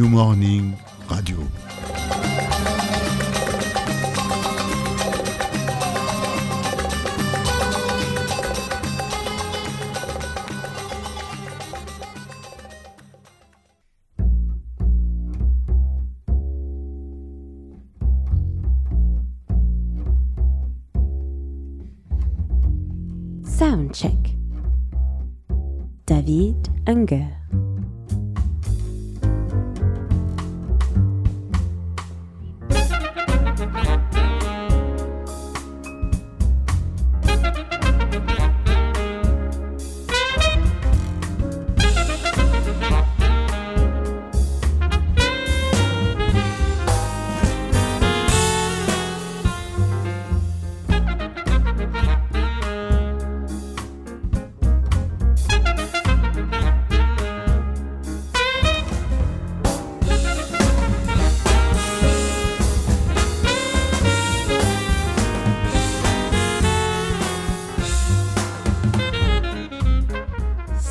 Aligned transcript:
New 0.00 0.08
Morning 0.08 0.74
Radio. 1.10 1.59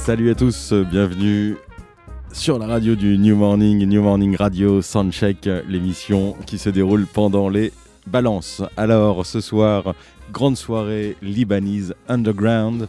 Salut 0.10 0.32
à 0.32 0.34
tous, 0.34 0.74
bienvenue 0.74 1.56
sur 2.32 2.58
la 2.58 2.66
radio 2.66 2.96
du 2.96 3.20
New 3.20 3.36
Morning, 3.36 3.86
New 3.86 4.02
Morning 4.02 4.36
Radio 4.36 4.82
Soundcheck, 4.82 5.48
l'émission 5.68 6.36
qui 6.48 6.58
se 6.58 6.72
déroule 6.72 7.06
pendant 7.06 7.48
les 7.48 7.72
balances. 8.08 8.64
Alors 8.76 9.24
ce 9.28 9.40
soir, 9.40 9.94
grande 10.34 10.58
soirée 10.58 11.16
libanise 11.22 11.94
underground, 12.08 12.88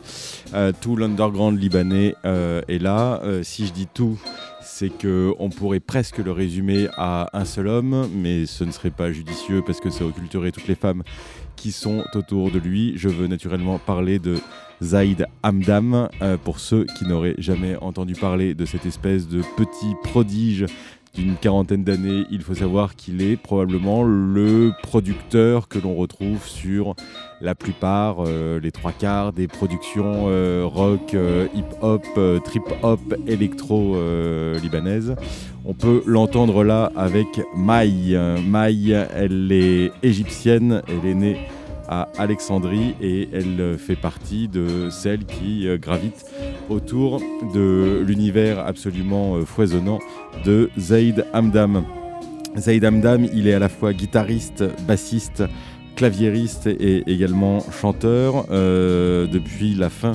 euh, 0.55 0.73
tout 0.81 0.97
l'underground 0.97 1.61
libanais 1.61 2.15
euh, 2.25 2.63
est 2.69 2.79
là. 2.79 3.21
Euh, 3.23 3.43
si 3.43 3.67
je 3.67 3.75
dis 3.75 3.87
tout, 3.87 4.19
c'est 4.63 4.89
que 4.89 5.35
on 5.39 5.51
pourrait 5.51 5.81
presque 5.81 6.17
le 6.17 6.33
résumer 6.33 6.89
à 6.97 7.29
un 7.39 7.45
seul 7.45 7.69
homme, 7.69 8.09
mais 8.15 8.47
ce 8.47 8.65
ne 8.65 8.73
serait 8.73 8.89
pas 8.89 9.13
judicieux 9.13 9.63
parce 9.67 9.81
que 9.81 9.91
ça 9.91 10.07
occulterait 10.07 10.53
toutes 10.53 10.69
les 10.69 10.75
femmes 10.75 11.03
qui 11.55 11.71
sont 11.71 12.03
autour 12.15 12.51
de 12.51 12.59
lui. 12.59 12.95
Je 12.97 13.11
veux 13.11 13.27
naturellement 13.27 13.79
parler 13.79 14.19
de 14.19 14.39
Zaïd 14.83 15.27
Hamdam, 15.43 16.09
euh, 16.23 16.37
pour 16.43 16.59
ceux 16.59 16.87
qui 16.99 17.07
n'auraient 17.07 17.35
jamais 17.39 17.77
entendu 17.77 18.15
parler 18.15 18.55
de 18.55 18.65
cette 18.65 18.87
espèce 18.87 19.29
de 19.29 19.43
petit 19.57 19.95
prodige 20.03 20.67
d'une 21.15 21.35
quarantaine 21.35 21.83
d'années, 21.83 22.25
il 22.31 22.41
faut 22.41 22.55
savoir 22.55 22.95
qu'il 22.95 23.21
est 23.21 23.37
probablement 23.37 24.05
le 24.05 24.71
producteur 24.83 25.67
que 25.67 25.81
l'on 25.81 25.97
retrouve 25.97 26.47
sur 26.47 26.95
la 27.41 27.57
plupart, 27.57 28.19
euh, 28.25 28.61
les 28.61 28.71
trois 28.71 28.93
quarts 28.93 29.33
des 29.33 29.49
productions 29.49 30.27
euh, 30.29 30.63
rock, 30.65 31.17
hip-hop, 31.55 32.05
trip-hop, 32.45 33.01
électro-libanaises. 33.27 35.17
On 35.65 35.75
peut 35.75 36.03
l'entendre 36.07 36.63
là 36.63 36.93
avec 36.95 37.27
Maï. 37.57 38.17
Maï, 38.47 38.93
elle 38.93 39.51
est 39.51 39.91
égyptienne, 40.03 40.83
elle 40.89 41.11
est 41.11 41.15
née 41.15 41.39
Alexandrie 42.19 42.95
et 43.01 43.29
elle 43.33 43.77
fait 43.77 43.97
partie 43.97 44.47
de 44.47 44.91
celles 44.91 45.25
qui 45.25 45.67
euh, 45.67 45.77
gravitent 45.77 46.25
autour 46.69 47.21
de 47.53 48.03
l'univers 48.07 48.61
absolument 48.61 49.37
euh, 49.37 49.45
foisonnant 49.45 49.99
de 50.45 50.71
Zaid 50.79 51.27
Hamdam. 51.33 51.85
Zaid 52.57 52.85
Hamdam, 52.85 53.25
il 53.33 53.49
est 53.49 53.55
à 53.55 53.59
la 53.59 53.69
fois 53.69 53.93
guitariste, 53.93 54.65
bassiste, 54.87 55.43
claviériste 55.97 56.69
et 56.69 57.03
également 57.13 57.61
chanteur. 57.73 58.47
Euh, 58.51 59.27
depuis 59.27 59.75
la 59.75 59.91
fin 59.91 60.13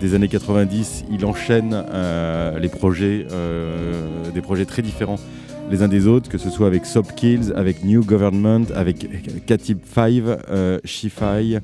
des 0.00 0.14
années 0.14 0.28
90, 0.28 1.06
il 1.10 1.24
enchaîne 1.26 1.84
les 2.60 2.68
projets, 2.68 3.26
des 4.34 4.40
projets 4.42 4.66
très 4.66 4.82
différents 4.82 5.18
les 5.70 5.82
uns 5.82 5.88
des 5.88 6.06
autres, 6.06 6.30
que 6.30 6.38
ce 6.38 6.50
soit 6.50 6.66
avec 6.66 6.86
Soap 6.86 7.06
avec 7.54 7.84
New 7.84 8.04
Government, 8.04 8.66
avec 8.74 9.44
Katib 9.46 9.78
5, 9.84 10.22
euh, 10.48 10.78
Shifai, 10.84 11.60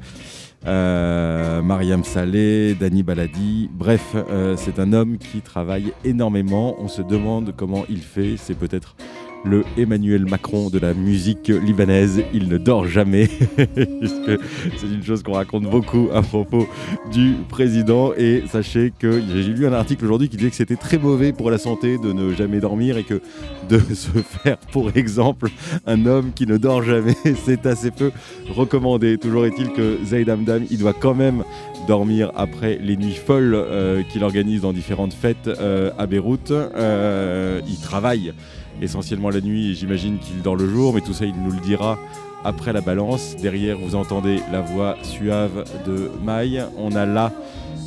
euh, 0.67 1.63
Mariam 1.63 2.03
Saleh, 2.05 2.75
Dani 2.75 3.03
Baladi. 3.03 3.71
Bref, 3.73 4.15
euh, 4.15 4.57
c'est 4.57 4.79
un 4.79 4.93
homme 4.93 5.19
qui 5.19 5.41
travaille 5.41 5.93
énormément. 6.05 6.77
On 6.81 6.89
se 6.89 7.03
demande 7.03 7.55
comment 7.57 7.85
il 7.89 8.01
fait. 8.01 8.37
C'est 8.37 8.55
peut-être 8.55 8.97
le 9.45 9.65
Emmanuel 9.77 10.27
Macron 10.27 10.71
de 10.71 10.79
la 10.79 10.95
musique 10.95 11.49
libanaise. 11.49 12.23
Il 12.33 12.49
ne 12.49 12.59
dort 12.59 12.87
jamais, 12.87 13.29
c'est 13.57 14.87
une 14.87 15.03
chose 15.03 15.23
qu'on 15.23 15.33
raconte 15.33 15.65
beaucoup 15.65 16.09
à 16.15 16.23
propos 16.23 16.67
du 17.13 17.35
président. 17.49 18.13
Et 18.17 18.45
sachez 18.47 18.93
que 18.99 19.21
j'ai 19.21 19.43
lu 19.53 19.67
un 19.67 19.73
article 19.73 20.05
aujourd'hui 20.05 20.29
qui 20.29 20.37
disait 20.37 20.51
que 20.51 20.57
c'était 20.57 20.77
très 20.77 20.99
mauvais 20.99 21.33
pour 21.33 21.51
la 21.51 21.59
santé 21.59 21.99
de 21.99 22.13
ne 22.13 22.33
jamais 22.35 22.61
dormir 22.61 22.97
et 22.97 23.05
que 23.05 23.21
de 23.69 23.79
se 23.95 24.11
faire, 24.19 24.59
pour 24.73 24.91
exemple, 24.97 25.49
un 25.87 26.07
homme 26.07 26.33
qui 26.35 26.47
ne 26.47 26.57
dort 26.57 26.83
jamais, 26.83 27.17
c'est 27.45 27.67
assez 27.67 27.91
peu 27.91 28.13
recommandé. 28.51 29.19
Toujours 29.19 29.47
est-il 29.47 29.73
que 29.73 29.99
Zaid 30.05 30.29
Hamdam, 30.29 30.65
il 30.71 30.79
doit 30.79 30.95
quand 30.95 31.15
même 31.15 31.45
dormir 31.87 32.31
après 32.37 32.79
les 32.81 32.97
nuits 32.97 33.15
folles 33.15 33.55
euh, 33.55 34.03
qu'il 34.03 34.25
organise 34.25 34.63
dans 34.63 34.73
différentes 34.73 35.15
fêtes 35.15 35.49
euh, 35.49 35.91
à 35.99 36.07
Beyrouth. 36.07 36.51
Euh, 36.51 37.61
il 37.67 37.79
travaille 37.81 38.33
essentiellement 38.81 39.31
la 39.31 39.41
nuit 39.41 39.71
et 39.71 39.75
j'imagine 39.75 40.19
qu'il 40.19 40.43
dort 40.43 40.57
le 40.57 40.69
jour, 40.69 40.95
mais 40.95 41.01
tout 41.01 41.13
ça 41.13 41.25
il 41.25 41.35
nous 41.35 41.51
le 41.51 41.61
dira 41.61 41.99
après 42.45 42.73
la 42.73 42.81
balance. 42.81 43.37
Derrière 43.37 43.79
vous 43.79 43.95
entendez 43.95 44.41
la 44.51 44.61
voix 44.61 44.97
suave 45.03 45.65
de 45.87 46.11
Maï. 46.25 46.65
On 46.77 46.95
a 46.95 47.07
là 47.07 47.33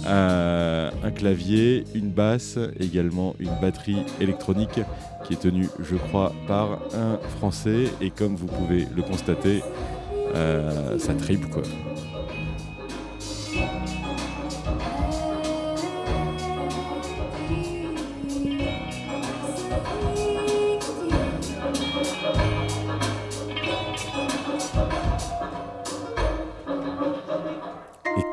euh, 0.08 0.92
un 1.04 1.12
clavier, 1.12 1.84
une 1.96 2.10
basse, 2.10 2.60
également 2.80 3.36
une 3.40 3.52
batterie 3.62 4.04
électronique 4.22 4.80
qui 5.26 5.34
est 5.34 5.40
tenue 5.42 5.68
je 5.80 5.96
crois 5.96 6.32
par 6.48 6.80
un 6.94 7.18
Français 7.38 7.86
et 8.02 8.12
comme 8.12 8.36
vous 8.36 8.48
pouvez 8.48 8.88
le 8.96 9.02
constater, 9.02 9.64
euh, 10.36 11.00
ça 11.00 11.14
tripe 11.14 11.50
quoi. 11.50 11.64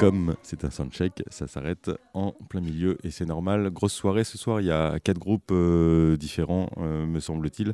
Comme 0.03 0.35
c'est 0.43 0.65
un 0.65 0.71
soundcheck, 0.71 1.23
ça 1.31 1.47
s'arrête 1.47 1.89
en 2.13 2.33
plein 2.49 2.61
milieu 2.61 2.99
et 3.05 3.13
c'est 3.13 3.25
normal. 3.25 3.71
Grosse 3.71 3.93
soirée 3.93 4.25
ce 4.25 4.37
soir, 4.37 4.61
il 4.61 4.67
y 4.67 4.73
a 4.73 4.99
quatre 4.99 5.21
groupes 5.21 5.53
euh, 5.53 6.17
différents, 6.17 6.71
euh, 6.79 7.07
me 7.07 7.21
semble-t-il, 7.21 7.73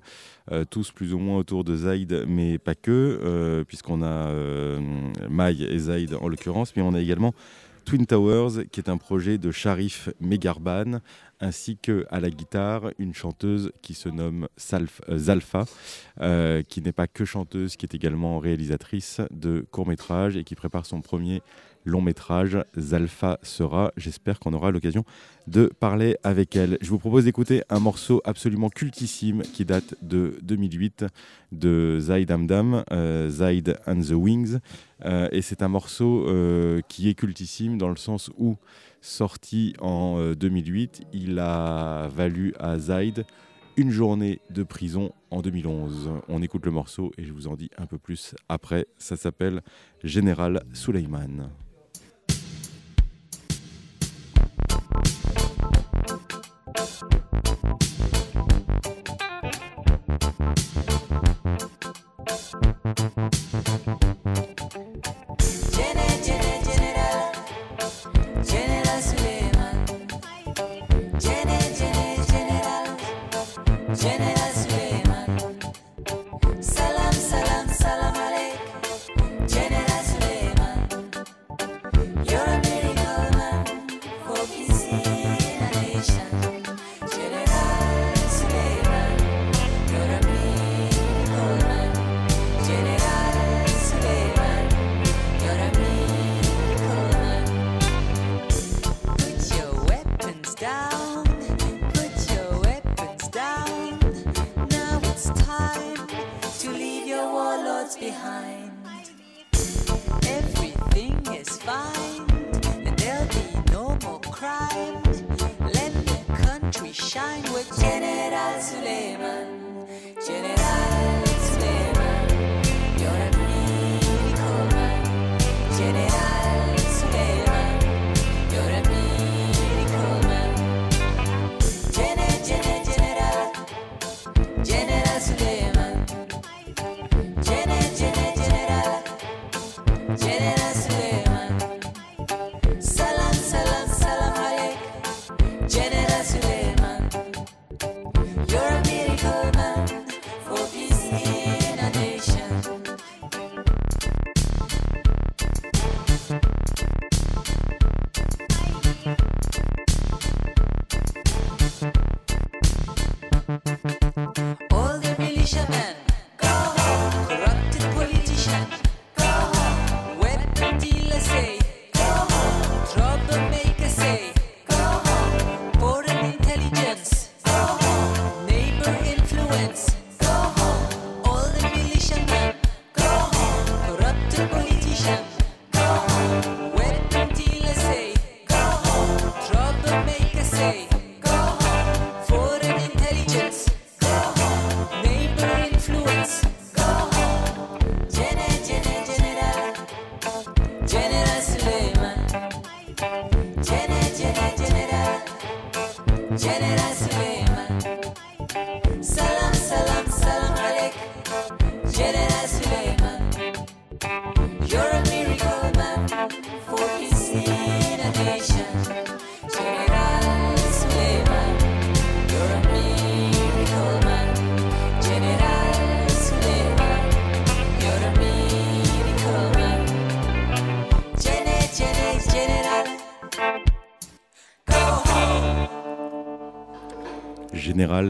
euh, 0.53 0.67
tous 0.69 0.91
plus 0.93 1.15
ou 1.15 1.19
moins 1.19 1.39
autour 1.39 1.65
de 1.65 1.75
Zaid, 1.75 2.27
mais 2.29 2.59
pas 2.59 2.75
que, 2.75 3.65
puisqu'on 3.67 4.03
a 4.03 4.31
Maï 5.31 5.65
et 5.65 5.79
Zaid 5.79 6.15
en 6.21 6.29
l'occurrence, 6.29 6.77
mais 6.77 6.83
on 6.83 6.93
a 6.93 7.01
également 7.01 7.33
Twin 7.87 8.05
Towers, 8.05 8.67
qui 8.71 8.81
est 8.81 8.91
un 8.91 8.99
projet 8.99 9.39
de 9.39 9.51
Sharif 9.51 10.11
Megarban, 10.21 11.01
ainsi 11.41 11.77
que 11.77 12.07
à 12.11 12.21
la 12.21 12.31
guitare 12.31 12.91
une 12.99 13.15
chanteuse 13.15 13.73
qui 13.83 13.95
se 13.95 14.09
nomme 14.09 14.49
Zalfa, 14.59 15.65
qui 16.69 16.83
n'est 16.83 16.93
pas 16.93 17.07
que 17.07 17.25
chanteuse, 17.25 17.77
qui 17.77 17.87
est 17.87 17.95
également 17.95 18.39
réalisatrice 18.39 19.21
de 19.31 19.67
courts 19.71 19.89
métrages 19.89 20.37
et 20.37 20.45
qui 20.45 20.55
prépare 20.55 20.87
son 20.87 21.01
premier 21.01 21.43
long 21.89 22.01
métrage. 22.01 22.59
Zalfa 22.77 23.39
sera. 23.43 23.93
J'espère 23.97 24.39
qu'on 24.39 24.53
aura 24.53 24.71
l'occasion 24.71 25.05
de 25.47 25.67
parler 25.81 26.17
avec 26.23 26.55
elle. 26.57 26.79
Je 26.81 26.91
vous 26.91 26.99
propose 26.99 27.25
d'écouter 27.25 27.63
un 27.71 27.81
morceau 27.81 28.21
absolument 28.25 28.69
cultissime 28.69 29.43
qui 29.43 29.65
date 29.65 29.95
de 30.03 30.39
2008 30.43 31.07
de 31.53 31.99
Zaid 32.01 32.31
Amdam, 32.31 32.85
euh, 32.93 33.29
Zaid 33.31 33.79
and 33.87 34.01
the 34.01 34.13
Wings. 34.13 34.59
Euh, 35.05 35.29
et 35.33 35.43
c'est 35.43 35.63
un 35.63 35.69
morceau 35.69 36.29
euh, 36.29 36.81
qui 36.89 37.09
est 37.09 37.15
cultissime 37.15 37.79
dans 37.79 37.89
le 37.89 37.97
sens 37.97 38.31
où, 38.37 38.57
sorti 39.01 39.75
en 39.81 40.33
2008, 40.33 41.03
il 41.13 41.39
a 41.39 42.09
valu 42.09 42.55
à 42.59 42.79
Zaid 42.79 43.25
une 43.79 43.91
journée 43.91 44.41
de 44.51 44.65
prison 44.65 45.13
en 45.31 45.41
2011. 45.41 46.11
On 46.29 46.43
écoute 46.43 46.67
le 46.67 46.73
morceau 46.73 47.13
et 47.17 47.25
je 47.25 47.33
vous 47.33 47.47
en 47.47 47.55
dis 47.55 47.71
un 47.79 47.87
peu 47.87 47.97
plus 47.97 48.35
après. 48.49 48.87
Ça 48.99 49.17
s'appelle 49.17 49.63
Général 50.03 50.65
Suleiman. 50.73 51.49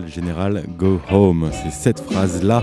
Général, 0.06 0.64
go 0.76 1.00
home. 1.10 1.50
C'est 1.52 1.72
cette 1.72 2.00
phrase-là 2.00 2.62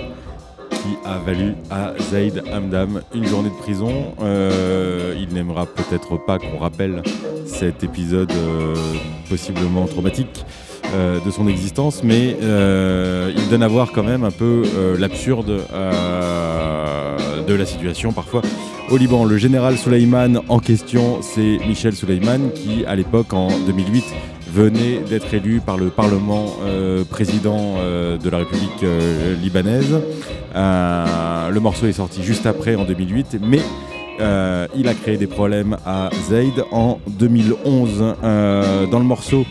qui 0.69 0.95
a 1.04 1.18
valu 1.18 1.56
à 1.72 1.94
Zaid 2.12 2.44
Hamdam 2.54 3.01
une 3.13 3.25
journée 3.25 3.50
de 3.50 3.56
prison. 3.56 4.13
Euh, 4.22 5.16
il 5.19 5.33
n'aimera 5.33 5.66
peut-être 5.66 6.18
pas 6.24 6.38
qu'on 6.38 6.60
rappelle 6.60 7.01
cet 7.48 7.83
épisode 7.83 8.31
euh, 8.31 8.75
possiblement 9.27 9.88
traumatique 9.88 10.45
euh, 10.94 11.19
de 11.25 11.31
son 11.31 11.48
existence, 11.48 12.04
mais 12.04 12.36
il 12.39 13.50
donne 13.50 13.63
à 13.63 13.68
voir 13.68 13.92
quand 13.92 14.04
même 14.04 14.24
un 14.24 14.31
peu 14.31 14.63
l'absurde 15.00 15.62
de 17.48 17.54
la 17.54 17.66
situation 17.66 18.11
parfois 18.11 18.44
au 18.92 18.97
Liban. 18.97 19.26
Le 19.26 19.38
général 19.38 19.78
Soleiman 19.78 20.42
en 20.47 20.59
question, 20.59 21.21
c'est 21.21 21.57
Michel 21.68 21.95
Soleiman 21.95 22.52
qui, 22.54 22.85
à 22.85 22.95
l'époque, 22.95 23.33
en 23.33 23.47
2008, 23.66 24.04
venait 24.56 25.00
d'être 25.00 25.33
élu 25.33 25.59
par 25.59 25.76
le 25.76 25.90
Parlement 25.90 26.45
euh, 26.64 27.04
président 27.04 27.76
euh, 27.78 28.18
de 28.18 28.30
la 28.30 28.38
République 28.38 28.83
euh, 28.83 29.35
libanaise. 29.35 29.94
le 30.56 31.59
morceau 31.59 31.88
est 31.88 31.94
sorti 31.94 32.24
juste 32.24 32.45
après, 32.45 32.76
en 32.76 32.85
2008, 32.85 33.38
mais 33.42 33.59
il 34.78 34.88
a 34.88 34.94
créé 34.94 35.18
des 35.18 35.28
problèmes 35.28 35.76
à 35.85 36.09
Zaid 36.30 36.64
en 36.71 37.00
2011. 37.06 38.16
dans 38.90 39.00
le 39.00 39.06
morceau, 39.06 39.45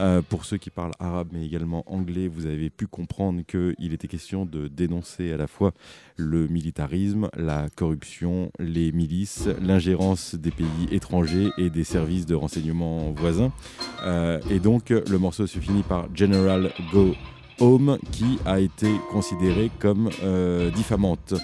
euh, 0.00 0.22
pour 0.22 0.44
ceux 0.44 0.56
qui 0.56 0.70
parlent 0.70 0.94
arabe 0.98 1.28
mais 1.32 1.44
également 1.44 1.84
anglais, 1.86 2.26
vous 2.26 2.46
avez 2.46 2.70
pu 2.70 2.86
comprendre 2.86 3.42
qu'il 3.42 3.92
était 3.92 4.08
question 4.08 4.46
de 4.46 4.66
dénoncer 4.68 5.32
à 5.32 5.36
la 5.36 5.46
fois 5.46 5.72
le 6.16 6.48
militarisme, 6.48 7.28
la 7.36 7.68
corruption, 7.76 8.50
les 8.58 8.92
milices, 8.92 9.48
l'ingérence 9.60 10.34
des 10.34 10.50
pays 10.50 10.88
étrangers 10.90 11.50
et 11.58 11.70
des 11.70 11.84
services 11.84 12.26
de 12.26 12.34
renseignement 12.34 13.12
voisins. 13.12 13.52
Euh, 14.02 14.40
et 14.50 14.58
donc 14.58 14.90
le 14.90 15.18
morceau 15.18 15.46
se 15.46 15.58
finit 15.58 15.82
par 15.82 16.08
General 16.14 16.72
Go 16.92 17.14
Home 17.60 17.98
qui 18.10 18.38
a 18.46 18.58
été 18.58 18.90
considéré 19.10 19.70
comme 19.78 20.08
euh, 20.22 20.70
diffamante. 20.70 21.34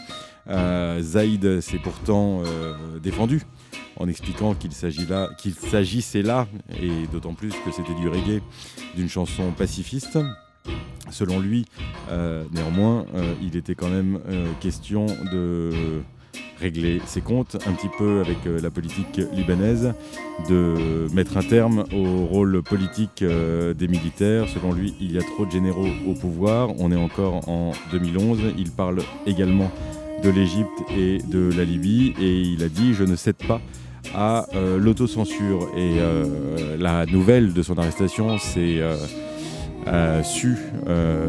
Zaïd 0.48 1.60
s'est 1.60 1.78
pourtant 1.78 2.42
défendu 3.02 3.42
en 3.98 4.08
expliquant 4.08 4.54
qu'il 4.54 4.72
s'agissait 4.72 6.22
là, 6.22 6.46
et 6.80 7.06
d'autant 7.10 7.34
plus 7.34 7.50
que 7.50 7.70
c'était 7.72 7.94
du 7.94 8.08
reggae, 8.08 8.42
d'une 8.94 9.08
chanson 9.08 9.52
pacifiste. 9.52 10.18
Selon 11.10 11.38
lui, 11.38 11.66
euh, 12.10 12.44
néanmoins, 12.52 13.06
euh, 13.14 13.34
il 13.42 13.56
était 13.56 13.74
quand 13.74 13.88
même 13.88 14.18
euh, 14.28 14.46
question 14.60 15.06
de 15.32 15.70
régler 16.60 17.00
ses 17.06 17.20
comptes 17.20 17.56
un 17.66 17.72
petit 17.72 17.90
peu 17.98 18.20
avec 18.20 18.38
la 18.46 18.70
politique 18.70 19.20
libanaise, 19.32 19.92
de 20.48 21.06
mettre 21.14 21.36
un 21.36 21.42
terme 21.42 21.84
au 21.92 22.24
rôle 22.24 22.62
politique 22.62 23.22
des 23.22 23.88
militaires. 23.88 24.48
Selon 24.48 24.72
lui, 24.72 24.94
il 24.98 25.12
y 25.12 25.18
a 25.18 25.22
trop 25.22 25.44
de 25.44 25.50
généraux 25.50 25.88
au 26.08 26.14
pouvoir. 26.14 26.70
On 26.78 26.90
est 26.90 26.96
encore 26.96 27.46
en 27.46 27.72
2011. 27.92 28.38
Il 28.56 28.70
parle 28.70 29.02
également 29.26 29.70
de 30.22 30.30
l'Égypte 30.30 30.82
et 30.96 31.18
de 31.18 31.50
la 31.56 31.64
Libye 31.64 32.14
et 32.20 32.40
il 32.40 32.62
a 32.62 32.68
dit 32.68 32.94
je 32.94 33.04
ne 33.04 33.16
cède 33.16 33.36
pas 33.36 33.60
à 34.14 34.46
euh, 34.54 34.78
l'autocensure. 34.78 35.68
Et 35.76 35.96
euh, 35.98 36.76
la 36.78 37.06
nouvelle 37.06 37.52
de 37.52 37.62
son 37.62 37.78
arrestation 37.78 38.38
s'est 38.38 38.80
euh, 38.80 40.22
su 40.22 40.56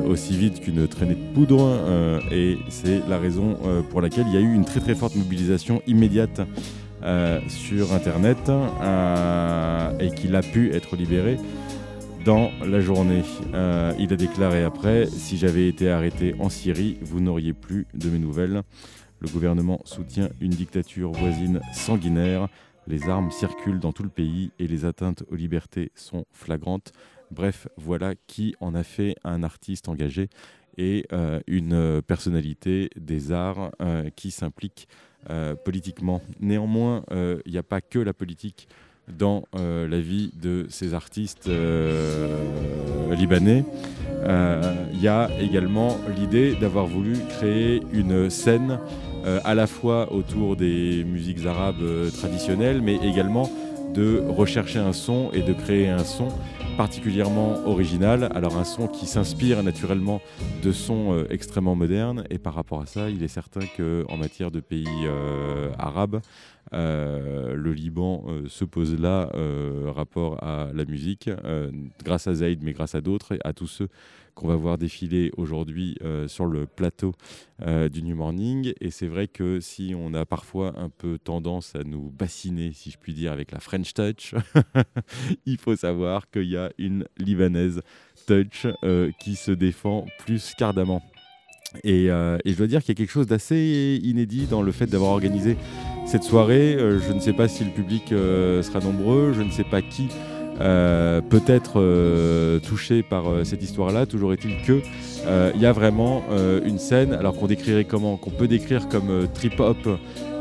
aussi 0.09 0.35
vite 0.35 0.61
qu'une 0.61 0.87
traînée 0.87 1.15
de 1.15 1.33
poudre. 1.35 1.79
et 2.31 2.57
c'est 2.69 3.07
la 3.07 3.19
raison 3.19 3.55
pour 3.91 4.01
laquelle 4.01 4.25
il 4.27 4.33
y 4.33 4.37
a 4.37 4.41
eu 4.41 4.51
une 4.51 4.65
très 4.65 4.79
très 4.79 4.95
forte 4.95 5.15
mobilisation 5.15 5.83
immédiate 5.85 6.41
sur 7.47 7.93
Internet 7.93 8.39
et 9.99 10.09
qu'il 10.15 10.35
a 10.35 10.41
pu 10.41 10.73
être 10.73 10.95
libéré 10.95 11.37
dans 12.27 12.51
la 12.59 12.81
journée. 12.81 13.23
Euh, 13.53 13.93
il 13.97 14.11
a 14.11 14.17
déclaré 14.17 14.61
après 14.61 15.05
Si 15.05 15.37
j'avais 15.37 15.69
été 15.69 15.89
arrêté 15.89 16.35
en 16.39 16.49
Syrie, 16.49 16.97
vous 17.01 17.21
n'auriez 17.21 17.53
plus 17.53 17.87
de 17.93 18.09
mes 18.09 18.19
nouvelles. 18.19 18.63
Le 19.21 19.29
gouvernement 19.29 19.79
soutient 19.85 20.27
une 20.41 20.49
dictature 20.49 21.13
voisine 21.13 21.61
sanguinaire. 21.71 22.49
Les 22.85 23.07
armes 23.07 23.31
circulent 23.31 23.79
dans 23.79 23.93
tout 23.93 24.03
le 24.03 24.09
pays 24.09 24.51
et 24.59 24.67
les 24.67 24.83
atteintes 24.83 25.23
aux 25.31 25.35
libertés 25.35 25.93
sont 25.95 26.25
flagrantes. 26.33 26.91
Bref, 27.31 27.69
voilà 27.77 28.13
qui 28.27 28.55
en 28.59 28.75
a 28.75 28.83
fait 28.83 29.15
un 29.23 29.41
artiste 29.41 29.87
engagé 29.87 30.27
et 30.77 31.05
euh, 31.13 31.39
une 31.47 32.01
personnalité 32.01 32.89
des 32.97 33.31
arts 33.31 33.71
euh, 33.81 34.09
qui 34.09 34.31
s'implique 34.31 34.89
politiquement. 35.65 36.21
Néanmoins, 36.39 37.03
il 37.11 37.51
n'y 37.51 37.57
a 37.57 37.63
pas 37.63 37.81
que 37.81 37.99
la 37.99 38.13
politique 38.13 38.69
dans 39.07 39.43
la 39.53 39.99
vie 39.99 40.31
de 40.41 40.65
ces 40.69 40.93
artistes 40.93 41.49
libanais. 43.11 43.63
Il 44.93 45.01
y 45.01 45.07
a 45.07 45.29
également 45.39 45.97
l'idée 46.17 46.55
d'avoir 46.55 46.85
voulu 46.85 47.15
créer 47.29 47.81
une 47.93 48.29
scène 48.29 48.79
à 49.25 49.55
la 49.55 49.67
fois 49.67 50.11
autour 50.11 50.55
des 50.55 51.03
musiques 51.05 51.45
arabes 51.45 52.11
traditionnelles, 52.17 52.81
mais 52.81 52.95
également 52.95 53.49
de 53.93 54.23
rechercher 54.27 54.79
un 54.79 54.93
son 54.93 55.31
et 55.33 55.41
de 55.41 55.53
créer 55.53 55.89
un 55.89 56.03
son 56.03 56.27
particulièrement 56.77 57.65
original. 57.65 58.29
Alors 58.35 58.57
un 58.57 58.63
son 58.63 58.87
qui 58.87 59.07
s'inspire 59.07 59.63
naturellement 59.63 60.21
de 60.61 60.71
sons 60.71 61.13
euh, 61.13 61.25
extrêmement 61.31 61.75
modernes 61.75 62.23
et 62.29 62.37
par 62.37 62.53
rapport 62.53 62.81
à 62.81 62.85
ça, 62.85 63.09
il 63.09 63.23
est 63.23 63.27
certain 63.27 63.61
qu'en 63.75 64.15
matière 64.15 64.51
de 64.51 64.59
pays 64.59 64.85
euh, 65.05 65.71
arabes, 65.79 66.15
euh, 66.15 66.19
le 66.71 67.71
Liban 67.73 68.25
se 68.47 68.65
pose 68.65 68.99
là 68.99 69.31
rapport 69.87 70.43
à 70.43 70.69
la 70.73 70.85
musique, 70.85 71.29
grâce 72.03 72.27
à 72.27 72.33
Zaïd, 72.35 72.63
mais 72.63 72.73
grâce 72.73 72.95
à 72.95 73.01
d'autres, 73.01 73.37
à 73.43 73.53
tous 73.53 73.67
ceux 73.67 73.89
qu'on 74.37 74.47
va 74.47 74.55
voir 74.55 74.77
défiler 74.77 75.31
aujourd'hui 75.35 75.95
euh, 76.03 76.27
sur 76.27 76.45
le 76.45 76.67
plateau 76.67 77.13
euh, 77.63 77.89
du 77.89 78.03
New 78.03 78.15
Morning. 78.15 78.71
Et 78.79 78.91
c'est 78.91 79.07
vrai 79.07 79.27
que 79.27 79.59
si 79.59 79.95
on 79.97 80.13
a 80.13 80.25
parfois 80.25 80.73
un 80.77 80.89
peu 80.89 81.17
tendance 81.17 81.75
à 81.75 81.83
nous 81.83 82.11
bassiner, 82.11 82.71
si 82.71 82.91
je 82.91 82.97
puis 82.99 83.13
dire, 83.13 83.31
avec 83.31 83.51
la 83.51 83.59
French 83.59 83.93
Touch, 83.93 84.35
il 85.47 85.57
faut 85.57 85.75
savoir 85.75 86.29
qu'il 86.29 86.49
y 86.49 86.57
a 86.57 86.71
une 86.77 87.05
Libanaise 87.17 87.81
Touch 88.27 88.67
euh, 88.83 89.11
qui 89.19 89.35
se 89.35 89.51
défend 89.51 90.05
plus 90.19 90.53
qu'ardemment. 90.57 91.01
Et, 91.83 92.05
et, 92.05 92.09
je 92.09 92.55
dois 92.55 92.67
dire 92.67 92.81
qu'il 92.81 92.89
y 92.89 92.97
a 92.97 92.99
quelque 92.99 93.11
chose 93.11 93.27
d'assez 93.27 93.99
inédit 94.01 94.45
dans 94.45 94.61
le 94.61 94.71
fait 94.71 94.85
d'avoir 94.85 95.11
organisé 95.11 95.57
cette 96.07 96.23
soirée. 96.23 96.77
je 96.79 97.13
ne 97.13 97.19
sais 97.19 97.33
pas 97.33 97.47
si 97.47 97.63
le 97.63 97.71
public 97.71 98.09
sera 98.09 98.79
nombreux, 98.79 99.33
je 99.35 99.41
ne 99.41 99.51
sais 99.51 99.63
pas 99.63 99.81
qui 99.81 100.09
euh, 100.59 101.21
peut-être 101.21 101.73
euh, 101.79 102.59
touché 102.59 103.03
par 103.03 103.29
euh, 103.29 103.43
cette 103.43 103.61
histoire-là. 103.61 104.07
Toujours 104.07 104.33
est-il 104.33 104.61
que 104.63 104.81
il 105.55 105.61
y 105.61 105.65
a 105.65 105.73
vraiment 105.73 106.23
une 106.63 106.79
scène, 106.79 107.11
alors 107.11 107.35
qu'on 107.35 107.47
décrirait 107.47 107.83
comment, 107.83 108.15
qu'on 108.15 108.29
peut 108.29 108.47
décrire 108.47 108.87
comme 108.87 109.27
trip-hop 109.33 109.77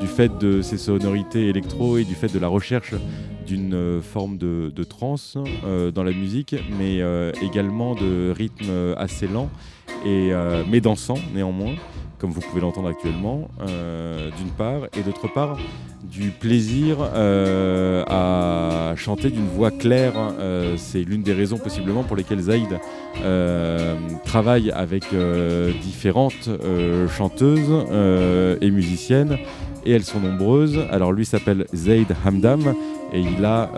du 0.01 0.07
fait 0.07 0.39
de 0.39 0.63
ses 0.63 0.79
sonorités 0.79 1.49
électro 1.49 1.99
et 1.99 2.05
du 2.05 2.15
fait 2.15 2.33
de 2.33 2.39
la 2.39 2.47
recherche 2.47 2.95
d'une 3.49 4.01
forme 4.01 4.39
de, 4.39 4.71
de 4.73 4.85
trance 4.85 5.37
dans 5.93 6.05
la 6.05 6.13
musique, 6.13 6.55
mais 6.79 7.01
également 7.43 7.97
de 7.97 8.31
rythme 8.31 8.95
assez 8.97 9.27
lent 9.27 9.51
et 10.05 10.31
mais 10.71 10.81
dansant 10.81 11.19
néanmoins 11.35 11.75
comme 12.19 12.31
vous 12.31 12.41
pouvez 12.41 12.61
l'entendre 12.61 12.89
actuellement, 12.89 13.49
euh, 13.61 14.31
d'une 14.39 14.51
part, 14.51 14.87
et 14.97 15.03
d'autre 15.03 15.29
part, 15.33 15.59
du 16.03 16.31
plaisir 16.31 16.97
euh, 17.01 18.05
à 18.07 18.95
chanter 18.97 19.31
d'une 19.31 19.49
voix 19.49 19.71
claire. 19.71 20.15
Euh, 20.17 20.77
c'est 20.77 21.03
l'une 21.03 21.23
des 21.23 21.33
raisons 21.33 21.59
possiblement 21.59 22.05
pour 22.05 22.17
lesquelles 22.17 22.41
Zaïd 22.41 22.79
travaille 24.25 24.71
avec 24.71 25.05
différentes 25.83 26.51
chanteuses 27.09 27.87
et 28.61 28.71
musiciennes, 28.71 29.39
et 29.85 29.93
elles 29.93 30.05
sont 30.05 30.21
nombreuses. 30.21 30.79
Alors 30.91 31.13
lui 31.13 31.25
s'appelle 31.25 31.67
Zaid 31.75 32.15
Hamdam, 32.25 32.75
et 33.13 33.21
il 33.21 33.45
a 33.45 33.71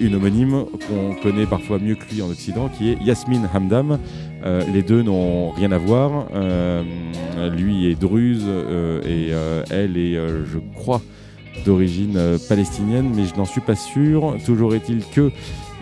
une 0.00 0.14
homonyme 0.14 0.64
qu'on 0.88 1.14
connaît 1.22 1.46
parfois 1.46 1.78
mieux 1.78 1.94
que 1.94 2.12
lui 2.12 2.22
en 2.22 2.30
Occident, 2.30 2.68
qui 2.68 2.90
est 2.90 3.02
Yasmine 3.02 3.48
Hamdam. 3.52 3.98
les 4.44 4.82
deux 4.82 5.02
n'ont 5.02 5.50
rien 5.50 5.72
à 5.72 5.78
voir. 5.78 6.26
lui 7.56 7.90
est 7.90 8.00
druze 8.00 8.44
et 9.06 9.30
elle 9.70 9.96
est, 9.96 10.14
je 10.16 10.58
crois, 10.74 11.00
d'origine 11.64 12.18
palestinienne, 12.48 13.10
mais 13.14 13.24
je 13.24 13.36
n'en 13.36 13.44
suis 13.44 13.60
pas 13.60 13.76
sûr. 13.76 14.36
Toujours 14.44 14.74
est-il 14.74 15.04
que 15.06 15.30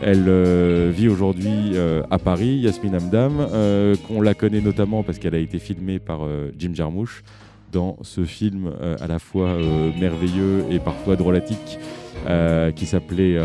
elle 0.04 0.90
vit 0.90 1.08
aujourd'hui 1.08 1.72
à 2.10 2.18
Paris, 2.18 2.56
Yasmine 2.56 2.96
Hamdam, 2.96 3.46
qu'on 4.06 4.20
la 4.20 4.34
connaît 4.34 4.60
notamment 4.60 5.02
parce 5.02 5.18
qu'elle 5.18 5.34
a 5.34 5.38
été 5.38 5.58
filmée 5.58 5.98
par 5.98 6.20
Jim 6.58 6.72
Jarmusch 6.74 7.22
dans 7.72 7.96
ce 8.02 8.24
film 8.24 8.70
à 9.00 9.06
la 9.06 9.18
fois 9.18 9.56
merveilleux 9.98 10.64
et 10.70 10.78
parfois 10.78 11.16
drôlatique 11.16 11.78
qui 12.76 12.86
s'appelait 12.86 13.38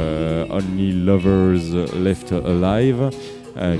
Only 0.49 0.91
Lovers 0.91 1.87
Left 2.03 2.33
Alive. 2.33 3.09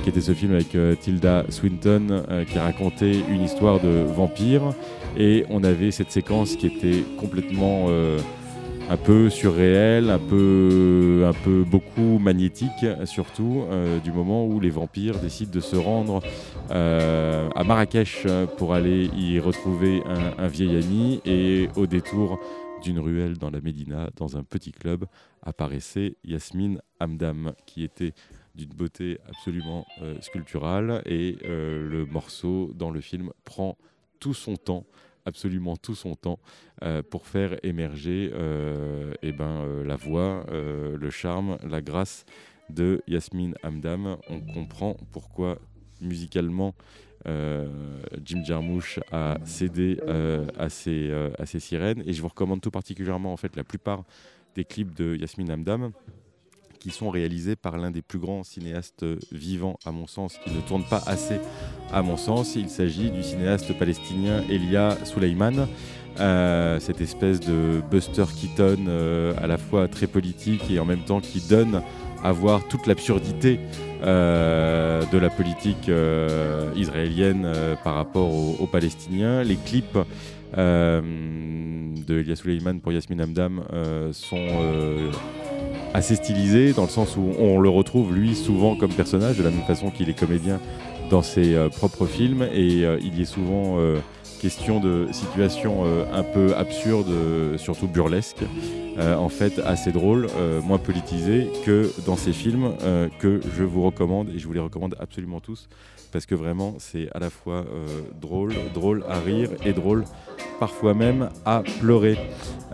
qui 0.02 0.08
était 0.08 0.20
ce 0.20 0.32
film 0.32 0.52
avec 0.52 0.76
Tilda 1.00 1.44
Swinton 1.48 2.22
qui 2.50 2.58
racontait 2.58 3.16
une 3.28 3.42
histoire 3.42 3.80
de 3.80 4.04
vampire 4.04 4.74
et 5.16 5.44
on 5.50 5.62
avait 5.64 5.90
cette 5.90 6.10
séquence 6.10 6.56
qui 6.56 6.66
était 6.66 7.04
complètement 7.18 7.88
un 8.90 8.96
peu 8.96 9.28
surréel, 9.28 10.10
un 10.10 10.18
peu, 10.18 11.24
un 11.26 11.32
peu 11.32 11.62
beaucoup 11.62 12.18
magnétique, 12.18 12.86
surtout 13.04 13.64
euh, 13.70 13.98
du 13.98 14.12
moment 14.12 14.46
où 14.46 14.60
les 14.60 14.70
vampires 14.70 15.18
décident 15.18 15.50
de 15.52 15.60
se 15.60 15.76
rendre 15.76 16.22
euh, 16.70 17.48
à 17.54 17.64
Marrakech 17.64 18.26
pour 18.56 18.74
aller 18.74 19.10
y 19.16 19.38
retrouver 19.40 20.02
un, 20.38 20.46
vieil 20.48 20.76
ami. 20.76 21.20
Et 21.26 21.68
au 21.76 21.86
détour 21.86 22.38
d'une 22.82 22.98
ruelle 22.98 23.38
dans 23.38 23.50
la 23.50 23.60
Médina, 23.60 24.10
dans 24.16 24.36
un 24.36 24.42
petit 24.42 24.72
club, 24.72 25.06
apparaissait 25.42 26.16
Yasmine 26.24 26.80
Hamdam, 27.00 27.54
qui 27.66 27.82
était 27.84 28.12
d'une 28.54 28.70
beauté 28.70 29.18
absolument 29.28 29.86
euh, 30.02 30.20
sculpturale. 30.20 31.02
Et 31.06 31.38
le 31.42 32.04
morceau 32.04 32.72
dans 32.74 32.90
le 32.90 33.00
film 33.00 33.30
prend 33.44 33.76
tout 34.20 34.34
son 34.34 34.56
temps 34.56 34.84
absolument 35.28 35.76
tout 35.76 35.94
son 35.94 36.16
temps 36.16 36.40
euh, 36.82 37.02
pour 37.02 37.26
faire 37.26 37.56
émerger 37.62 38.30
euh, 38.34 39.12
eh 39.22 39.30
ben, 39.30 39.62
euh, 39.62 39.84
la 39.84 39.94
voix, 39.94 40.44
le 40.50 41.10
charme, 41.10 41.58
la 41.62 41.80
grâce 41.80 42.24
de 42.70 43.02
Yasmine 43.06 43.54
Hamdam. 43.62 44.16
On 44.28 44.40
comprend 44.40 44.96
pourquoi 45.12 45.58
musicalement 46.00 46.74
Jim 47.26 48.42
Jarmusch 48.44 49.00
a 49.12 49.38
cédé 49.44 50.00
à, 50.58 50.68
ses, 50.68 51.12
à 51.38 51.46
ses 51.46 51.60
sirènes 51.60 52.02
et 52.06 52.12
je 52.12 52.22
vous 52.22 52.28
recommande 52.28 52.60
tout 52.60 52.70
particulièrement 52.70 53.32
en 53.32 53.36
fait 53.36 53.54
la 53.56 53.64
plupart 53.64 54.04
des 54.54 54.64
clips 54.64 54.94
de 54.94 55.16
Yasmine 55.16 55.50
Hamdam 55.50 55.92
qui 56.78 56.90
sont 56.90 57.10
réalisés 57.10 57.56
par 57.56 57.76
l'un 57.76 57.90
des 57.90 58.02
plus 58.02 58.18
grands 58.18 58.44
cinéastes 58.44 59.04
vivants, 59.32 59.78
à 59.84 59.92
mon 59.92 60.06
sens, 60.06 60.38
qui 60.44 60.50
ne 60.52 60.60
tourne 60.60 60.84
pas 60.84 61.02
assez, 61.06 61.40
à 61.92 62.02
mon 62.02 62.16
sens. 62.16 62.54
Il 62.56 62.68
s'agit 62.68 63.10
du 63.10 63.22
cinéaste 63.22 63.76
palestinien 63.78 64.42
Elia 64.48 64.96
Suleiman. 65.04 65.66
Euh, 66.20 66.80
cette 66.80 67.00
espèce 67.00 67.38
de 67.38 67.80
Buster 67.90 68.24
Keaton 68.24 68.86
euh, 68.88 69.34
à 69.38 69.46
la 69.46 69.56
fois 69.56 69.86
très 69.86 70.08
politique 70.08 70.68
et 70.68 70.80
en 70.80 70.84
même 70.84 71.04
temps 71.04 71.20
qui 71.20 71.40
donne 71.40 71.80
à 72.22 72.32
voir 72.32 72.66
toute 72.68 72.86
l'absurdité 72.86 73.60
euh, 74.02 75.02
de 75.12 75.18
la 75.18 75.30
politique 75.30 75.90
israélienne 76.76 77.50
par 77.84 77.94
rapport 77.94 78.30
aux, 78.60 78.66
Palestiniens. 78.66 79.42
Les 79.42 79.56
clips 79.56 79.98
de 80.56 82.20
Elia 82.20 82.36
Suleiman 82.36 82.80
pour 82.80 82.92
Yasmin 82.92 83.22
Hamdam 83.22 83.62
sont 84.12 84.46
assez 85.94 86.16
stylisé, 86.16 86.72
dans 86.72 86.82
le 86.82 86.88
sens 86.88 87.16
où 87.16 87.32
on 87.38 87.60
le 87.60 87.68
retrouve 87.68 88.14
lui 88.14 88.34
souvent 88.34 88.76
comme 88.76 88.92
personnage, 88.92 89.38
de 89.38 89.42
la 89.42 89.50
même 89.50 89.64
façon 89.64 89.90
qu'il 89.90 90.08
est 90.08 90.18
comédien 90.18 90.60
dans 91.10 91.22
ses 91.22 91.54
euh, 91.54 91.68
propres 91.68 92.06
films, 92.06 92.42
et 92.52 92.84
euh, 92.84 92.98
il 93.02 93.18
y 93.18 93.22
est 93.22 93.26
souvent 93.26 93.76
euh, 93.78 93.98
question 94.38 94.80
de 94.80 95.08
situations 95.12 95.84
un 96.12 96.22
peu 96.22 96.54
absurdes, 96.56 97.12
surtout 97.56 97.86
burlesques, 97.88 98.44
en 98.98 99.28
fait 99.28 99.58
assez 99.60 99.92
drôles, 99.92 100.28
moins 100.64 100.78
politisées 100.78 101.48
que 101.64 101.90
dans 102.06 102.16
ces 102.16 102.32
films 102.32 102.72
que 103.18 103.40
je 103.56 103.64
vous 103.64 103.82
recommande, 103.82 104.30
et 104.30 104.38
je 104.38 104.46
vous 104.46 104.52
les 104.52 104.60
recommande 104.60 104.96
absolument 105.00 105.40
tous, 105.40 105.68
parce 106.12 106.26
que 106.26 106.34
vraiment 106.34 106.74
c'est 106.78 107.08
à 107.14 107.18
la 107.18 107.30
fois 107.30 107.64
drôle, 108.20 108.54
drôle 108.74 109.04
à 109.08 109.18
rire 109.18 109.50
et 109.64 109.72
drôle 109.72 110.04
parfois 110.58 110.94
même 110.94 111.30
à 111.44 111.62
pleurer. 111.80 112.18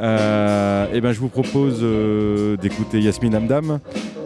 Euh, 0.01 0.93
et 0.93 1.01
ben, 1.01 1.13
je 1.13 1.21
vous 1.21 1.29
propose 1.29 1.81
euh, 1.83 2.57
d'écouter 2.57 3.01
Yasmine 3.01 3.37
Hamdam 3.37 3.79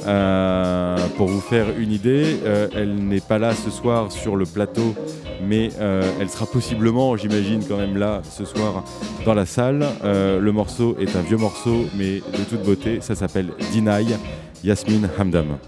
euh, 0.06 0.96
pour 1.16 1.28
vous 1.28 1.40
faire 1.40 1.66
une 1.78 1.92
idée. 1.92 2.36
elle 2.74 2.96
n'est 2.96 3.20
pas 3.20 3.38
là 3.38 3.54
ce 3.54 3.70
soir 3.70 4.12
sur 4.12 4.36
le 4.36 4.46
plateau, 4.46 4.94
mais 5.42 5.70
euh, 5.80 6.02
elle 6.20 6.28
sera 6.28 6.46
possiblement, 6.46 7.16
j'imagine, 7.16 7.62
quand 7.66 7.76
même 7.76 7.96
là 7.96 8.22
ce 8.24 8.44
soir 8.44 8.84
dans 9.24 9.34
la 9.34 9.46
salle. 9.46 9.84
Euh, 10.04 10.40
le 10.40 10.52
morceau 10.52 10.96
est 10.98 11.16
un 11.16 11.22
vieux 11.22 11.36
morceau, 11.36 11.86
mais 11.96 12.16
de 12.16 12.44
toute 12.48 12.62
beauté, 12.62 13.00
ça 13.00 13.14
s'appelle 13.14 13.48
Deny, 13.74 14.14
Yasmine 14.64 15.08
Hamdam. 15.18 15.58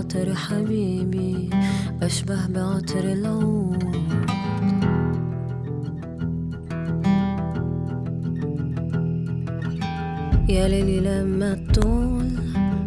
عطر 0.00 0.34
حبيبي 0.34 1.50
أشبه 2.02 2.46
بعطر 2.46 3.04
العود 3.04 3.82
يا 10.48 10.68
ليلي 10.68 11.00
لما 11.00 11.54
تطول 11.54 12.30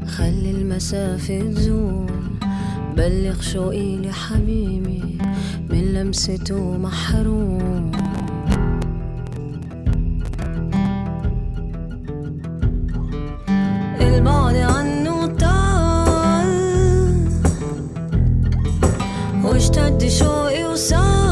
خلي 0.07 0.51
المسافة 0.51 1.39
تزول 1.39 2.11
بلغ 2.97 3.41
شوقي 3.41 3.97
لحبيبي 3.97 5.17
من 5.69 5.93
لمسته 5.93 6.77
محروم. 6.77 7.91
البعد 14.01 14.55
start 19.73 19.99
to 19.99 20.07
show 20.07 20.49
you 20.49 20.77
some 20.77 21.22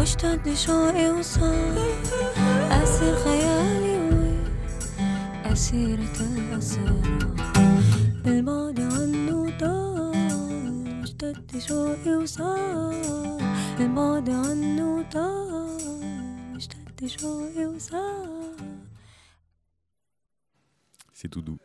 واشتد 0.00 0.54
شوقي 0.54 1.10
وصار 1.10 1.78
أسير 2.70 3.14
خيالي 3.16 3.96
وين 3.98 4.44
أسيرة 5.44 6.16
الأسرار 6.20 7.34
البعد 8.26 8.80
عنه 8.80 9.58
طال 9.58 11.00
واشتد 11.00 11.58
شوقي 11.58 12.14
وصار 12.16 13.38
البعد 13.80 14.30
عنه 14.30 15.04
طال 15.12 16.52
واشتد 16.54 17.06
شوقي 17.06 17.66
وصار 17.66 18.26
C'est 21.18 21.30
tout 21.30 21.40
doux. 21.40 21.58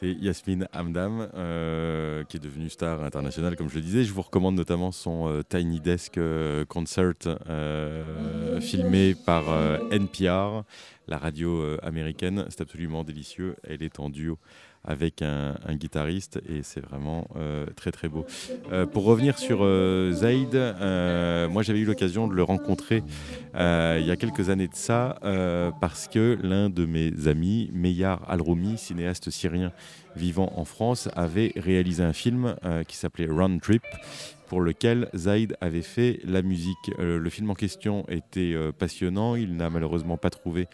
C'est 0.00 0.12
Yasmine 0.12 0.66
Hamdam, 0.72 1.28
euh, 1.34 2.24
qui 2.24 2.38
est 2.38 2.40
devenue 2.40 2.70
star 2.70 3.04
internationale, 3.04 3.54
comme 3.54 3.68
je 3.68 3.74
le 3.74 3.82
disais. 3.82 4.02
Je 4.02 4.14
vous 4.14 4.22
recommande 4.22 4.54
notamment 4.54 4.92
son 4.92 5.28
euh, 5.28 5.42
Tiny 5.46 5.78
Desk 5.78 6.16
euh, 6.16 6.64
Concert, 6.64 7.12
filmé 8.62 9.14
par 9.14 9.44
NPR, 9.90 10.62
la 11.06 11.18
radio 11.18 11.76
américaine. 11.82 12.46
C'est 12.48 12.62
absolument 12.62 13.04
délicieux. 13.04 13.56
Elle 13.62 13.82
est 13.82 14.00
en 14.00 14.08
duo 14.08 14.38
avec 14.84 15.22
un, 15.22 15.54
guitariste 15.74 16.40
et 16.48 16.62
c'est 16.62 16.80
vraiment 16.80 17.28
euh, 17.36 17.66
très 17.76 17.92
très 17.92 18.08
beau. 18.08 18.24
Euh, 18.72 18.86
pour 18.86 19.04
revenir 19.04 19.38
sur 19.38 19.58
euh, 19.62 20.10
Zaid, 20.12 20.54
euh, 20.54 21.48
moi 21.48 21.62
j'avais 21.62 21.80
eu 21.80 21.84
l'occasion 21.84 22.28
de 22.28 22.34
le 22.34 22.42
rencontrer 22.42 23.02
il 23.54 24.06
y 24.06 24.10
a 24.10 24.16
quelques 24.16 24.48
années 24.48 24.68
de 24.68 24.74
ça 24.74 25.18
parce 25.80 26.08
que 26.08 26.38
l'un 26.42 26.70
de 26.70 26.86
mes 26.86 27.26
amis, 27.26 27.70
Meyar 27.72 28.22
Al-Roumi, 28.28 28.78
cinéaste 28.78 29.30
syrien 29.30 29.72
vivant 30.16 30.52
en 30.56 30.64
France, 30.64 31.08
avait 31.14 31.52
réalisé 31.56 32.02
un 32.02 32.12
film 32.12 32.54
qui 32.86 32.96
s'appelait 32.96 33.26
Round 33.26 33.60
Trip 33.60 33.82
pour 34.46 34.60
lequel 34.60 35.08
Zaid 35.16 35.56
avait 35.60 35.82
fait 35.82 36.20
la 36.24 36.42
musique. 36.42 36.76
Le 36.98 37.28
film 37.30 37.50
en 37.50 37.54
question 37.54 38.04
était 38.08 38.54
passionnant, 38.78 39.34
il 39.34 39.56
n'a 39.56 39.68
malheureusement 39.68 40.16
pas 40.16 40.30
trouvé 40.30 40.68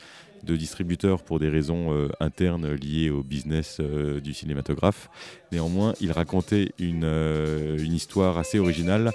distributeur 0.55 1.23
pour 1.23 1.39
des 1.39 1.49
raisons 1.49 1.93
euh, 1.93 2.09
internes 2.21 2.75
liées 2.75 3.11
au 3.11 3.23
business 3.23 3.79
euh, 3.81 4.21
du 4.21 4.35
cinématographe. 4.35 5.09
Néanmoins, 5.51 5.95
il 6.01 6.13
racontait 6.13 6.73
une, 6.79 7.05
euh, 7.05 7.79
une 7.79 7.95
histoire 7.95 8.39
assez 8.39 8.59
originale, 8.59 9.11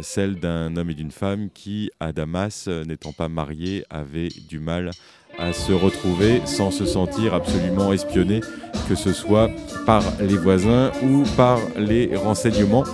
celle 0.00 0.40
d'un 0.40 0.74
homme 0.76 0.88
et 0.88 0.94
d'une 0.94 1.10
femme 1.10 1.50
qui, 1.52 1.90
à 2.00 2.12
Damas, 2.12 2.66
n'étant 2.86 3.12
pas 3.12 3.28
mariés, 3.28 3.84
avaient 3.90 4.30
du 4.48 4.58
mal 4.58 4.90
à 5.38 5.52
se 5.52 5.72
retrouver 5.72 6.40
sans 6.46 6.70
se 6.70 6.86
sentir 6.86 7.34
absolument 7.34 7.92
espionnés, 7.92 8.40
que 8.88 8.94
ce 8.94 9.12
soit 9.12 9.50
par 9.84 10.02
les 10.18 10.38
voisins 10.38 10.92
ou 11.02 11.24
par 11.36 11.60
les 11.76 12.16
renseignements 12.16 12.84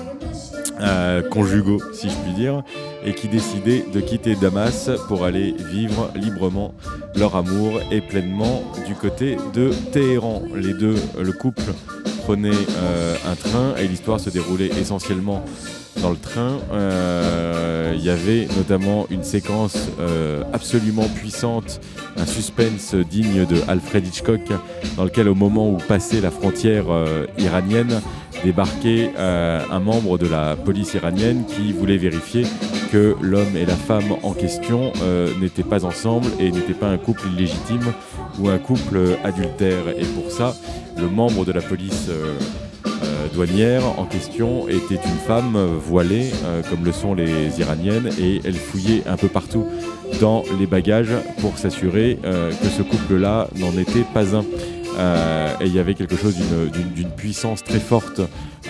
conjugaux, 1.31 1.81
si 1.93 2.11
je 2.11 2.17
puis 2.17 2.33
dire, 2.33 2.65
et 3.05 3.15
qui 3.15 3.29
décidaient 3.29 3.85
de 3.93 4.01
quitter 4.01 4.37
Damas 4.37 4.91
pour 5.09 5.25
aller 5.25 5.55
vivre 5.59 6.11
librement 6.15 6.75
leur 7.17 7.37
amour 7.37 7.81
et 7.91 8.01
pleinement 8.01 8.63
du 8.87 8.95
côté 8.95 9.37
de 9.55 9.71
Téhéran. 9.93 10.43
Les 10.55 10.75
deux, 10.75 10.97
le 11.21 11.33
couple 11.33 11.63
prenait 12.25 12.51
euh, 12.51 13.17
un 13.27 13.35
train 13.35 13.75
et 13.77 13.89
l'histoire 13.89 14.21
se 14.21 14.31
déroulait 14.31 14.71
essentiellement 14.79 15.45
dans 16.01 16.11
le 16.11 16.17
train. 16.17 16.59
Euh, 16.73 17.95
Il 17.97 18.05
y 18.05 18.11
avait 18.11 18.49
notamment 18.57 19.07
une 19.11 19.23
séquence 19.23 19.77
euh, 20.01 20.43
absolument 20.53 21.09
puissante, 21.15 21.81
un 22.17 22.27
suspense 22.27 22.95
digne 22.95 23.45
de 23.47 23.57
Alfred 23.69 24.07
Hitchcock, 24.07 24.41
dans 24.97 25.05
lequel 25.05 25.29
au 25.29 25.35
moment 25.35 25.71
où 25.71 25.77
passait 25.77 26.21
la 26.21 26.31
frontière 26.31 26.87
iranienne, 27.39 28.01
débarqué 28.45 29.11
euh, 29.19 29.61
un 29.71 29.81
membre 29.81 30.19
de 30.19 30.27
la 30.27 30.57
police 30.57 30.95
iranienne 30.95 31.45
qui 31.47 31.73
voulait 31.73 31.97
vérifier 31.97 32.45
que 32.93 33.17
l'homme 33.23 33.57
et 33.57 33.65
la 33.65 33.75
femme 33.75 34.17
en 34.23 34.33
question 34.35 34.93
euh, 35.03 35.31
n'étaient 35.41 35.63
pas 35.63 35.87
ensemble 35.87 36.27
et 36.39 36.51
n'étaient 36.53 36.75
pas 36.75 36.89
un 36.89 36.99
couple 36.99 37.23
illégitime 37.35 37.95
ou 38.39 38.51
un 38.51 38.59
couple 38.59 39.17
adultère. 39.25 39.89
Et 39.97 40.05
pour 40.05 40.31
ça, 40.31 40.55
le 40.99 41.09
membre 41.09 41.47
de 41.47 41.53
la 41.53 41.63
police 41.63 42.09
euh, 42.11 42.35
euh, 42.87 43.29
douanière 43.33 43.83
en 43.99 44.05
question 44.05 44.69
était 44.69 44.97
une 44.97 45.21
femme 45.27 45.57
voilée, 45.87 46.31
comme 46.69 46.85
le 46.85 46.93
sont 46.93 47.15
les 47.15 47.59
iraniennes, 47.61 48.11
et 48.21 48.43
elle 48.45 48.55
fouillait 48.57 49.05
un 49.07 49.17
peu 49.17 49.29
partout 49.29 49.65
dans 50.21 50.43
les 50.61 50.67
bagages 50.67 51.15
pour 51.41 51.57
s'assurer 51.57 52.19
que 52.23 52.69
ce 52.69 52.83
couple-là 52.83 53.49
n'en 53.57 53.73
était 53.79 54.05
pas 54.13 54.37
un. 54.37 54.45
Et 55.63 55.67
il 55.67 55.75
y 55.75 55.79
avait 55.79 55.95
quelque 55.95 56.17
chose 56.17 56.37
d'une- 56.37 57.09
puissance 57.17 57.63
très 57.65 57.79
forte, 57.81 58.21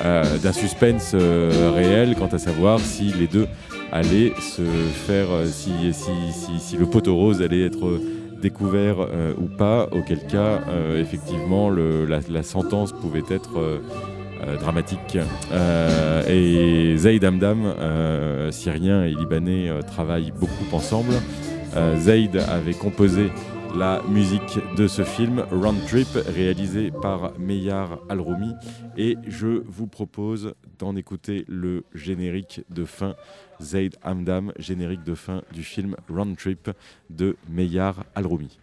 d'un 0.03 0.53
suspense 0.53 1.15
réel 1.15 2.15
quant 2.19 2.29
à 2.29 2.39
savoir 2.39 2.79
si 2.79 3.13
les 3.19 3.27
deux 3.27 3.49
allaient 3.93 4.33
se 4.41 4.63
faire, 5.07 5.27
euh, 5.31 5.47
si, 5.47 5.71
si, 5.93 6.11
si, 6.33 6.59
si 6.59 6.77
le 6.77 6.87
poteau 6.87 7.15
rose 7.15 7.43
allait 7.43 7.65
être 7.67 8.01
découvert 8.41 8.97
euh, 9.01 9.35
ou 9.39 9.47
pas, 9.47 9.89
auquel 9.93 10.27
cas, 10.27 10.61
euh, 10.69 11.01
effectivement, 11.01 11.71
le- 11.71 12.07
la, 12.07 12.43
sentence 12.43 12.93
pouvait 12.93 13.23
être 13.31 13.59
euh, 13.59 13.79
euh, 14.45 14.57
dramatique. 14.57 15.17
Euh, 15.53 16.23
et 16.29 16.97
Zaid 16.97 17.25
Hamdam, 17.25 17.65
euh, 17.79 18.51
syrien 18.51 19.05
et 19.05 19.11
libanais, 19.15 19.69
euh, 19.69 19.83
travaillent 19.83 20.33
beaucoup 20.37 20.75
ensemble. 20.77 21.13
Euh, 21.77 21.97
Zaid 21.99 22.37
avait 22.37 22.75
composé 22.75 23.31
la 23.75 24.03
musique 24.09 24.59
de 24.77 24.87
ce 24.87 25.03
film, 25.03 25.45
Round 25.51 25.85
Trip, 25.87 26.09
réalisé 26.27 26.91
par 26.91 27.39
Meyar 27.39 27.99
Al-Roumi. 28.09 28.53
Et 28.97 29.17
je 29.27 29.63
vous 29.67 29.87
propose 29.87 30.55
d'en 30.79 30.97
écouter 30.97 31.45
le 31.49 31.85
générique 31.95 32.63
de 32.71 32.85
fin, 32.85 33.15
Zaid 33.61 33.97
Hamdam, 34.03 34.53
générique 34.59 35.05
de 35.05 35.15
fin 35.15 35.43
du 35.53 35.63
film 35.63 35.97
Round 36.09 36.37
Trip 36.37 36.71
de 37.11 37.37
Meyar 37.49 38.05
Al-Roumi. 38.15 38.59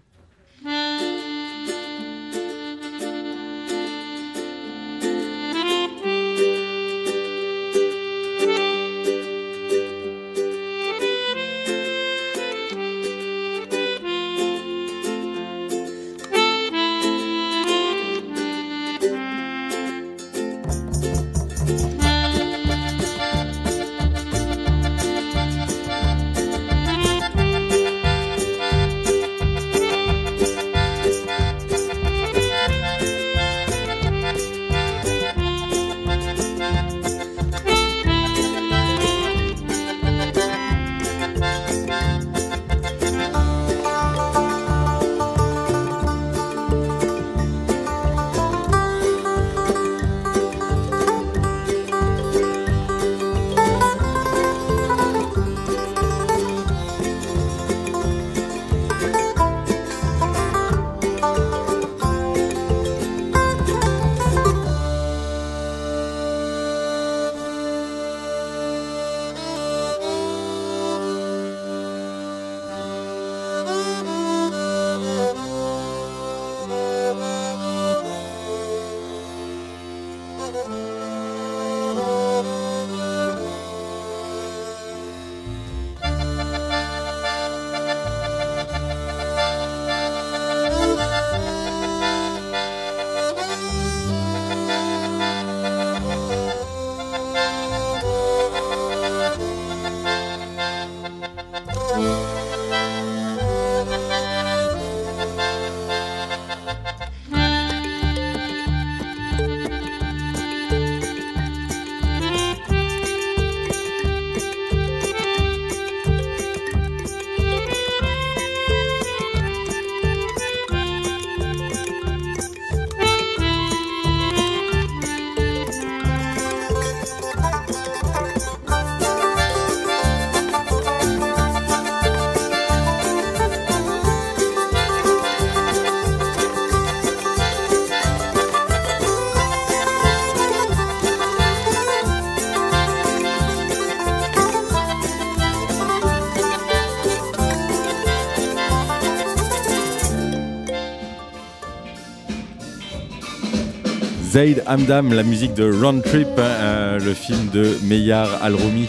Zaid 154.29 154.61
Hamdam, 154.67 155.11
la 155.11 155.23
musique 155.23 155.55
de 155.55 155.71
Round 155.71 156.03
Trip, 156.03 156.27
euh, 156.37 156.99
le 156.99 157.15
film 157.15 157.49
de 157.51 157.75
Meyar 157.85 158.29
Al-Roumi. 158.43 158.87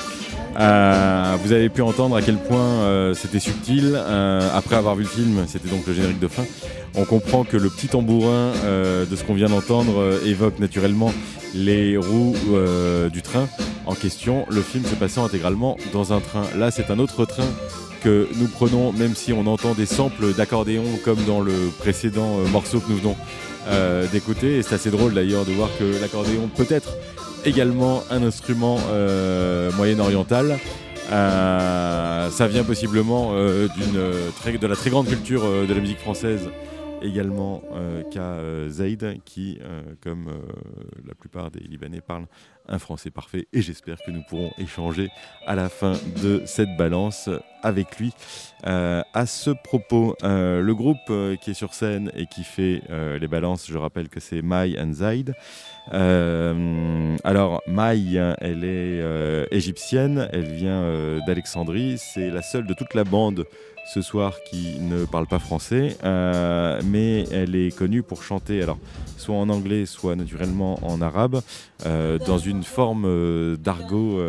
Euh, 0.58 1.36
vous 1.42 1.52
avez 1.52 1.70
pu 1.70 1.80
entendre 1.80 2.14
à 2.14 2.20
quel 2.20 2.36
point 2.36 2.58
euh, 2.60 3.14
c'était 3.14 3.38
subtil. 3.38 3.98
Après 4.54 4.76
avoir 4.76 4.96
vu 4.96 5.04
le 5.04 5.08
film, 5.08 5.44
c'était 5.46 5.70
donc 5.70 5.86
le 5.86 5.94
générique 5.94 6.18
de 6.18 6.28
fin. 6.28 6.44
On 6.94 7.06
comprend 7.06 7.44
que 7.44 7.56
le 7.56 7.70
petit 7.70 7.88
tambourin 7.88 8.52
de 9.10 9.16
ce 9.16 9.24
qu'on 9.24 9.32
vient 9.32 9.48
d'entendre 9.48 10.20
évoque 10.26 10.58
naturellement 10.58 11.10
les 11.54 11.96
roues 11.96 12.36
du 13.10 13.22
train 13.22 13.48
en 13.86 13.94
question. 13.94 14.44
Le 14.50 14.60
film 14.60 14.84
se 14.84 14.94
passant 14.94 15.24
intégralement 15.24 15.78
dans 15.94 16.12
un 16.12 16.20
train. 16.20 16.42
Là, 16.58 16.70
c'est 16.70 16.90
un 16.90 16.98
autre 16.98 17.24
train 17.24 17.48
que 18.02 18.28
nous 18.36 18.48
prenons, 18.48 18.92
même 18.92 19.14
si 19.14 19.32
on 19.32 19.46
entend 19.46 19.72
des 19.72 19.86
samples 19.86 20.34
d'accordéon 20.34 20.84
comme 21.02 21.22
dans 21.26 21.40
le 21.40 21.54
précédent 21.78 22.36
morceau 22.52 22.80
que 22.80 22.90
nous 22.90 22.98
venons 22.98 23.16
euh, 23.68 24.06
d'écouter. 24.06 24.58
Et 24.58 24.62
c'est 24.62 24.74
assez 24.74 24.90
drôle 24.90 25.14
d'ailleurs 25.14 25.44
de 25.44 25.52
voir 25.52 25.68
que 25.78 26.00
l'accordéon 26.00 26.48
peut 26.54 26.66
être 26.70 26.94
également 27.44 28.02
un 28.10 28.22
instrument 28.22 28.78
euh, 28.90 29.70
moyen-oriental. 29.72 30.58
Euh, 31.12 32.30
ça 32.30 32.46
vient 32.46 32.64
possiblement 32.64 33.32
de 33.32 34.66
la 34.66 34.76
très 34.76 34.90
grande 34.90 35.08
culture 35.08 35.42
de 35.42 35.74
la 35.74 35.80
musique 35.80 35.98
française 35.98 36.50
également 37.02 37.62
euh, 37.72 38.02
qu'a 38.10 38.20
euh, 38.20 38.68
Zaid 38.68 39.18
qui, 39.24 39.58
euh, 39.62 39.82
comme 40.02 40.28
euh, 40.28 40.40
la 41.06 41.14
plupart 41.14 41.50
des 41.50 41.60
Libanais, 41.60 42.00
parle 42.00 42.26
un 42.68 42.78
français 42.78 43.10
parfait 43.10 43.46
et 43.52 43.62
j'espère 43.62 43.98
que 44.04 44.10
nous 44.10 44.22
pourrons 44.22 44.52
échanger 44.58 45.08
à 45.46 45.54
la 45.54 45.68
fin 45.68 45.94
de 46.22 46.42
cette 46.46 46.76
balance 46.76 47.28
avec 47.62 47.98
lui. 47.98 48.12
Euh, 48.66 49.02
à 49.12 49.26
ce 49.26 49.50
propos, 49.50 50.16
euh, 50.22 50.60
le 50.60 50.74
groupe 50.74 50.98
euh, 51.10 51.36
qui 51.36 51.50
est 51.50 51.54
sur 51.54 51.74
scène 51.74 52.10
et 52.14 52.26
qui 52.26 52.44
fait 52.44 52.82
euh, 52.90 53.18
les 53.18 53.28
balances, 53.28 53.66
je 53.68 53.76
rappelle 53.76 54.08
que 54.08 54.20
c'est 54.20 54.42
Mai 54.42 54.78
and 54.78 54.92
Zaid. 54.94 55.34
Euh, 55.92 57.16
alors, 57.24 57.62
Mai, 57.66 58.14
elle 58.38 58.64
est 58.64 59.00
euh, 59.00 59.46
égyptienne, 59.50 60.28
elle 60.32 60.50
vient 60.52 60.82
euh, 60.82 61.20
d'Alexandrie, 61.26 61.98
c'est 61.98 62.30
la 62.30 62.42
seule 62.42 62.66
de 62.66 62.74
toute 62.74 62.94
la 62.94 63.04
bande 63.04 63.46
ce 63.92 64.02
soir 64.02 64.40
qui 64.44 64.78
ne 64.78 65.04
parle 65.04 65.26
pas 65.26 65.40
français, 65.40 65.96
euh, 66.04 66.80
mais 66.84 67.24
elle 67.32 67.56
est 67.56 67.76
connue 67.76 68.04
pour 68.04 68.22
chanter 68.22 68.62
alors 68.62 68.78
soit 69.16 69.34
en 69.34 69.48
anglais, 69.48 69.84
soit 69.84 70.14
naturellement 70.14 70.78
en 70.86 71.02
arabe, 71.02 71.42
euh, 71.84 72.16
dans 72.18 72.38
une 72.38 72.62
forme 72.62 73.04
euh, 73.04 73.56
d'argot 73.56 74.20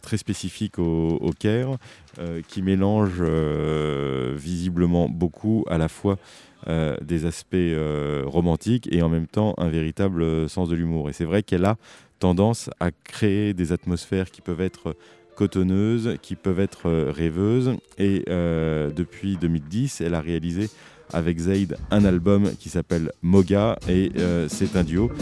très 0.00 0.16
spécifique 0.16 0.78
au, 0.78 1.32
Caire, 1.38 1.76
qui 2.48 2.62
mélange 2.62 3.20
visiblement 4.36 5.08
beaucoup 5.08 5.64
à 5.68 5.76
la 5.76 5.88
fois 5.88 6.16
des 6.66 7.26
aspects 7.26 7.56
romantiques 8.24 8.88
et 8.92 9.02
en 9.02 9.08
même 9.08 9.26
temps 9.26 9.54
un 9.58 9.68
véritable 9.68 10.48
sens 10.48 10.68
de 10.68 10.76
l'humour. 10.76 11.10
Et 11.10 11.12
c'est 11.12 11.24
vrai 11.24 11.42
qu'elle 11.42 11.64
a 11.64 11.76
tendance 12.18 12.70
à 12.80 12.90
créer 12.90 13.54
des 13.54 13.72
atmosphères 13.72 14.30
qui 14.30 14.40
peuvent 14.40 14.60
être 14.60 14.96
cotonneuses, 15.36 16.16
qui 16.22 16.34
peuvent 16.34 16.58
être 16.58 16.88
euh, 16.88 17.12
rêveuses. 17.14 17.74
Et 17.98 18.24
euh, 18.28 18.90
depuis 18.90 19.36
2010, 19.36 20.00
elle 20.00 20.14
a 20.14 20.20
réalisé 20.20 20.68
avec 21.12 21.38
Zayd 21.38 21.76
un 21.92 22.04
album 22.04 22.50
qui 22.58 22.68
s'appelle 22.68 23.12
Moga 23.22 23.78
et 23.88 24.10
euh, 24.18 24.48
c'est 24.48 24.74
un 24.74 24.82
duo 24.82 25.12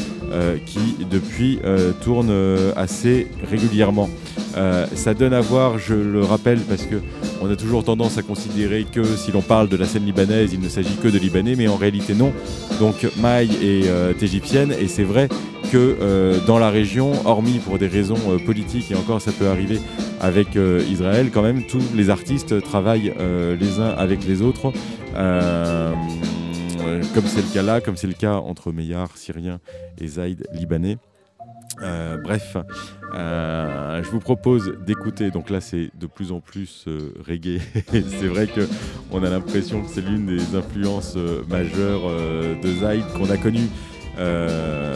qui 0.64 1.04
depuis 1.10 1.60
tourne 2.02 2.32
assez 2.74 3.28
régulièrement. 3.42 4.08
Euh, 4.56 4.86
ça 4.94 5.14
donne 5.14 5.32
à 5.32 5.40
voir, 5.40 5.78
je 5.78 5.94
le 5.94 6.22
rappelle, 6.22 6.60
parce 6.60 6.84
que 6.84 6.96
on 7.40 7.50
a 7.50 7.56
toujours 7.56 7.82
tendance 7.84 8.18
à 8.18 8.22
considérer 8.22 8.84
que 8.84 9.04
si 9.04 9.32
l'on 9.32 9.42
parle 9.42 9.68
de 9.68 9.76
la 9.76 9.86
scène 9.86 10.04
libanaise, 10.04 10.52
il 10.52 10.60
ne 10.60 10.68
s'agit 10.68 10.96
que 10.96 11.08
de 11.08 11.18
Libanais, 11.18 11.56
mais 11.56 11.68
en 11.68 11.76
réalité 11.76 12.14
non. 12.14 12.32
Donc 12.78 13.06
Maï 13.20 13.50
est 13.62 13.88
euh, 13.88 14.12
égyptienne 14.20 14.72
et 14.78 14.88
c'est 14.88 15.02
vrai 15.02 15.28
que 15.72 15.96
euh, 16.00 16.38
dans 16.46 16.58
la 16.58 16.70
région, 16.70 17.12
hormis 17.26 17.58
pour 17.58 17.78
des 17.78 17.88
raisons 17.88 18.38
politiques, 18.46 18.90
et 18.90 18.94
encore 18.94 19.20
ça 19.20 19.32
peut 19.32 19.48
arriver 19.48 19.80
avec 20.20 20.56
Israël, 20.90 21.30
quand 21.32 21.42
même, 21.42 21.66
tous 21.66 21.82
les 21.94 22.08
artistes 22.08 22.62
travaillent 22.62 23.12
les 23.60 23.80
uns 23.80 23.90
avec 23.90 24.24
les 24.26 24.40
autres. 24.40 24.72
Comme 27.14 27.26
c'est 27.26 27.42
le 27.42 27.52
cas 27.52 27.62
là, 27.62 27.80
comme 27.80 27.96
c'est 27.96 28.06
le 28.06 28.14
cas 28.14 28.34
entre 28.34 28.72
Meillard, 28.72 29.16
syrien, 29.16 29.58
et 30.00 30.06
Zaïd, 30.06 30.46
libanais. 30.54 30.96
Euh, 31.82 32.16
bref, 32.18 32.56
euh, 33.14 34.02
je 34.02 34.10
vous 34.10 34.20
propose 34.20 34.74
d'écouter. 34.86 35.30
Donc 35.30 35.50
là, 35.50 35.60
c'est 35.60 35.90
de 35.98 36.06
plus 36.06 36.32
en 36.32 36.40
plus 36.40 36.84
euh, 36.86 37.12
reggae. 37.26 37.60
c'est 37.90 38.26
vrai 38.26 38.46
que 38.46 38.68
on 39.10 39.22
a 39.22 39.30
l'impression 39.30 39.82
que 39.82 39.88
c'est 39.90 40.00
l'une 40.00 40.26
des 40.26 40.56
influences 40.56 41.16
majeures 41.48 42.08
de 42.62 42.72
Zayd 42.80 43.04
qu'on 43.16 43.30
a 43.30 43.36
connue. 43.36 43.68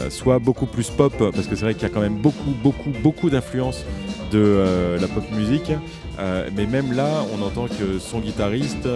soit 0.09 0.39
beaucoup 0.39 0.65
plus 0.65 0.89
pop, 0.89 1.13
parce 1.17 1.47
que 1.47 1.55
c'est 1.55 1.65
vrai 1.65 1.73
qu'il 1.73 1.83
y 1.83 1.91
a 1.91 1.93
quand 1.93 2.01
même 2.01 2.21
beaucoup, 2.21 2.53
beaucoup, 2.63 2.91
beaucoup 3.03 3.29
d'influences 3.29 3.85
de 4.31 4.97
la 4.99 5.07
pop 5.07 5.23
musique. 5.31 5.71
Mais 6.55 6.65
même 6.65 6.93
là, 6.93 7.23
on 7.33 7.41
entend 7.41 7.67
que 7.67 7.99
son 7.99 8.19
guitariste 8.19 8.87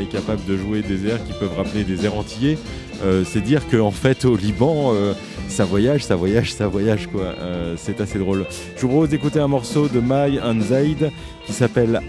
est 0.00 0.10
capable 0.10 0.44
de 0.46 0.56
jouer 0.56 0.82
des 0.82 1.06
airs 1.06 1.22
qui 1.24 1.32
peuvent 1.32 1.56
rappeler 1.56 1.84
des 1.84 2.04
airs 2.04 2.16
antillais. 2.16 2.58
Euh, 3.02 3.24
c'est 3.24 3.40
dire 3.40 3.62
qu'en 3.68 3.90
fait, 3.90 4.24
au 4.24 4.36
Liban, 4.36 4.92
euh, 4.94 5.12
ça 5.48 5.64
voyage, 5.64 6.04
ça 6.04 6.16
voyage, 6.16 6.52
ça 6.52 6.68
voyage, 6.68 7.08
quoi. 7.08 7.34
Euh, 7.40 7.74
c'est 7.76 8.00
assez 8.00 8.18
drôle. 8.18 8.46
Je 8.76 8.82
vous 8.82 8.88
propose 8.88 9.08
d'écouter 9.08 9.40
un 9.40 9.48
morceau 9.48 9.88
de 9.88 10.00
Mai 10.00 10.40
and 10.40 10.60
Zaid 10.60 11.10
qui 11.46 11.52
s'appelle 11.52 12.00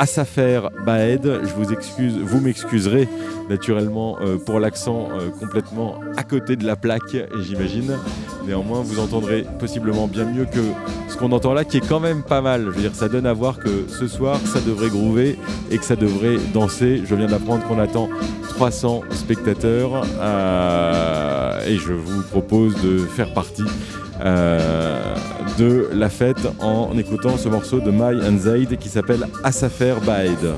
Assafer 0.00 0.62
Baed. 0.86 1.40
Je 1.44 1.52
vous 1.52 1.74
excuse, 1.74 2.16
vous 2.16 2.40
m'excuserez 2.40 3.06
naturellement 3.50 4.16
euh, 4.22 4.38
pour 4.38 4.58
l'accent 4.58 5.10
euh, 5.12 5.28
complètement 5.28 6.00
à 6.16 6.22
côté 6.22 6.56
de 6.56 6.64
la 6.64 6.74
plaque, 6.74 7.14
j'imagine. 7.42 7.98
Néanmoins, 8.46 8.80
vous 8.80 8.98
entendrez 8.98 9.44
possiblement 9.58 10.06
bien 10.06 10.24
mieux 10.24 10.46
que 10.46 10.60
ce 11.08 11.18
qu'on 11.18 11.32
entend 11.32 11.52
là, 11.52 11.66
qui 11.66 11.76
est 11.76 11.86
quand 11.86 12.00
même 12.00 12.22
pas 12.22 12.40
mal. 12.40 12.62
Je 12.64 12.70
veux 12.70 12.80
dire, 12.80 12.94
ça 12.94 13.10
donne 13.10 13.26
à 13.26 13.34
voir 13.34 13.58
que 13.58 13.86
ce 13.88 14.08
soir, 14.08 14.38
ça 14.46 14.60
devrait 14.62 14.88
groover 14.88 15.38
et 15.70 15.76
que 15.76 15.84
ça 15.84 15.96
devrait 15.96 16.38
danser. 16.54 17.02
Je 17.04 17.14
viens 17.14 17.26
d'apprendre 17.26 17.62
qu'on 17.68 17.78
attend 17.78 18.08
300 18.48 19.02
spectateurs 19.10 20.06
euh, 20.18 21.66
et 21.66 21.76
je 21.76 21.92
vous 21.92 22.22
propose 22.22 22.74
de 22.82 23.00
faire 23.00 23.34
partie 23.34 23.64
de 24.20 25.88
la 25.92 26.08
fête 26.08 26.46
en 26.60 26.96
écoutant 26.98 27.36
ce 27.36 27.48
morceau 27.48 27.80
de 27.80 27.90
Mai 27.90 28.22
and 28.26 28.38
Zaid 28.38 28.76
qui 28.78 28.88
s'appelle 28.88 29.26
Assafer 29.44 29.94
Baed. 30.04 30.54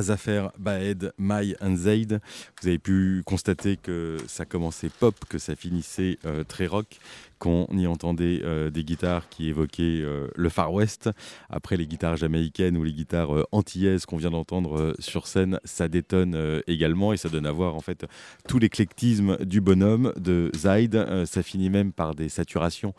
Azafer, 0.00 0.48
Baed, 0.58 1.12
Mai 1.18 1.54
and 1.60 1.76
Zaid. 1.76 2.20
Vous 2.62 2.68
avez 2.68 2.78
pu 2.78 3.22
constater 3.26 3.76
que 3.76 4.16
ça 4.28 4.46
commençait 4.46 4.88
pop, 4.88 5.14
que 5.28 5.36
ça 5.36 5.54
finissait 5.54 6.18
euh, 6.24 6.42
très 6.42 6.66
rock, 6.66 6.98
qu'on 7.38 7.66
y 7.70 7.86
entendait 7.86 8.40
euh, 8.42 8.70
des 8.70 8.82
guitares 8.82 9.28
qui 9.28 9.48
évoquaient 9.48 10.00
euh, 10.00 10.28
le 10.34 10.48
Far 10.48 10.72
West. 10.72 11.10
Après 11.50 11.76
les 11.76 11.86
guitares 11.86 12.16
jamaïcaines 12.16 12.78
ou 12.78 12.82
les 12.82 12.94
guitares 12.94 13.30
antillaises 13.52 14.06
qu'on 14.06 14.16
vient 14.16 14.30
d'entendre 14.30 14.94
sur 15.00 15.26
scène, 15.26 15.60
ça 15.64 15.88
détonne 15.88 16.62
également 16.66 17.12
et 17.12 17.18
ça 17.18 17.28
donne 17.28 17.44
à 17.44 17.52
voir 17.52 17.74
en 17.74 17.80
fait 17.80 18.06
tout 18.48 18.58
l'éclectisme 18.58 19.36
du 19.44 19.60
bonhomme 19.60 20.14
de 20.16 20.50
Zaid. 20.56 21.26
Ça 21.26 21.42
finit 21.42 21.68
même 21.68 21.92
par 21.92 22.14
des 22.14 22.30
saturations 22.30 22.94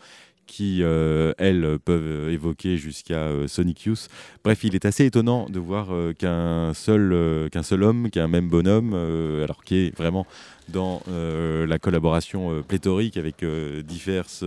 qui, 0.52 0.80
euh, 0.82 1.32
elles, 1.38 1.80
peuvent 1.86 2.30
évoquer 2.30 2.76
jusqu'à 2.76 3.20
euh, 3.20 3.48
Sonic 3.48 3.86
Youth. 3.86 4.10
Bref, 4.44 4.66
il 4.66 4.76
est 4.76 4.84
assez 4.84 5.06
étonnant 5.06 5.48
de 5.50 5.60
voir 5.60 5.88
euh, 5.92 6.12
qu'un 6.12 6.74
seul, 6.74 7.50
seul 7.64 7.84
homme, 7.84 8.10
qu'un 8.10 8.28
même 8.28 8.50
bonhomme, 8.50 8.94
alors 8.94 9.64
qui 9.64 9.78
est 9.78 9.98
vraiment 9.98 10.28
dans 10.68 11.02
la 11.08 11.80
collaboration 11.80 12.64
pléthorique 12.68 13.18
avec, 13.18 13.46
diverses, 13.86 14.44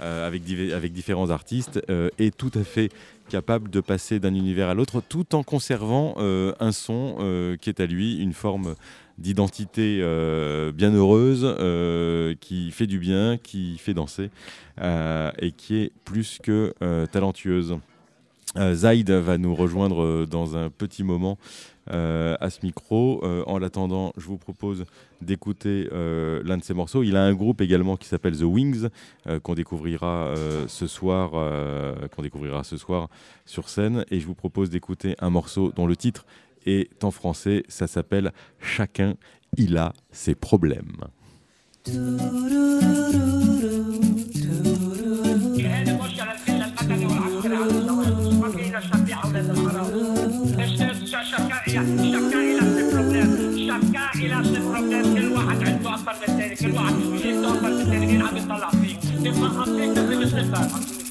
avec, 0.00 0.42
avec 0.74 0.92
différents 0.92 1.30
artistes, 1.30 1.80
est 2.18 2.36
tout 2.36 2.52
à 2.54 2.64
fait 2.64 2.90
capable 3.28 3.70
de 3.70 3.80
passer 3.80 4.18
d'un 4.18 4.34
univers 4.34 4.68
à 4.68 4.74
l'autre 4.74 5.02
tout 5.06 5.34
en 5.34 5.42
conservant 5.42 6.16
un 6.18 6.72
son 6.72 7.56
qui 7.60 7.70
est 7.70 7.80
à 7.80 7.86
lui, 7.86 8.18
une 8.18 8.32
forme 8.32 8.74
d'identité 9.18 9.98
euh, 10.00 10.72
bien 10.72 10.92
heureuse, 10.92 11.44
euh, 11.44 12.34
qui 12.40 12.70
fait 12.70 12.86
du 12.86 12.98
bien, 12.98 13.36
qui 13.36 13.76
fait 13.78 13.94
danser 13.94 14.30
euh, 14.80 15.30
et 15.38 15.52
qui 15.52 15.76
est 15.76 15.92
plus 16.04 16.38
que 16.42 16.72
euh, 16.82 17.06
talentueuse. 17.06 17.76
Zaid 18.72 19.10
va 19.10 19.36
nous 19.36 19.54
rejoindre 19.54 20.24
dans 20.24 20.56
un 20.56 20.70
petit 20.70 21.04
moment 21.04 21.38
à 21.86 22.50
ce 22.50 22.60
micro. 22.62 23.22
En 23.46 23.58
l'attendant, 23.58 24.12
je 24.16 24.26
vous 24.26 24.38
propose 24.38 24.86
d'écouter 25.20 25.86
l'un 25.92 26.56
de 26.56 26.64
ses 26.64 26.72
morceaux. 26.72 27.02
Il 27.02 27.14
a 27.16 27.22
un 27.22 27.34
groupe 27.34 27.60
également 27.60 27.98
qui 27.98 28.08
s'appelle 28.08 28.36
The 28.36 28.44
Wings 28.44 28.88
qu'on 29.42 29.54
découvrira 29.54 30.32
ce 30.66 30.86
soir, 30.86 31.32
qu'on 32.16 32.22
découvrira 32.22 32.64
ce 32.64 32.78
soir 32.78 33.10
sur 33.44 33.68
scène. 33.68 34.06
Et 34.10 34.18
je 34.18 34.26
vous 34.26 34.34
propose 34.34 34.70
d'écouter 34.70 35.14
un 35.20 35.28
morceau 35.28 35.70
dont 35.70 35.86
le 35.86 35.94
titre 35.94 36.24
est 36.68 37.04
en 37.04 37.10
français. 37.10 37.64
Ça 37.68 37.86
s'appelle 37.86 38.32
Chacun 38.60 39.14
il 39.56 39.76
a 39.76 39.92
ses 40.10 40.34
problèmes. 40.34 40.96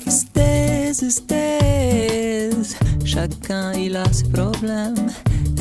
Estés, 0.05 1.05
estés, 1.05 2.49
chacun 3.03 3.73
il 3.73 3.95
a 3.97 4.05
ses 4.11 4.29
problèmes. 4.29 4.95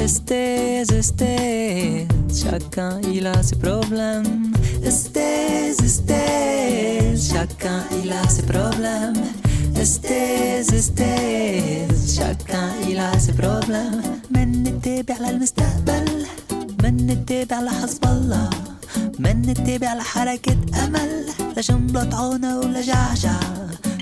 Estés, 0.06 0.84
estés, 0.92 2.06
chacun 2.32 3.00
il 3.12 3.26
a 3.26 3.42
ses 3.42 3.56
problèmes. 3.56 4.52
Estés, 4.80 5.74
estés, 5.84 7.16
chacun 7.30 7.82
il 8.04 8.12
a 8.12 8.22
ses 8.28 8.44
problèmes. 8.52 9.20
Estés, 9.74 10.64
estés, 10.72 11.88
chacun 12.16 12.68
il 12.88 12.98
a 13.00 13.18
ses 13.18 13.32
problèmes. 13.32 14.00
من 14.30 14.62
نتابع 14.62 15.16
للمستقبل 15.18 16.26
من 16.82 17.06
نتابع 17.06 17.60
لحزب 17.60 18.04
الله 18.04 18.50
من 19.18 19.42
نتابع 19.42 19.94
لحركة 19.94 20.56
أمل 20.84 21.26
لجملة 21.56 22.04
طعونة 22.04 22.58
ولا 22.58 22.80
جعجع 22.80 23.40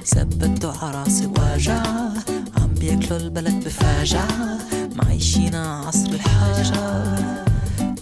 ثبتوا 0.05 0.73
عراسي 0.83 1.27
وجع 1.27 1.83
عم 2.57 2.64
بياكلوا 2.84 3.20
البلد 3.20 3.64
بفاجعة 3.66 4.28
معيشينا 4.96 5.84
عصر 5.88 6.10
الحاجة 6.10 7.20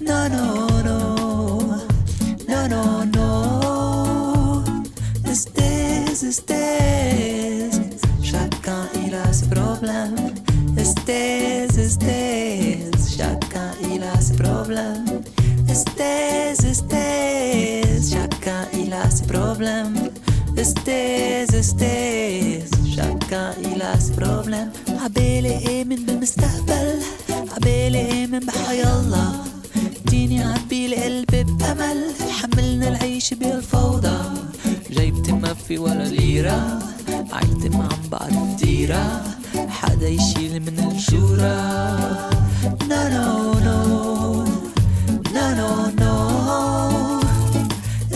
No, 0.07 0.27
no, 0.35 0.47
no 0.87 0.99
No, 2.49 2.59
no, 2.73 2.83
no 3.15 3.29
Estés, 5.31 6.23
estés 6.23 7.69
Chacun 8.23 8.87
il 9.05 9.13
a 9.15 9.33
ses 9.33 9.47
problèmes 9.47 10.15
Estés, 10.77 11.67
estés 11.77 12.89
Chacun 13.17 13.71
il 13.93 14.01
a 14.03 14.21
ses 14.21 14.35
problèmes 14.35 15.21
Estés, 15.69 16.55
estés 16.71 17.83
Chacun 18.11 18.63
il 18.73 18.93
a 18.93 19.09
ses 19.09 19.25
problèmes 19.25 20.09
Estés, 20.55 21.45
estés 21.53 22.63
Chacun 22.63 22.80
il 22.80 22.80
a 23.92 23.98
ses 23.98 24.12
problèmes 24.12 24.70
عبالي 25.04 25.82
آمن 25.82 26.06
بالمستقبل 26.06 26.98
عبالي 27.56 28.24
آمن 28.24 28.38
بحي 28.38 28.82
الله؟ 28.82 29.32
اديني 30.06 30.44
عبيلي 30.44 30.96
قلبي 30.96 31.44
بأمل. 31.44 31.98
حملنا 32.30 32.88
العيش 32.88 33.34
بالفوضى. 33.34 34.18
جيبتي 34.90 35.32
ما 35.32 35.54
في 35.54 35.78
ولا 35.78 36.04
ليرة. 36.04 36.78
عيلتي 37.32 37.68
ما 37.68 37.84
عم 37.84 38.08
بعرف 38.10 38.62
ديرة. 38.62 39.22
حدا 39.68 40.08
يشيل 40.08 40.60
من 40.60 40.78
الجورة. 40.78 42.30
No, 42.88 43.02
no, 43.16 43.28
no. 43.66 43.78
No, 45.34 45.46
no, 45.60 45.70
no. 46.02 46.14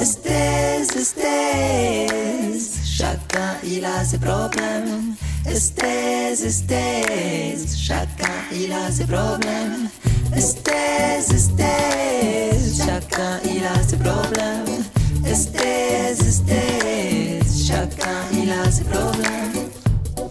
Estés, 0.03 0.89
estés 1.03 2.76
Chacun 2.99 3.59
il 3.63 3.85
a 3.85 4.03
ses 4.03 4.17
problèmes 4.17 5.15
Estés, 5.45 6.47
estés 6.47 7.59
Chacun 7.77 8.39
il 8.51 8.73
a 8.73 8.91
ses 8.91 9.05
problèmes 9.05 9.91
Estés, 10.35 11.35
estés 11.35 12.75
Chacun 12.75 13.39
il 13.45 13.67
a 13.67 13.83
ses 13.87 13.99
problèmes 13.99 14.83
Estés, 15.27 16.27
estés 16.27 17.41
Chacun 17.67 18.23
il 18.33 18.51
a 18.51 18.71
ses 18.71 18.85
problèmes 18.85 19.76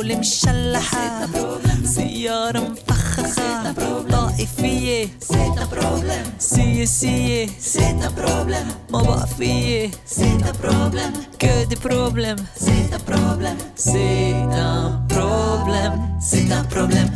problème 0.00 0.16
الدولة 0.16 0.18
مشلحة 0.18 1.26
C'est 1.26 1.26
un 1.26 1.28
problème 1.28 1.86
سيارة 1.86 2.58
مفخخة 2.60 3.72
طائفية 4.10 5.06
C'est 5.20 5.58
un 5.60 5.66
problème 5.66 6.28
سية 6.38 6.84
سية 6.84 7.46
C'est 7.60 8.02
un 8.02 8.10
problème 8.10 8.92
ما 8.92 9.02
بقى 9.02 9.26
فيي 9.38 9.90
C'est 10.06 10.42
un 10.42 10.52
problème 10.52 11.12
Que 11.38 11.66
des 11.68 11.76
problèmes 11.76 12.38
C'est 12.56 12.94
un 12.94 12.98
problème 12.98 13.56
C'est 13.76 14.32
un 14.52 15.02
problème 15.08 16.00
C'est 16.20 16.52
un 16.52 16.64
problème 16.64 17.10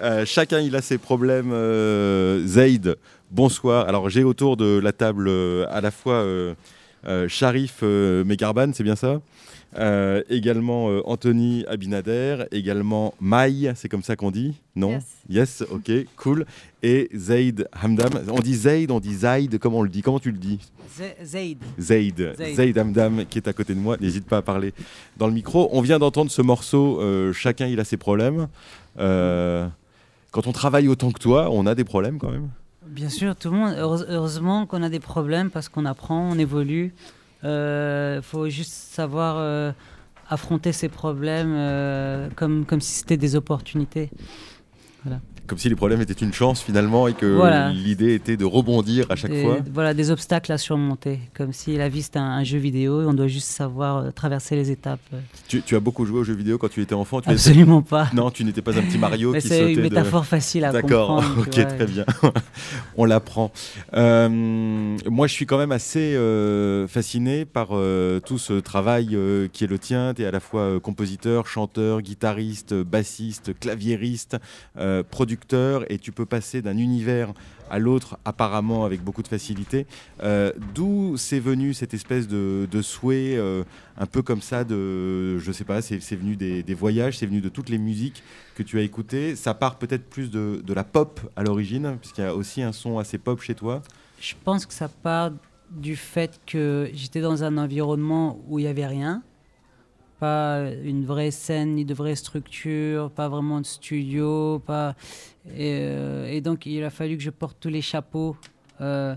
Euh, 0.00 0.24
chacun 0.26 0.58
il 0.60 0.74
a 0.74 0.82
ses 0.82 0.98
problèmes. 0.98 1.52
Euh, 1.52 2.44
Zaid, 2.46 2.96
bonsoir. 3.30 3.86
Alors 3.88 4.10
j'ai 4.10 4.24
autour 4.24 4.56
de 4.56 4.80
la 4.82 4.92
table 4.92 5.28
euh, 5.28 5.64
à 5.70 5.80
la 5.80 5.92
fois 5.92 6.14
euh, 6.14 6.54
euh, 7.06 7.28
Sharif 7.28 7.74
euh, 7.84 8.24
Megarban, 8.24 8.70
c'est 8.74 8.82
bien 8.82 8.96
ça 8.96 9.20
Euh, 9.77 10.23
Également 10.29 10.89
euh, 10.89 11.01
Anthony 11.05 11.65
Abinader, 11.67 12.45
également 12.51 13.13
Maï, 13.19 13.71
c'est 13.75 13.89
comme 13.89 14.01
ça 14.01 14.15
qu'on 14.15 14.31
dit 14.31 14.55
Non? 14.75 14.91
Yes. 14.91 15.03
Yes, 15.29 15.63
ok, 15.69 15.91
cool. 16.15 16.45
Et 16.81 17.09
Zaid 17.15 17.67
Hamdam. 17.83 18.09
On 18.31 18.39
dit 18.39 18.55
Zaid, 18.55 18.91
on 18.91 18.99
dit 18.99 19.13
Zaid, 19.13 19.59
comment 19.59 19.79
on 19.79 19.83
le 19.83 19.89
dit? 19.89 20.01
Comment 20.01 20.19
tu 20.19 20.31
le 20.31 20.37
dis? 20.37 20.59
Zaid. 21.23 21.57
Zaid, 21.79 22.33
Zaid. 22.55 22.77
Hamdam 22.77 23.25
qui 23.29 23.37
est 23.39 23.47
à 23.47 23.53
côté 23.53 23.75
de 23.75 23.79
moi, 23.79 23.97
n'hésite 23.99 24.25
pas 24.25 24.37
à 24.37 24.41
parler 24.41 24.73
dans 25.17 25.27
le 25.27 25.33
micro. 25.33 25.69
On 25.73 25.81
vient 25.81 25.99
d'entendre 25.99 26.31
ce 26.31 26.41
morceau, 26.41 26.99
euh, 27.01 27.33
chacun 27.33 27.67
il 27.67 27.79
a 27.79 27.83
ses 27.83 27.97
problèmes. 27.97 28.47
Euh, 28.99 29.67
quand 30.31 30.47
on 30.47 30.51
travaille 30.53 30.87
autant 30.87 31.11
que 31.11 31.19
toi, 31.19 31.49
on 31.51 31.65
a 31.67 31.75
des 31.75 31.83
problèmes 31.83 32.17
quand 32.19 32.31
même. 32.31 32.49
Bien 32.87 33.09
sûr, 33.09 33.35
tout 33.35 33.51
le 33.51 33.57
monde. 33.57 33.73
heureuse- 33.77 34.05
Heureusement 34.09 34.65
qu'on 34.65 34.81
a 34.81 34.89
des 34.89 35.01
problèmes 35.01 35.49
parce 35.51 35.67
qu'on 35.69 35.85
apprend, 35.85 36.31
on 36.31 36.39
évolue. 36.39 36.93
Il 37.43 38.21
faut 38.23 38.49
juste 38.49 38.71
savoir 38.71 39.37
euh, 39.37 39.71
affronter 40.29 40.71
ces 40.71 40.89
problèmes 40.89 41.53
euh, 41.55 42.29
comme, 42.35 42.65
comme 42.65 42.81
si 42.81 42.93
c'était 42.93 43.17
des 43.17 43.35
opportunités. 43.35 44.09
Comme 45.47 45.57
si 45.57 45.69
les 45.69 45.75
problèmes 45.75 46.01
étaient 46.01 46.13
une 46.13 46.33
chance 46.33 46.61
finalement 46.61 47.07
et 47.07 47.13
que 47.13 47.25
Voilà. 47.25 47.69
l'idée 47.71 48.13
était 48.13 48.35
de 48.37 48.45
rebondir 48.45 49.05
à 49.09 49.15
chaque 49.15 49.31
Des- 49.31 49.41
fois. 49.41 49.57
Voilà, 49.73 49.93
des 49.93 50.11
obstacles 50.11 50.51
à 50.51 50.57
surmonter. 50.57 51.19
Comme 51.35 51.53
si 51.53 51.77
la 51.77 51.87
vie 51.89 52.01
c'était 52.03 52.19
un, 52.19 52.23
un 52.25 52.43
jeu 52.43 52.57
vidéo 52.57 53.01
et 53.01 53.05
on 53.05 53.13
doit 53.13 53.27
juste 53.27 53.47
savoir 53.49 53.97
euh, 53.97 54.11
traverser 54.11 54.55
les 54.55 54.71
étapes. 54.71 54.99
Tu, 55.47 55.61
tu 55.61 55.75
as 55.75 55.79
beaucoup 55.79 56.05
joué 56.05 56.19
aux 56.19 56.23
jeux 56.23 56.35
vidéo 56.35 56.57
quand 56.57 56.69
tu 56.69 56.81
étais 56.81 56.93
enfant 56.93 57.21
tu 57.21 57.29
étais- 57.29 57.33
Absolument 57.35 57.81
pas. 57.81 58.09
Non, 58.13 58.29
tu 58.31 58.43
n'étais 58.43 58.61
pas 58.61 58.77
un 58.77 58.81
petit 58.81 58.97
Mario 58.97 59.31
Mais 59.31 59.41
qui 59.41 59.47
c'est 59.47 59.59
sautait 59.59 59.71
une 59.71 59.77
de- 59.77 59.81
métaphore 59.83 60.25
facile 60.25 60.65
à 60.65 60.71
D'accord, 60.71 61.15
comprendre. 61.15 61.39
ok, 61.41 61.49
tu 61.49 61.61
vois. 61.61 61.71
très 61.71 61.85
bien. 61.85 62.05
On 62.97 63.05
l'apprend. 63.05 63.51
Euh, 63.93 64.27
moi, 65.09 65.27
je 65.27 65.33
suis 65.33 65.45
quand 65.45 65.57
même 65.57 65.71
assez 65.71 66.15
euh, 66.15 66.87
fasciné 66.87 67.45
par 67.45 67.67
tout 68.25 68.37
ce 68.37 68.59
travail 68.59 69.17
qui 69.53 69.63
est 69.63 69.67
le 69.67 69.79
tien. 69.79 70.13
Tu 70.13 70.23
es 70.23 70.25
à 70.25 70.31
la 70.31 70.39
fois 70.39 70.79
compositeur, 70.79 71.47
chanteur, 71.47 72.01
guitariste, 72.01 72.73
bassiste, 72.73 73.57
claviériste, 73.59 74.37
euh, 74.77 75.03
et 75.89 75.97
tu 75.97 76.11
peux 76.11 76.25
passer 76.25 76.61
d'un 76.61 76.77
univers 76.77 77.33
à 77.69 77.79
l'autre 77.79 78.17
apparemment 78.25 78.85
avec 78.85 79.03
beaucoup 79.03 79.23
de 79.23 79.27
facilité. 79.27 79.85
Euh, 80.23 80.51
D'où 80.73 81.17
c'est 81.17 81.39
venu 81.39 81.73
cette 81.73 81.93
espèce 81.93 82.27
de, 82.27 82.67
souhait 82.81 83.35
euh, 83.37 83.63
un 83.97 84.05
peu 84.05 84.21
comme 84.21 84.41
ça 84.41 84.63
de, 84.63 85.37
je 85.39 85.51
sais 85.51 85.63
pas, 85.63 85.81
c'est 85.81 86.15
venu 86.15 86.35
des, 86.35 86.63
des 86.63 86.73
voyages, 86.73 87.17
c'est 87.17 87.25
venu 87.25 87.41
de 87.41 87.49
toutes 87.49 87.69
les 87.69 87.77
musiques 87.77 88.23
que 88.55 88.63
tu 88.63 88.79
as 88.79 88.81
écoutées. 88.81 89.35
Ça 89.35 89.53
part 89.53 89.77
peut-être 89.77 90.09
plus 90.09 90.31
de, 90.31 90.61
de 90.65 90.73
la 90.73 90.83
pop 90.83 91.19
à 91.35 91.43
l'origine, 91.43 91.97
puisqu'il 91.99 92.21
y 92.21 92.27
a 92.27 92.35
aussi 92.35 92.61
un 92.61 92.71
son 92.71 92.99
assez 92.99 93.17
pop 93.17 93.41
chez 93.41 93.55
toi. 93.55 93.81
Je 94.19 94.33
pense 94.43 94.65
que 94.65 94.73
ça 94.73 94.87
part 94.87 95.31
du 95.69 95.95
fait 95.95 96.39
que 96.45 96.89
j'étais 96.93 97.21
dans 97.21 97.43
un 97.43 97.57
environnement 97.57 98.39
où 98.47 98.59
il 98.59 98.63
n'y 98.63 98.69
avait 98.69 98.87
rien. 98.87 99.23
Pas 100.19 100.63
une 100.83 101.05
vraie 101.05 101.29
scène, 101.31 101.75
ni 101.75 101.85
de 101.85 101.93
vraie 101.93 102.15
structure, 102.15 103.11
pas 103.11 103.29
vraiment 103.29 103.61
de 103.61 103.65
studio. 103.65 104.59
Pas... 104.65 104.95
Et, 105.55 105.77
euh, 105.81 106.41
donc, 106.41 106.65
il 106.65 106.83
a 106.83 106.89
fallu 106.89 107.17
que 107.17 107.23
je 107.23 107.29
porte 107.29 107.57
tous 107.59 107.69
les 107.69 107.81
chapeaux 107.83 108.35
euh, 108.81 109.15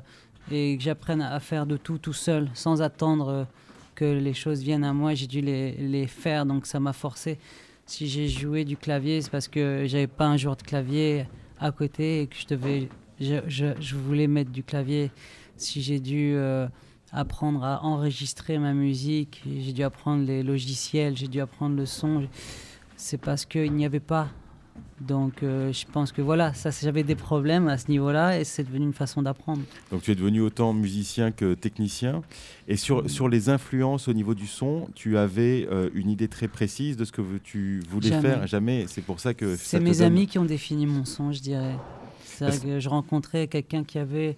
et 0.51 0.77
que 0.77 0.83
j'apprenne 0.83 1.23
à 1.23 1.41
faire 1.41 1.65
de 1.65 1.77
tout 1.79 1.97
tout 1.99 2.13
seul, 2.13 2.51
sans 2.55 2.83
attendre 2.83 3.29
euh, 3.29 3.45
que 3.95 4.05
les 4.05 4.35
choses 4.35 4.63
viennent 4.63 4.85
à 4.85 4.93
moi. 4.93 5.15
J'ai 5.15 5.27
dû 5.27 5.41
les, 5.41 5.73
les 5.73 6.07
faire, 6.07 6.45
donc 6.45 6.67
ça 6.67 6.81
m'a 6.81 6.93
forcé. 6.93 7.39
Si 7.87 8.07
j'ai 8.07 8.29
joué 8.29 8.65
du 8.67 8.77
clavier, 8.77 9.23
c'est 9.23 9.31
parce 9.31 9.49
que 9.49 9.85
j'avais 9.87 10.07
pas 10.07 10.27
un 10.27 10.37
joueur 10.37 10.57
de 10.57 10.63
clavier 10.63 11.27
à 11.59 11.73
côté 11.73 12.23
et 12.23 12.27
que 12.27 12.37
je 12.37 12.47
devais 12.47 12.89
je, 13.21 13.37
je- 13.49 13.75
je 13.81 13.97
voulais 13.97 14.27
mettre 14.27 14.51
du 14.51 14.63
clavier. 14.63 15.11
Si 15.57 15.83
j'ai 15.83 15.99
dû 16.01 16.35
apprendre 17.13 17.65
à 17.65 17.85
enregistrer 17.85 18.59
ma 18.59 18.73
musique, 18.73 19.43
j'ai 19.47 19.73
dû 19.73 19.83
apprendre 19.83 20.25
les 20.27 20.43
logiciels, 20.43 21.17
j'ai 21.17 21.29
dû 21.29 21.41
apprendre 21.41 21.77
le 21.77 21.87
son, 21.87 22.27
c'est 22.97 23.19
parce 23.19 23.45
qu'il 23.47 23.73
n'y 23.73 23.85
avait 23.85 24.01
pas. 24.01 24.29
Donc 25.01 25.43
euh, 25.43 25.73
je 25.73 25.87
pense 25.87 26.13
que 26.13 26.21
voilà, 26.23 26.53
ça 26.55 26.71
j'avais 26.71 27.03
des 27.03 27.15
problèmes 27.15 27.69
à 27.69 27.79
ce 27.79 27.91
niveau-là 27.91 28.39
et 28.39 28.45
c'est 28.45 28.65
devenu 28.65 28.85
une 28.85 28.93
façon 28.93 29.23
d'apprendre. 29.23 29.63
Donc 29.91 30.03
tu 30.03 30.11
es 30.11 30.15
devenu 30.15 30.41
autant 30.43 30.73
musicien 30.75 31.33
que 31.33 31.55
technicien. 31.55 32.23
Et 32.69 32.77
sur, 32.77 33.09
sur 33.11 33.29
les 33.29 33.49
influences 33.49 34.09
au 34.09 34.13
niveau 34.13 34.35
du 34.35 34.47
son, 34.47 34.89
tu 34.95 35.17
avais 35.17 35.67
euh, 35.71 35.89
une 35.95 36.11
idée 36.11 36.29
très 36.29 36.49
précise 36.49 36.97
de 36.99 37.05
ce 37.07 37.13
que 37.13 37.23
tu 37.43 37.81
voulais 37.89 38.09
Jamais. 38.11 38.23
faire? 38.29 38.47
Jamais. 38.47 38.85
C'est 38.89 39.03
pour 39.03 39.21
ça 39.21 39.33
que 39.35 39.57
C'est 39.57 39.81
mes 39.81 39.93
donne- 39.93 40.03
amis 40.03 40.27
qui 40.27 40.39
ont 40.39 40.45
défini 40.45 40.87
mon 40.87 41.05
son, 41.07 41.33
je 41.33 41.41
dirais. 41.41 41.77
C'est 42.25 42.63
que 42.63 42.79
je 42.81 42.89
rencontrais 42.89 43.49
quelqu'un 43.49 43.85
qui 43.85 43.99
avait 43.99 44.37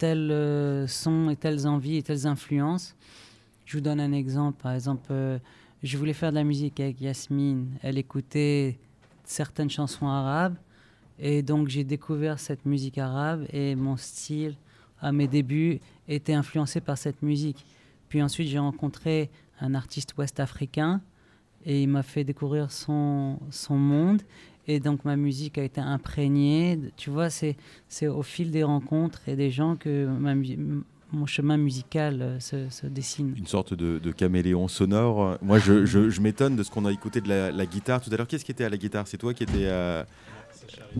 tel 0.00 0.30
euh, 0.32 0.86
son 0.86 1.28
et 1.28 1.36
telles 1.36 1.66
envies 1.66 1.98
et 1.98 2.02
telles 2.02 2.26
influences. 2.26 2.96
Je 3.66 3.76
vous 3.76 3.82
donne 3.82 4.00
un 4.00 4.12
exemple. 4.12 4.60
Par 4.62 4.72
exemple, 4.72 5.08
euh, 5.10 5.38
je 5.82 5.98
voulais 5.98 6.14
faire 6.14 6.30
de 6.30 6.36
la 6.36 6.44
musique 6.44 6.80
avec 6.80 7.02
Yasmine. 7.02 7.68
Elle 7.82 7.98
écoutait 7.98 8.78
certaines 9.24 9.68
chansons 9.68 10.08
arabes. 10.08 10.56
Et 11.18 11.42
donc, 11.42 11.68
j'ai 11.68 11.84
découvert 11.84 12.40
cette 12.40 12.64
musique 12.64 12.96
arabe 12.96 13.44
et 13.52 13.74
mon 13.74 13.98
style, 13.98 14.56
à 15.02 15.12
mes 15.12 15.28
débuts, 15.28 15.80
était 16.08 16.32
influencé 16.32 16.80
par 16.80 16.96
cette 16.96 17.20
musique. 17.20 17.66
Puis 18.08 18.22
ensuite, 18.22 18.48
j'ai 18.48 18.58
rencontré 18.58 19.28
un 19.60 19.74
artiste 19.74 20.14
ouest-africain 20.16 21.02
et 21.66 21.82
il 21.82 21.88
m'a 21.88 22.02
fait 22.02 22.24
découvrir 22.24 22.72
son, 22.72 23.38
son 23.50 23.76
monde. 23.76 24.22
Et 24.68 24.78
donc, 24.80 25.04
ma 25.04 25.16
musique 25.16 25.58
a 25.58 25.62
été 25.64 25.80
imprégnée. 25.80 26.78
Tu 26.96 27.10
vois, 27.10 27.30
c'est 27.30 27.56
c'est 27.88 28.06
au 28.06 28.22
fil 28.22 28.50
des 28.50 28.62
rencontres 28.62 29.22
et 29.28 29.36
des 29.36 29.50
gens 29.50 29.76
que 29.76 30.06
ma 30.06 30.34
mon 31.12 31.26
chemin 31.26 31.56
musical 31.56 32.22
euh, 32.22 32.38
se, 32.38 32.68
se 32.70 32.86
dessine. 32.86 33.34
Une 33.36 33.46
sorte 33.48 33.74
de, 33.74 33.98
de 33.98 34.12
caméléon 34.12 34.68
sonore. 34.68 35.38
Moi, 35.42 35.58
je, 35.58 35.84
je- 35.84 36.08
je 36.08 36.20
m'étonne 36.20 36.54
de 36.54 36.62
ce 36.62 36.70
qu'on 36.70 36.84
a 36.84 36.92
écouté 36.92 37.20
de 37.20 37.28
la, 37.28 37.50
la 37.50 37.66
guitare 37.66 38.00
tout 38.00 38.10
à 38.12 38.16
l'heure. 38.16 38.28
Qu'est-ce 38.28 38.44
qui 38.44 38.52
était 38.52 38.62
à 38.62 38.68
la 38.68 38.76
guitare? 38.76 39.08
C'est 39.08 39.18
toi 39.18 39.34
qui 39.34 39.42
étais 39.42 39.66
à... 39.68 40.06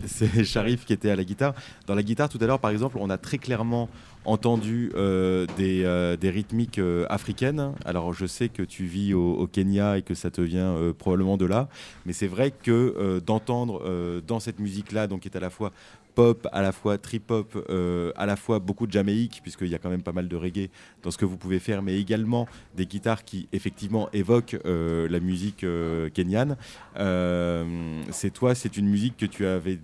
C'est 0.05 0.43
Sharif 0.43 0.83
qui 0.85 0.91
était 0.91 1.11
à 1.11 1.15
la 1.15 1.23
guitare. 1.23 1.53
Dans 1.87 1.95
la 1.95 2.03
guitare, 2.03 2.27
tout 2.27 2.37
à 2.41 2.45
l'heure, 2.45 2.59
par 2.59 2.71
exemple, 2.71 2.97
on 2.99 3.09
a 3.09 3.17
très 3.17 3.37
clairement 3.37 3.87
entendu 4.25 4.91
euh, 4.95 5.45
des, 5.57 5.83
euh, 5.83 6.15
des 6.15 6.29
rythmiques 6.29 6.79
euh, 6.79 7.05
africaines. 7.09 7.73
Alors, 7.85 8.13
je 8.13 8.25
sais 8.25 8.49
que 8.49 8.63
tu 8.63 8.85
vis 8.85 9.13
au, 9.13 9.33
au 9.33 9.47
Kenya 9.47 9.97
et 9.97 10.01
que 10.01 10.13
ça 10.13 10.31
te 10.31 10.41
vient 10.41 10.75
probablement 10.97 11.37
de 11.37 11.45
là. 11.45 11.67
Mais 12.05 12.13
c'est 12.13 12.27
vrai 12.27 12.51
que 12.51 13.19
d'entendre 13.25 14.21
dans 14.25 14.39
cette 14.39 14.59
musique-là, 14.59 15.07
donc 15.07 15.21
qui 15.21 15.27
est 15.27 15.37
à 15.37 15.39
la 15.39 15.49
fois 15.49 15.71
pop, 16.13 16.47
à 16.51 16.61
la 16.61 16.71
fois 16.71 16.97
trip-hop, 16.97 17.65
euh, 17.69 18.11
à 18.15 18.25
la 18.25 18.35
fois 18.35 18.59
beaucoup 18.59 18.87
de 18.87 18.91
Jamaïque, 18.91 19.39
puisqu'il 19.41 19.69
y 19.69 19.75
a 19.75 19.77
quand 19.77 19.89
même 19.89 20.03
pas 20.03 20.11
mal 20.11 20.27
de 20.27 20.35
reggae 20.35 20.69
dans 21.03 21.11
ce 21.11 21.17
que 21.17 21.25
vous 21.25 21.37
pouvez 21.37 21.59
faire, 21.59 21.81
mais 21.81 21.99
également 21.99 22.47
des 22.75 22.85
guitares 22.85 23.23
qui 23.23 23.47
effectivement 23.51 24.09
évoquent 24.13 24.57
euh, 24.65 25.07
la 25.09 25.19
musique 25.19 25.63
euh, 25.63 26.09
kenyane. 26.09 26.57
Euh, 26.97 28.01
c'est 28.11 28.31
toi, 28.31 28.55
c'est 28.55 28.77
une 28.77 28.87
musique 28.87 29.17
que 29.17 29.25
tu 29.25 29.45
avais, 29.45 29.79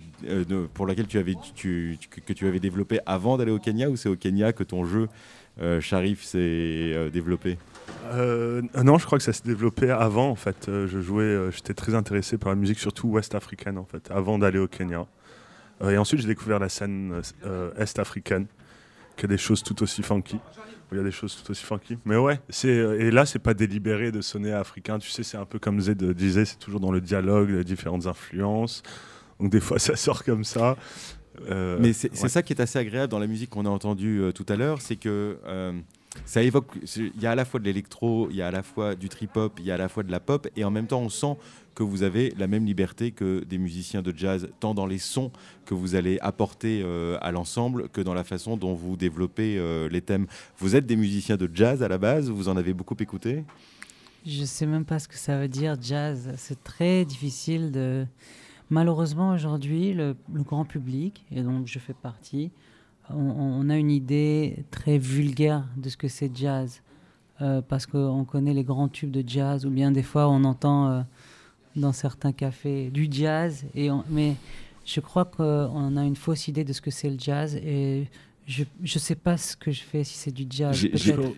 pour 0.74 0.86
laquelle 0.86 1.06
tu 1.06 1.18
avais, 1.18 1.34
tu, 1.54 1.96
tu- 1.98 2.20
que 2.20 2.32
tu 2.32 2.46
avais 2.46 2.60
avant 3.06 3.36
d'aller 3.36 3.52
au 3.52 3.58
Kenya, 3.58 3.88
ou 3.88 3.96
c'est 3.96 4.08
au 4.08 4.16
Kenya 4.16 4.52
que 4.52 4.64
ton 4.64 4.84
jeu 4.84 5.08
Sharif 5.80 6.22
s'est 6.22 7.10
développé? 7.12 7.58
Non, 8.14 8.98
je 8.98 9.06
crois 9.06 9.18
que 9.18 9.24
ça 9.24 9.32
s'est 9.32 9.46
développé 9.46 9.90
avant 9.90 10.28
en 10.30 10.36
fait. 10.36 10.66
Je 10.66 11.00
jouais, 11.00 11.50
j'étais 11.50 11.74
très 11.74 11.94
intéressé 11.94 12.38
par 12.38 12.50
la 12.50 12.54
musique 12.56 12.78
surtout 12.78 13.08
ouest 13.08 13.34
africaine 13.34 13.78
en 13.78 13.84
fait, 13.84 14.10
avant 14.10 14.38
d'aller 14.38 14.58
au 14.58 14.68
Kenya. 14.68 15.06
Euh, 15.82 15.90
et 15.90 15.98
ensuite, 15.98 16.20
j'ai 16.20 16.26
découvert 16.26 16.58
la 16.58 16.68
scène 16.68 17.20
euh, 17.44 17.72
est-africaine, 17.76 18.46
qui 19.16 19.24
a 19.24 19.28
des 19.28 19.38
choses 19.38 19.62
tout 19.62 19.82
aussi 19.82 20.02
funky. 20.02 20.38
Il 20.90 20.96
y 20.96 21.00
a 21.00 21.04
des 21.04 21.10
choses 21.10 21.36
tout 21.36 21.50
aussi 21.50 21.64
funky. 21.64 21.98
Mais 22.06 22.16
ouais, 22.16 22.40
c'est 22.48 22.68
euh, 22.68 22.98
et 22.98 23.10
là, 23.10 23.26
c'est 23.26 23.38
pas 23.38 23.52
délibéré 23.52 24.10
de 24.10 24.22
sonner 24.22 24.52
africain. 24.52 24.98
Tu 24.98 25.10
sais, 25.10 25.22
c'est 25.22 25.36
un 25.36 25.44
peu 25.44 25.58
comme 25.58 25.80
Zed 25.80 26.02
disait, 26.12 26.46
c'est 26.46 26.58
toujours 26.58 26.80
dans 26.80 26.92
le 26.92 27.00
dialogue, 27.00 27.50
les 27.50 27.64
différentes 27.64 28.06
influences. 28.06 28.82
Donc 29.38 29.50
des 29.50 29.60
fois, 29.60 29.78
ça 29.78 29.96
sort 29.96 30.24
comme 30.24 30.44
ça. 30.44 30.76
Euh, 31.50 31.78
Mais 31.80 31.92
c'est 31.92 32.14
c'est 32.14 32.24
ouais. 32.24 32.28
ça 32.28 32.42
qui 32.42 32.52
est 32.52 32.60
assez 32.60 32.78
agréable 32.78 33.10
dans 33.10 33.18
la 33.18 33.26
musique 33.26 33.50
qu'on 33.50 33.66
a 33.66 33.70
entendue 33.70 34.20
euh, 34.20 34.32
tout 34.32 34.46
à 34.48 34.56
l'heure, 34.56 34.80
c'est 34.80 34.96
que 34.96 35.38
euh, 35.46 35.72
ça 36.24 36.42
évoque. 36.42 36.66
Il 36.96 37.20
y 37.20 37.26
a 37.26 37.32
à 37.32 37.34
la 37.34 37.44
fois 37.44 37.60
de 37.60 37.64
l'électro, 37.64 38.28
il 38.30 38.36
y 38.36 38.42
a 38.42 38.48
à 38.48 38.50
la 38.50 38.62
fois 38.62 38.94
du 38.94 39.08
trip-hop, 39.08 39.58
il 39.60 39.66
y 39.66 39.70
a 39.70 39.74
à 39.74 39.78
la 39.78 39.88
fois 39.88 40.02
de 40.02 40.10
la 40.10 40.20
pop, 40.20 40.48
et 40.56 40.64
en 40.64 40.70
même 40.70 40.86
temps, 40.86 41.00
on 41.00 41.08
sent 41.08 41.36
que 41.74 41.82
vous 41.84 42.02
avez 42.02 42.34
la 42.36 42.48
même 42.48 42.66
liberté 42.66 43.12
que 43.12 43.44
des 43.44 43.56
musiciens 43.56 44.02
de 44.02 44.12
jazz, 44.16 44.48
tant 44.58 44.74
dans 44.74 44.86
les 44.86 44.98
sons 44.98 45.30
que 45.64 45.74
vous 45.74 45.94
allez 45.94 46.18
apporter 46.20 46.82
euh, 46.84 47.16
à 47.20 47.30
l'ensemble 47.30 47.88
que 47.90 48.00
dans 48.00 48.14
la 48.14 48.24
façon 48.24 48.56
dont 48.56 48.74
vous 48.74 48.96
développez 48.96 49.56
euh, 49.58 49.88
les 49.88 50.00
thèmes. 50.00 50.26
Vous 50.58 50.74
êtes 50.74 50.86
des 50.86 50.96
musiciens 50.96 51.36
de 51.36 51.48
jazz 51.54 51.82
à 51.82 51.88
la 51.88 51.98
base, 51.98 52.30
vous 52.30 52.48
en 52.48 52.56
avez 52.56 52.72
beaucoup 52.72 52.96
écouté? 52.98 53.44
Je 54.26 54.44
sais 54.44 54.66
même 54.66 54.84
pas 54.84 54.98
ce 54.98 55.06
que 55.06 55.14
ça 55.16 55.38
veut 55.38 55.46
dire 55.46 55.76
jazz. 55.80 56.32
C'est 56.36 56.62
très 56.64 57.04
difficile 57.04 57.70
de. 57.70 58.06
Malheureusement 58.70 59.30
aujourd'hui, 59.32 59.94
le, 59.94 60.16
le 60.32 60.42
grand 60.42 60.64
public, 60.64 61.24
et 61.30 61.42
donc 61.42 61.66
je 61.66 61.78
fais 61.78 61.94
partie, 61.94 62.50
on, 63.10 63.68
a 63.70 63.76
une 63.76 63.90
idée 63.90 64.64
très 64.70 64.98
vulgaire 64.98 65.64
de 65.76 65.88
ce 65.88 65.96
que 65.96 66.08
c'est 66.08 66.30
jazz, 66.36 66.82
Euh, 67.40 67.62
parce 67.62 67.86
qu'on 67.86 68.24
connaît 68.24 68.52
les 68.52 68.64
grands 68.64 68.88
tubes 68.88 69.12
de 69.12 69.22
jazz, 69.24 69.64
ou 69.64 69.70
bien 69.70 69.92
des 69.92 70.02
fois 70.02 70.28
on 70.28 70.42
entend 70.42 70.88
euh, 70.88 71.02
dans 71.76 71.92
certains 71.92 72.32
cafés 72.32 72.90
du 72.90 73.06
jazz, 73.08 73.64
et 73.76 73.90
mais 74.10 74.34
je 74.84 75.00
crois 75.00 75.24
qu'on 75.24 75.96
a 75.96 76.04
une 76.04 76.16
fausse 76.16 76.48
idée 76.48 76.64
de 76.64 76.72
ce 76.72 76.80
que 76.80 76.90
c'est 76.90 77.10
le 77.10 77.16
jazz, 77.16 77.54
et 77.54 78.08
je 78.48 78.64
ne 78.80 78.86
sais 78.86 79.14
pas 79.14 79.36
ce 79.36 79.56
que 79.56 79.70
je 79.70 79.82
fais 79.82 80.04
si 80.04 80.16
c'est 80.16 80.30
du 80.30 80.46
jazz. 80.48 80.74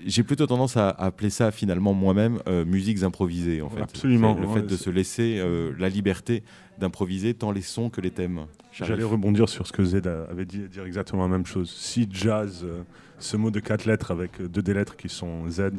J'ai- 0.07 0.23
plutôt 0.23 0.47
tendance 0.47 0.77
à 0.77 0.91
appeler 0.91 1.29
ça 1.29 1.51
finalement 1.51 1.93
moi-même 1.93 2.39
euh, 2.47 2.65
musiques 2.65 3.03
improvisées 3.03 3.63
en 3.63 3.69
fait. 3.69 3.81
Absolument, 3.83 4.39
Le 4.39 4.47
ouais, 4.47 4.61
fait 4.61 4.67
de 4.67 4.77
se 4.77 4.91
laisser 4.91 5.39
euh, 5.41 5.73
la 5.79 5.89
liberté 5.89 6.45
d'improviser 6.79 7.35
tant 7.35 7.51
les 7.51 7.63
sons 7.63 7.91
que 7.91 8.01
les 8.01 8.13
thèmes. 8.13 8.47
J'allais 8.73 9.03
rebondir 9.03 9.49
sur 9.49 9.67
ce 9.67 9.73
que 9.73 9.85
Zed 9.85 10.07
avait 10.07 10.45
dit 10.45 10.63
et 10.63 10.69
dire 10.69 10.85
exactement 10.85 11.23
la 11.23 11.29
même 11.29 11.47
chose. 11.47 11.71
Si 11.71 12.09
jazz, 12.11 12.61
euh, 12.65 12.83
ce 13.19 13.37
mot 13.37 13.51
de 13.51 13.59
quatre 13.59 13.87
lettres 13.87 14.13
avec 14.13 14.41
euh, 14.41 14.49
deux 14.49 14.63
des 14.63 14.73
lettres 14.75 14.97
qui 14.97 15.09
sont 15.09 15.49
Z, 15.51 15.71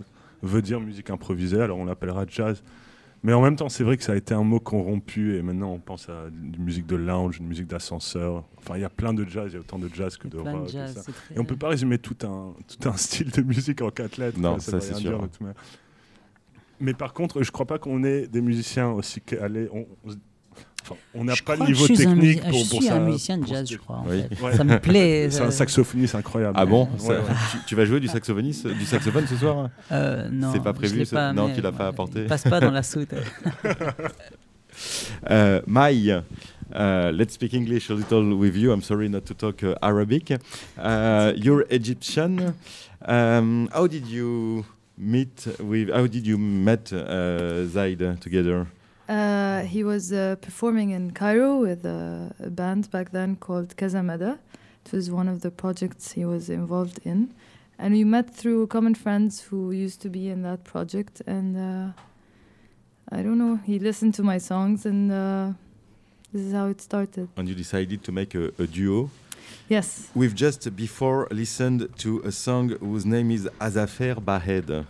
veut 0.43 0.61
dire 0.61 0.82
musique 0.82 1.09
improvisée, 1.09 1.61
alors 1.61 1.77
on 1.77 1.86
l'appellera 1.86 2.25
jazz. 2.27 2.61
Mais 3.24 3.34
en 3.34 3.41
même 3.41 3.55
temps, 3.55 3.69
c'est 3.69 3.84
vrai 3.84 3.97
que 3.97 4.03
ça 4.03 4.13
a 4.13 4.15
été 4.15 4.34
un 4.34 4.43
mot 4.43 4.59
corrompu 4.59 5.36
et 5.36 5.43
maintenant 5.43 5.72
on 5.74 5.80
pense 5.80 6.09
à 6.09 6.26
une 6.32 6.63
musique 6.63 6.88
de 6.88 6.95
lounge, 6.95 7.38
une 7.38 7.47
musique 7.47 7.67
d'ascenseur. 7.67 8.43
Enfin, 8.57 8.78
il 8.78 8.82
y 8.82 8.84
a 8.84 8.89
plein 8.89 9.13
de 9.13 9.24
jazz, 9.28 9.51
il 9.51 9.53
y 9.53 9.57
a 9.57 9.59
autant 9.59 9.78
de 9.78 9.88
jazz 9.93 10.17
que 10.17 10.28
de 10.28 10.38
rock. 10.38 10.69
et 10.69 10.93
très- 11.01 11.36
Et 11.36 11.39
on 11.39 11.45
peut 11.45 11.55
pas 11.55 11.67
résumer 11.69 11.99
tout 11.99 12.17
un, 12.24 12.53
tout 12.80 12.89
un 12.89 12.93
style 12.97 13.30
de 13.30 13.41
musique 13.43 13.82
en 13.84 13.91
quatre 13.91 14.17
lettres. 14.17 14.39
Non, 14.39 14.57
ça, 14.59 14.80
c'est 14.82 14.95
sûr. 14.95 15.19
dire. 15.19 15.53
Mais 16.80 16.93
par 16.95 17.13
contre, 17.13 17.43
je 17.43 17.51
crois 17.51 17.67
pas 17.67 17.78
qu'on 17.78 18.03
est 18.03 18.26
des 18.28 18.41
musiciens 18.41 18.89
aussi 18.89 19.22
calés. 19.22 19.69
On- 19.72 19.86
on- 20.05 20.13
Enfin, 20.84 20.95
on 21.14 21.24
n'a 21.26 21.36
Je 21.36 21.43
pas 21.43 21.55
le 21.55 21.66
niveau 21.68 21.86
je 21.86 21.93
technique 21.93 22.41
musi- 22.43 22.49
pour, 22.49 22.59
Je 22.59 22.70
pour 22.70 22.80
suis 22.82 22.88
ça. 22.88 22.95
un 22.95 22.99
musicien 23.01 23.38
de 23.38 23.43
pour 23.43 23.53
jazz, 23.53 23.68
ce- 23.68 23.74
je 23.74 23.78
crois. 23.78 23.97
en 23.97 24.05
Oui. 24.09 24.24
fait. 24.30 24.41
Ouais. 24.43 24.53
Ça 24.57 24.64
me 24.64 24.80
plaît. 24.80 25.30
C'est 25.30 25.41
un 25.41 25.45
ça- 25.51 25.57
saxophoniste 25.57 26.16
incroyable. 26.16 26.55
Ah 26.59 26.66
bon 26.66 26.86
Ouais, 26.93 26.99
Ça- 26.99 27.14
ouais. 27.14 27.20
tu, 27.51 27.57
tu 27.68 27.76
vas 27.76 27.86
jouer 27.86 27.99
du 27.99 28.07
saxophoniste, 28.07 28.68
du 28.68 28.86
saxophone 28.86 29.28
ce 29.28 29.36
soir 29.36 29.70
Euh, 29.91 30.28
non, 30.32 30.51
C'est 30.53 30.64
pas 30.64 30.72
je 30.72 30.76
prévu, 30.80 31.05
ça 31.05 31.34
Non, 31.34 31.53
tu 31.53 31.62
l'as 31.62 31.72
pas 31.72 31.88
apporté 31.88 32.22
il 32.22 32.26
Passe 32.28 32.43
pas 32.43 32.59
dans 32.59 32.72
la 32.72 32.82
soute. 32.84 33.14
Uh, 35.30 35.59
Mai, 35.68 36.07
uh, 36.74 37.12
let's 37.14 37.34
speak 37.34 37.53
English 37.53 37.89
a 37.91 37.93
little 37.93 38.34
with 38.34 38.55
you. 38.55 38.72
I'm 38.72 38.82
sorry 38.82 39.09
not 39.09 39.26
to 39.26 39.34
talk 39.34 39.62
uh, 39.64 39.76
Arabic. 39.82 40.32
Uh, 40.78 41.34
you're 41.36 41.66
Egyptian. 41.70 42.53
Um, 43.05 43.70
how 43.74 43.86
did 43.88 44.07
you 44.07 44.66
meet 44.97 45.45
with? 45.59 45.89
How 45.93 46.07
did 46.07 46.26
you 46.26 46.38
met 46.38 46.91
uh, 46.93 47.66
Zaid 47.68 47.99
together? 48.22 48.66
Uh, 49.12 49.64
he 49.64 49.84
was 49.84 50.14
uh, 50.14 50.38
performing 50.41 50.91
in 50.91 51.12
Cairo 51.12 51.57
with 51.57 51.86
a, 51.86 52.34
a 52.39 52.49
band 52.49 52.89
back 52.91 53.12
then 53.12 53.36
called 53.36 53.76
Kazamada. 53.76 54.39
It 54.86 54.93
was 54.93 55.12
one 55.12 55.28
of 55.28 55.41
the 55.41 55.51
projects 55.51 56.14
he 56.14 56.24
was 56.24 56.49
involved 56.49 57.01
in. 57.03 57.34
And 57.78 57.93
we 57.93 58.05
met 58.05 58.34
through 58.34 58.68
common 58.68 58.95
friends 58.95 59.41
who 59.41 59.72
used 59.72 60.01
to 60.03 60.09
be 60.09 60.30
in 60.30 60.43
that 60.43 60.64
project. 60.64 61.22
And 61.28 61.57
uh, 61.57 61.91
I 63.12 63.22
don't 63.22 63.38
know, 63.38 63.59
he 63.66 63.80
listened 63.80 64.14
to 64.14 64.24
my 64.24 64.38
songs, 64.38 64.86
and 64.86 65.12
uh, 65.12 65.51
this 66.32 66.43
is 66.43 66.53
how 66.53 66.68
it 66.68 66.80
started. 66.80 67.28
And 67.36 67.49
you 67.49 67.55
decided 67.55 68.03
to 68.05 68.12
make 68.14 68.34
a, 68.34 68.53
a 68.57 68.66
duo. 68.66 69.09
Yes. 69.68 70.07
We've 70.16 70.36
just 70.36 70.74
before 70.74 71.28
listened 71.32 71.89
to 71.97 72.22
a 72.24 72.32
song 72.32 72.70
whose 72.80 73.05
name 73.05 73.32
is 73.32 73.49
Azafer 73.59 74.16
Bahed. 74.24 74.86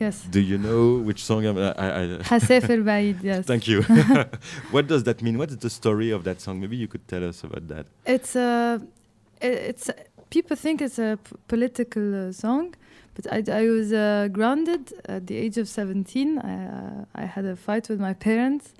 Yes. 0.00 0.22
Do 0.30 0.40
you 0.40 0.56
know 0.56 0.96
which 0.96 1.22
song? 1.22 1.44
I'm, 1.44 1.58
I, 1.58 1.68
I, 1.68 2.02
Hasef 2.30 2.84
Baid, 2.90 3.18
yes. 3.22 3.44
Thank 3.44 3.68
you. 3.68 3.82
what 4.70 4.86
does 4.86 5.02
that 5.04 5.20
mean? 5.20 5.36
What's 5.36 5.56
the 5.56 5.68
story 5.68 6.10
of 6.10 6.24
that 6.24 6.40
song? 6.40 6.58
Maybe 6.58 6.76
you 6.78 6.88
could 6.88 7.06
tell 7.06 7.22
us 7.28 7.44
about 7.44 7.68
that. 7.68 7.84
It's 8.06 8.34
a, 8.34 8.80
it's 9.42 9.90
people 10.30 10.56
think 10.56 10.80
it's 10.80 10.98
a 10.98 11.18
p- 11.22 11.36
political 11.48 12.28
uh, 12.28 12.32
song, 12.32 12.74
but 13.14 13.30
I, 13.30 13.44
I 13.60 13.68
was 13.68 13.92
uh, 13.92 14.28
grounded 14.32 14.90
at 15.04 15.26
the 15.26 15.36
age 15.36 15.58
of 15.58 15.68
17. 15.68 16.38
I, 16.38 16.42
uh, 16.42 17.04
I 17.14 17.26
had 17.26 17.44
a 17.44 17.54
fight 17.54 17.90
with 17.90 18.00
my 18.00 18.14
parents, 18.14 18.72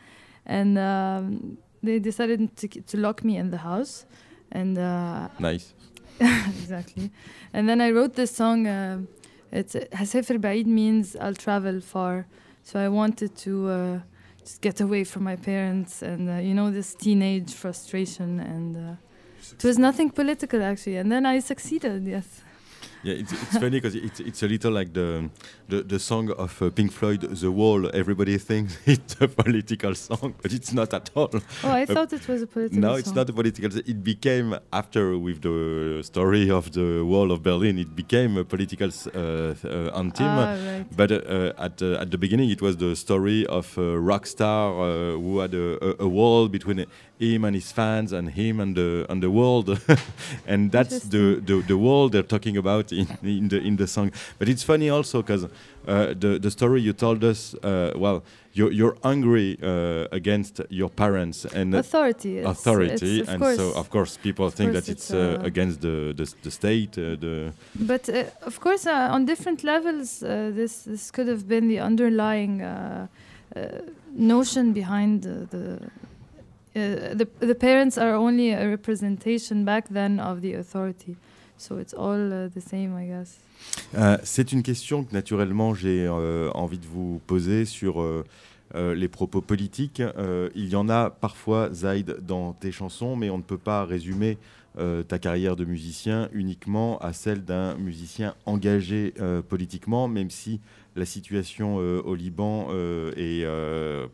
and 0.46 0.78
um, 0.78 1.58
they 1.82 1.98
decided 1.98 2.56
to, 2.56 2.66
to 2.68 2.96
lock 2.96 3.22
me 3.24 3.36
in 3.36 3.50
the 3.50 3.58
house, 3.58 4.06
and 4.50 4.78
uh, 4.78 5.28
Nice. 5.38 5.74
exactly. 6.20 7.10
And 7.52 7.68
then 7.68 7.82
I 7.82 7.90
wrote 7.90 8.14
this 8.14 8.34
song. 8.34 9.06
It's 9.52 9.74
Hasefir 9.74 10.40
Baid 10.40 10.66
means 10.66 11.16
I'll 11.16 11.34
travel 11.34 11.80
far. 11.80 12.26
So 12.62 12.78
I 12.78 12.88
wanted 12.88 13.36
to 13.38 13.68
uh, 13.68 13.98
just 14.38 14.60
get 14.60 14.80
away 14.80 15.04
from 15.04 15.24
my 15.24 15.36
parents 15.36 16.02
and 16.02 16.30
uh, 16.30 16.34
you 16.34 16.54
know 16.54 16.70
this 16.70 16.94
teenage 16.94 17.54
frustration 17.54 18.40
and 18.40 18.76
uh, 18.76 18.94
it 19.52 19.64
was 19.64 19.78
nothing 19.78 20.10
political 20.10 20.62
actually. 20.62 20.96
And 20.96 21.10
then 21.10 21.26
I 21.26 21.40
succeeded. 21.40 22.06
Yes. 22.06 22.42
Yeah, 23.02 23.14
it's, 23.14 23.32
it's 23.32 23.56
funny 23.56 23.70
because 23.80 23.94
it's, 23.94 24.20
it's 24.20 24.42
a 24.42 24.46
little 24.46 24.72
like 24.72 24.92
the 24.92 25.30
the, 25.68 25.82
the 25.82 25.98
song 25.98 26.30
of 26.32 26.60
uh, 26.60 26.68
Pink 26.70 26.92
Floyd, 26.92 27.22
The 27.22 27.50
Wall. 27.50 27.88
Everybody 27.94 28.36
thinks 28.36 28.76
it's 28.86 29.16
a 29.20 29.28
political 29.28 29.94
song, 29.94 30.34
but 30.42 30.52
it's 30.52 30.72
not 30.72 30.92
at 30.92 31.10
all. 31.14 31.30
Oh, 31.64 31.70
I 31.70 31.86
thought 31.86 32.12
it 32.12 32.28
was 32.28 32.42
a 32.42 32.46
political. 32.46 32.82
Song. 32.82 32.90
No, 32.90 32.94
it's 32.96 33.14
not 33.14 33.30
a 33.30 33.32
political. 33.32 33.70
It 33.78 34.04
became 34.04 34.54
after 34.72 35.16
with 35.16 35.40
the 35.40 36.02
story 36.02 36.50
of 36.50 36.72
the 36.72 37.02
Wall 37.04 37.32
of 37.32 37.42
Berlin. 37.42 37.78
It 37.78 37.96
became 37.96 38.36
a 38.36 38.44
political 38.44 38.90
uh, 39.14 39.18
uh, 39.64 39.98
anthem. 39.98 40.26
Ah, 40.26 40.56
right. 40.66 40.86
But 40.94 41.12
uh, 41.12 41.52
at 41.58 41.80
uh, 41.80 42.02
at 42.02 42.10
the 42.10 42.18
beginning, 42.18 42.50
it 42.50 42.60
was 42.60 42.76
the 42.76 42.94
story 42.96 43.46
of 43.46 43.78
a 43.78 43.98
rock 43.98 44.26
star 44.26 44.72
uh, 44.72 45.12
who 45.12 45.38
had 45.38 45.54
a, 45.54 46.02
a, 46.02 46.04
a 46.04 46.08
wall 46.08 46.48
between 46.48 46.84
him 47.18 47.44
and 47.44 47.54
his 47.54 47.72
fans, 47.72 48.12
and 48.12 48.30
him 48.30 48.60
and 48.60 48.76
the 48.76 49.06
and 49.08 49.22
the 49.22 49.30
world, 49.30 49.80
and 50.46 50.70
that's 50.72 51.00
the, 51.00 51.40
the 51.44 51.62
the 51.66 51.76
wall 51.78 52.08
they're 52.08 52.22
talking 52.22 52.56
about 52.56 52.89
in, 52.92 53.06
in 53.22 53.48
the 53.48 53.58
in 53.58 53.76
the 53.76 53.86
song. 53.86 54.12
But 54.38 54.48
it's 54.48 54.62
funny 54.62 54.90
also 54.90 55.22
because 55.22 55.44
uh, 55.44 55.48
the 56.18 56.38
the 56.38 56.50
story 56.50 56.80
you 56.80 56.92
told 56.92 57.24
us, 57.24 57.54
uh, 57.62 57.92
well, 57.96 58.22
you're 58.52 58.72
you're 58.72 58.96
angry 59.04 59.58
uh, 59.62 60.06
against 60.12 60.60
your 60.68 60.90
parents 60.90 61.44
and 61.44 61.74
Authority. 61.74 62.38
It's, 62.38 62.48
authority, 62.48 63.20
it's, 63.20 63.28
and 63.28 63.40
course. 63.40 63.56
so 63.56 63.72
of 63.72 63.90
course 63.90 64.16
people 64.16 64.46
of 64.46 64.54
think 64.54 64.72
course 64.72 64.86
that 64.86 64.92
it's 64.92 65.10
it's, 65.10 65.14
uh, 65.14 65.40
uh, 65.40 65.46
against 65.46 65.80
the 65.80 66.12
the, 66.16 66.34
the 66.42 66.50
state, 66.50 66.98
uh, 66.98 67.16
the 67.20 67.52
But 67.74 68.08
uh, 68.08 68.24
of 68.46 68.60
course, 68.60 68.86
uh, 68.86 69.14
on 69.14 69.24
different 69.24 69.62
levels, 69.64 70.22
uh, 70.22 70.50
this 70.54 70.82
this 70.82 71.10
could 71.10 71.28
have 71.28 71.46
been 71.46 71.68
the 71.68 71.80
underlying 71.80 72.62
notion 74.12 74.72
behind 74.72 75.22
the. 75.22 75.46
the 75.50 75.90
uh, 76.76 77.14
the, 77.14 77.26
the 77.40 77.54
parents 77.54 77.98
are 77.98 78.14
only 78.14 78.52
a 78.52 78.68
representation 78.68 79.64
back 79.64 79.88
then 79.88 80.20
of 80.20 80.40
the 80.40 80.54
authority. 80.54 81.16
So 81.60 81.78
it's 81.78 81.92
all 81.92 82.32
uh, 82.32 82.48
the 82.48 82.60
same, 82.60 82.96
I 82.96 83.06
guess. 83.06 83.38
Euh, 83.94 84.16
c'est 84.22 84.52
une 84.52 84.62
question 84.62 85.04
que 85.04 85.12
naturellement 85.12 85.74
j'ai 85.74 86.06
euh, 86.06 86.50
envie 86.54 86.78
de 86.78 86.86
vous 86.86 87.20
poser 87.26 87.66
sur 87.66 88.00
euh, 88.00 88.24
les 88.74 89.08
propos 89.08 89.42
politiques. 89.42 90.02
Il 90.54 90.68
y 90.68 90.76
en 90.76 90.88
a 90.88 91.10
parfois, 91.10 91.70
Zaid, 91.72 92.18
dans 92.22 92.54
tes 92.54 92.72
chansons, 92.72 93.14
mais 93.14 93.28
on 93.28 93.36
ne 93.36 93.42
peut 93.42 93.58
pas 93.58 93.84
résumer 93.84 94.38
ta 95.08 95.18
carrière 95.18 95.56
de 95.56 95.64
musicien 95.64 96.28
uniquement 96.32 96.96
à 97.00 97.12
celle 97.12 97.44
d'un 97.44 97.74
musicien 97.74 98.36
engagé 98.46 99.12
politiquement, 99.48 100.06
même 100.06 100.30
si 100.30 100.60
la 100.94 101.04
situation 101.04 101.78
au 101.78 102.14
Liban 102.14 102.68
est 103.16 103.44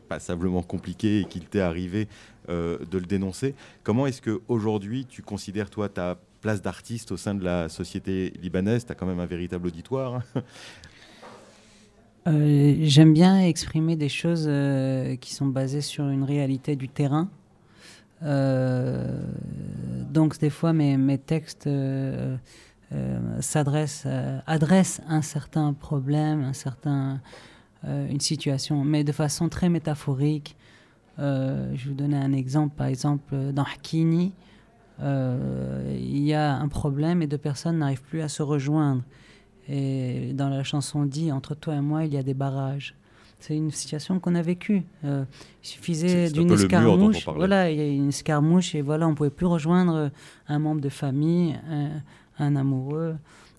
passablement 0.09 0.63
compliquée 0.63 1.19
et 1.19 1.25
qu'il 1.25 1.45
t'est 1.45 1.59
arrivé 1.59 2.07
de 2.49 2.97
le 2.97 3.05
dénoncer. 3.05 3.53
Comment 3.83 4.07
est-ce 4.07 4.23
qu'aujourd'hui 4.23 5.05
tu 5.05 5.21
considères, 5.21 5.69
toi, 5.69 5.87
ta 5.87 6.17
place 6.41 6.61
d'artiste 6.61 7.11
au 7.11 7.17
sein 7.17 7.35
de 7.35 7.43
la 7.43 7.69
société 7.69 8.33
libanaise 8.41 8.85
Tu 8.85 8.91
as 8.91 8.95
quand 8.95 9.05
même 9.05 9.19
un 9.19 9.25
véritable 9.25 9.67
auditoire. 9.67 10.15
hein. 10.35 10.41
Euh, 12.27 12.75
J'aime 12.81 13.13
bien 13.13 13.39
exprimer 13.39 13.95
des 13.95 14.09
choses 14.09 14.47
euh, 14.47 15.15
qui 15.15 15.33
sont 15.33 15.45
basées 15.45 15.81
sur 15.81 16.09
une 16.09 16.23
réalité 16.23 16.75
du 16.75 16.89
terrain. 16.89 17.29
Euh, 18.23 19.21
donc 20.11 20.37
des 20.39 20.49
fois 20.49 20.73
mes, 20.73 21.17
textes 21.19 21.69
s'adressent, 23.39 24.07
adressent 24.45 25.01
un 25.07 25.21
certain 25.21 25.73
problème, 25.73 26.43
un 26.43 26.53
certain, 26.53 27.21
une 27.85 28.19
situation, 28.19 28.83
mais 28.83 29.03
de 29.03 29.11
façon 29.11 29.49
très 29.49 29.69
métaphorique. 29.69 30.57
Je 31.17 31.87
vous 31.87 31.93
donner 31.93 32.17
un 32.17 32.33
exemple. 32.33 32.75
Par 32.75 32.87
exemple, 32.87 33.35
dans 33.53 33.63
Hakini, 33.63 34.33
il 34.99 36.23
y 36.23 36.33
a 36.33 36.55
un 36.55 36.67
problème 36.67 37.21
et 37.21 37.27
deux 37.27 37.37
personnes 37.37 37.79
n'arrivent 37.79 38.03
plus 38.03 38.21
à 38.21 38.27
se 38.27 38.43
rejoindre. 38.43 39.03
Et 39.69 40.31
dans 40.33 40.49
la 40.49 40.63
chanson 40.63 41.03
dit, 41.03 41.31
entre 41.31 41.53
toi 41.55 41.75
et 41.75 41.81
moi, 41.81 42.05
il 42.05 42.13
y 42.13 42.17
a 42.17 42.23
des 42.23 42.33
barrages. 42.33 42.95
C'est 43.39 43.55
une 43.55 43.71
situation 43.71 44.19
qu'on 44.19 44.33
a 44.35 44.41
vécue. 44.41 44.83
Euh, 45.05 45.23
il 45.63 45.67
suffisait 45.67 46.31
d'une 46.31 46.51
escarmouche. 46.51 47.27
Voilà, 47.27 47.69
il 47.69 47.77
y 47.77 47.81
a 47.81 47.87
une 47.87 48.09
escarmouche 48.09 48.73
et 48.73 48.81
voilà, 48.81 49.07
on 49.07 49.13
pouvait 49.13 49.29
plus 49.29 49.45
rejoindre 49.45 50.09
un 50.47 50.59
membre 50.59 50.81
de 50.81 50.89
famille, 50.89 51.55
un, 51.69 52.01
un 52.39 52.55
amoureux. 52.55 53.15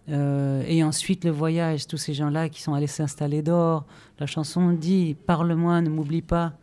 Euh, 0.08 0.64
et 0.66 0.82
ensuite 0.82 1.24
le 1.24 1.30
voyage, 1.30 1.86
tous 1.86 1.98
ces 1.98 2.14
gens-là 2.14 2.48
qui 2.48 2.62
sont 2.62 2.74
allés 2.74 2.86
s'installer 2.86 3.42
dehors. 3.42 3.84
La 4.18 4.26
chanson 4.26 4.72
dit 4.72 5.16
parle-moi, 5.26 5.80
ne 5.80 5.90
m'oublie 5.90 6.22
pas, 6.22 6.54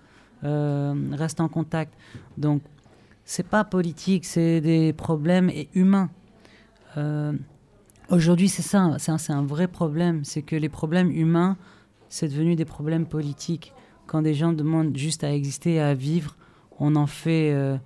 euh, 0.44 0.94
reste 1.14 1.40
en 1.40 1.48
contact. 1.48 1.94
Donc 2.38 2.62
c'est 3.26 3.48
pas 3.48 3.64
politique, 3.64 4.24
c'est 4.24 4.62
des 4.62 4.94
problèmes 4.94 5.50
et 5.50 5.68
humains. 5.74 6.10
Euh, 6.96 7.34
Aujourd'hui, 8.12 8.50
c'est 8.50 8.62
ça, 8.62 8.98
c'est 9.00 9.32
un, 9.32 9.44
vrai 9.44 9.68
problème. 9.68 10.24
C'est 10.24 10.44
que 10.44 10.56
les 10.56 10.70
problèmes 10.70 11.10
humains, 11.10 11.58
c'est 12.08 12.28
devenu 12.28 12.56
des 12.56 12.64
problèmes 12.64 13.08
politiques. 13.08 13.74
Quand 14.06 14.22
des 14.22 14.36
gens 14.36 14.54
demandent 14.54 14.96
juste 14.96 15.24
à 15.24 15.34
exister, 15.34 15.80
à 15.80 15.96
vivre, 15.96 16.38
on 16.80 16.96
en 16.96 17.08
fait 17.08 17.52
euh, 17.52 17.78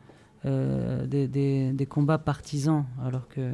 euh, 0.45 1.07
des, 1.07 1.85
combats 1.85 2.17
partisans. 2.17 2.83
Alors 3.05 3.29
que 3.29 3.53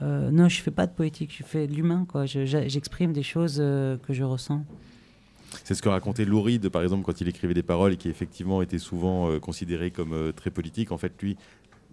non, 0.00 0.48
je 0.48 0.62
fais 0.62 0.70
pas 0.70 0.86
de 0.86 0.92
politique, 0.92 1.34
je 1.36 1.42
fais 1.42 1.66
de 1.66 1.72
l'humain. 1.74 2.06
quoi. 2.08 2.26
J'exprime 2.26 3.12
des 3.12 3.24
choses 3.24 3.56
que 3.56 4.12
je 4.12 4.22
ressens. 4.22 4.64
C'est 5.64 5.74
ce 5.74 5.82
que 5.82 5.88
racontait 5.88 6.24
Louride, 6.24 6.68
par 6.68 6.82
exemple, 6.82 7.04
quand 7.04 7.20
il 7.20 7.28
écrivait 7.28 7.54
des 7.54 7.62
paroles 7.62 7.92
et 7.92 7.96
qui 7.96 8.08
effectivement 8.08 8.62
étaient 8.62 8.78
souvent 8.78 9.30
euh, 9.30 9.38
considérées 9.38 9.90
comme 9.90 10.12
euh, 10.12 10.32
très 10.32 10.50
politiques. 10.50 10.92
En 10.92 10.98
fait, 10.98 11.12
lui 11.22 11.36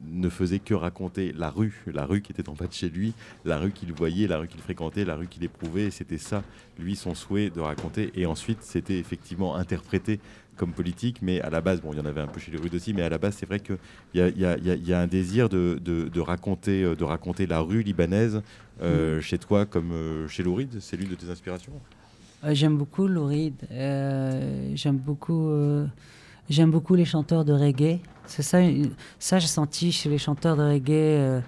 ne 0.05 0.28
faisait 0.30 0.59
que 0.59 0.74
raconter 0.74 1.32
la 1.34 1.49
rue, 1.49 1.74
la 1.91 2.05
rue 2.05 2.22
qui 2.22 2.32
était 2.34 2.49
en 2.49 2.53
bas 2.53 2.68
de 2.68 2.74
chez 2.74 2.89
lui, 2.89 3.14
la 3.45 3.57
rue 3.57 3.72
qu'il 3.72 3.93
voyait, 3.93 4.28
la 4.28 4.38
rue 4.38 4.47
qu'il 4.47 4.59
fréquentait, 4.59 5.05
la 5.05 5.16
rue 5.16 5.28
qu'il 5.28 5.43
éprouvait. 5.43 5.91
C'était 5.91 6.18
ça, 6.18 6.43
lui, 6.78 6.95
son 6.95 7.16
souhait 7.16 7.49
de 7.49 7.59
raconter. 7.61 8.11
Et 8.16 8.26
ensuite, 8.26 8.59
c'était 8.61 8.97
effectivement 8.99 9.55
interprété 9.55 10.20
comme 10.57 10.72
politique, 10.74 11.22
mais 11.22 11.41
à 11.41 11.49
la 11.49 11.61
base, 11.61 11.82
bon, 11.82 11.93
il 11.93 11.97
y 11.97 12.01
en 12.01 12.05
avait 12.05 12.22
un 12.22 12.28
peu 12.28 12.39
chez 12.39 12.51
les 12.51 12.57
rues 12.57 12.70
aussi, 12.74 12.93
mais 12.93 13.01
à 13.01 13.09
la 13.09 13.18
base, 13.18 13.36
c'est 13.39 13.45
vrai 13.47 13.59
qu'il 13.59 13.78
y 14.14 14.20
y, 14.20 14.45
a, 14.45 14.57
y 14.57 14.93
un 14.93 15.07
désir 15.07 15.47
de, 15.49 15.80
de- 15.82 16.09
de 16.09 16.20
raconter, 16.20 16.84
euh, 16.84 16.95
de 16.95 17.03
raconter 17.03 17.47
la 17.47 17.59
rue 17.61 17.82
libanaise 17.82 18.41
euh, 18.82 19.20
chez 19.22 19.38
toi 19.39 19.66
comme 19.66 19.91
euh, 19.93 20.28
chez 20.28 20.43
Louride. 20.43 20.80
C'est 20.80 20.97
l'une 20.97 21.09
de 21.09 21.16
tes 21.16 21.30
inspirations? 21.30 21.74
J'aime 22.52 22.78
beaucoup 22.78 23.08
Louride. 23.08 23.56
euh, 23.72 24.72
J'aime 24.76 24.98
beaucoup. 24.98 25.48
euh, 25.50 25.86
j'aime 26.50 26.72
beaucoup 26.72 26.96
les 26.96 27.06
chanteurs 27.06 27.46
de 27.46 27.54
reggae. 27.54 28.00
C'est 28.26 28.41
ça, 28.44 28.60
ça 29.20 29.39
j'ai 29.39 29.48
senti 29.48 29.91
chez 29.91 30.10
les 30.10 30.18
chanteurs 30.18 30.56
de 30.58 30.64
reggae, 30.64 30.91
euh, 30.91 31.41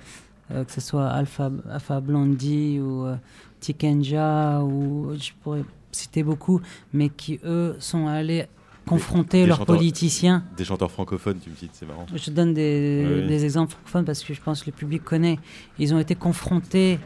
euh, 0.51 0.63
que 0.63 0.71
ce 0.71 0.81
soit 0.81 1.07
Alpha, 1.07 1.49
Alpha 1.69 1.99
Blondie 1.99 2.79
ou 2.79 3.05
euh, 3.05 3.15
Tikenja, 3.59 4.61
ou 4.63 5.13
je 5.19 5.31
pourrais 5.43 5.63
citer 5.91 6.23
beaucoup, 6.23 6.61
mais 6.93 7.09
qui 7.09 7.39
eux 7.45 7.75
sont 7.79 8.07
allés 8.07 8.45
confronter 8.85 9.41
des 9.41 9.47
leurs 9.47 9.65
politiciens. 9.65 10.43
Des 10.55 10.63
chanteurs 10.65 10.91
francophones, 10.91 11.39
tu 11.43 11.49
me 11.49 11.55
cites, 11.55 11.71
c'est 11.73 11.85
marrant. 11.87 12.05
Je 12.13 12.23
te 12.23 12.29
donne 12.31 12.53
des, 12.53 13.21
Oui. 13.23 13.27
des 13.27 13.43
exemples 13.43 13.71
francophones 13.73 14.05
parce 14.05 14.23
que 14.23 14.33
je 14.33 14.41
pense 14.41 14.61
que 14.61 14.67
le 14.67 14.75
public 14.75 15.03
connaît. 15.03 15.39
Ils 15.79 15.93
ont 15.93 15.99
été 15.99 16.13
confrontés, 16.15 16.99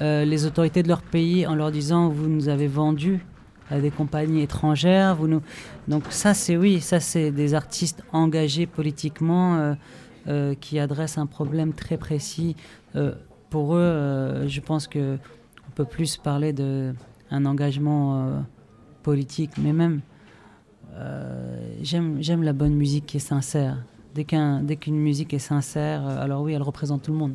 euh, 0.00 0.24
les 0.24 0.44
autorités 0.46 0.82
de 0.82 0.88
leur 0.88 1.02
pays, 1.02 1.46
en 1.46 1.54
leur 1.54 1.70
disant 1.70 2.08
Vous 2.08 2.28
nous 2.28 2.48
avez 2.48 2.66
vendus 2.66 3.16
à 3.16 3.29
des 3.78 3.90
compagnies 3.90 4.42
étrangères. 4.42 5.16
Donc, 5.88 6.04
ça, 6.10 6.34
c'est 6.34 6.56
oui, 6.56 6.80
ça, 6.80 6.98
c'est 7.00 7.30
des 7.30 7.54
artistes 7.54 8.02
engagés 8.12 8.66
politiquement 8.66 9.56
euh, 9.56 9.74
euh, 10.28 10.54
qui 10.54 10.78
adressent 10.78 11.18
un 11.18 11.26
problème 11.26 11.72
très 11.72 11.96
précis. 11.96 12.56
Euh, 12.96 13.14
pour 13.50 13.74
eux, 13.74 14.44
je 14.46 14.60
pense 14.60 14.86
que 14.88 15.16
on 15.68 15.70
peut 15.74 15.84
plus 15.84 16.16
parler 16.16 16.52
d'un 16.52 17.44
engagement 17.46 18.26
euh, 18.26 18.38
politique, 19.02 19.52
mais 19.58 19.72
même 19.72 20.00
j'aime 21.82 22.42
la 22.42 22.52
bonne 22.52 22.74
musique 22.74 23.06
qui 23.06 23.16
est 23.16 23.20
sincère. 23.20 23.78
Dès 24.14 24.24
qu'un- 24.24 24.60
dès 24.62 24.76
qu'une 24.76 24.98
musique 24.98 25.32
est 25.32 25.38
sincère, 25.38 26.06
alors 26.06 26.42
oui, 26.42 26.52
elle 26.52 26.62
représente 26.62 27.02
tout 27.02 27.12
le 27.12 27.18
monde. 27.18 27.34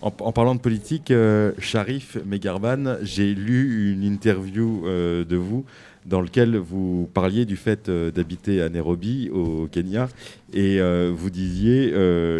En, 0.00 0.12
parlant 0.12 0.54
de 0.54 0.60
politique, 0.60 1.10
euh, 1.10 1.50
Sharif 1.58 2.18
Megarban, 2.24 2.98
j'ai 3.02 3.34
lu 3.34 3.92
une 3.92 4.04
interview 4.04 4.84
euh, 4.86 5.24
de 5.24 5.34
vous 5.34 5.64
dans 6.06 6.20
lequel 6.20 6.56
vous 6.56 7.10
parliez 7.12 7.44
du 7.44 7.56
fait 7.56 7.88
euh, 7.88 8.12
d'habiter 8.12 8.62
à 8.62 8.68
Nairobi, 8.68 9.28
au 9.30 9.66
Kenya, 9.66 10.08
et 10.54 10.80
vous 11.10 11.30
disiez 11.30 11.92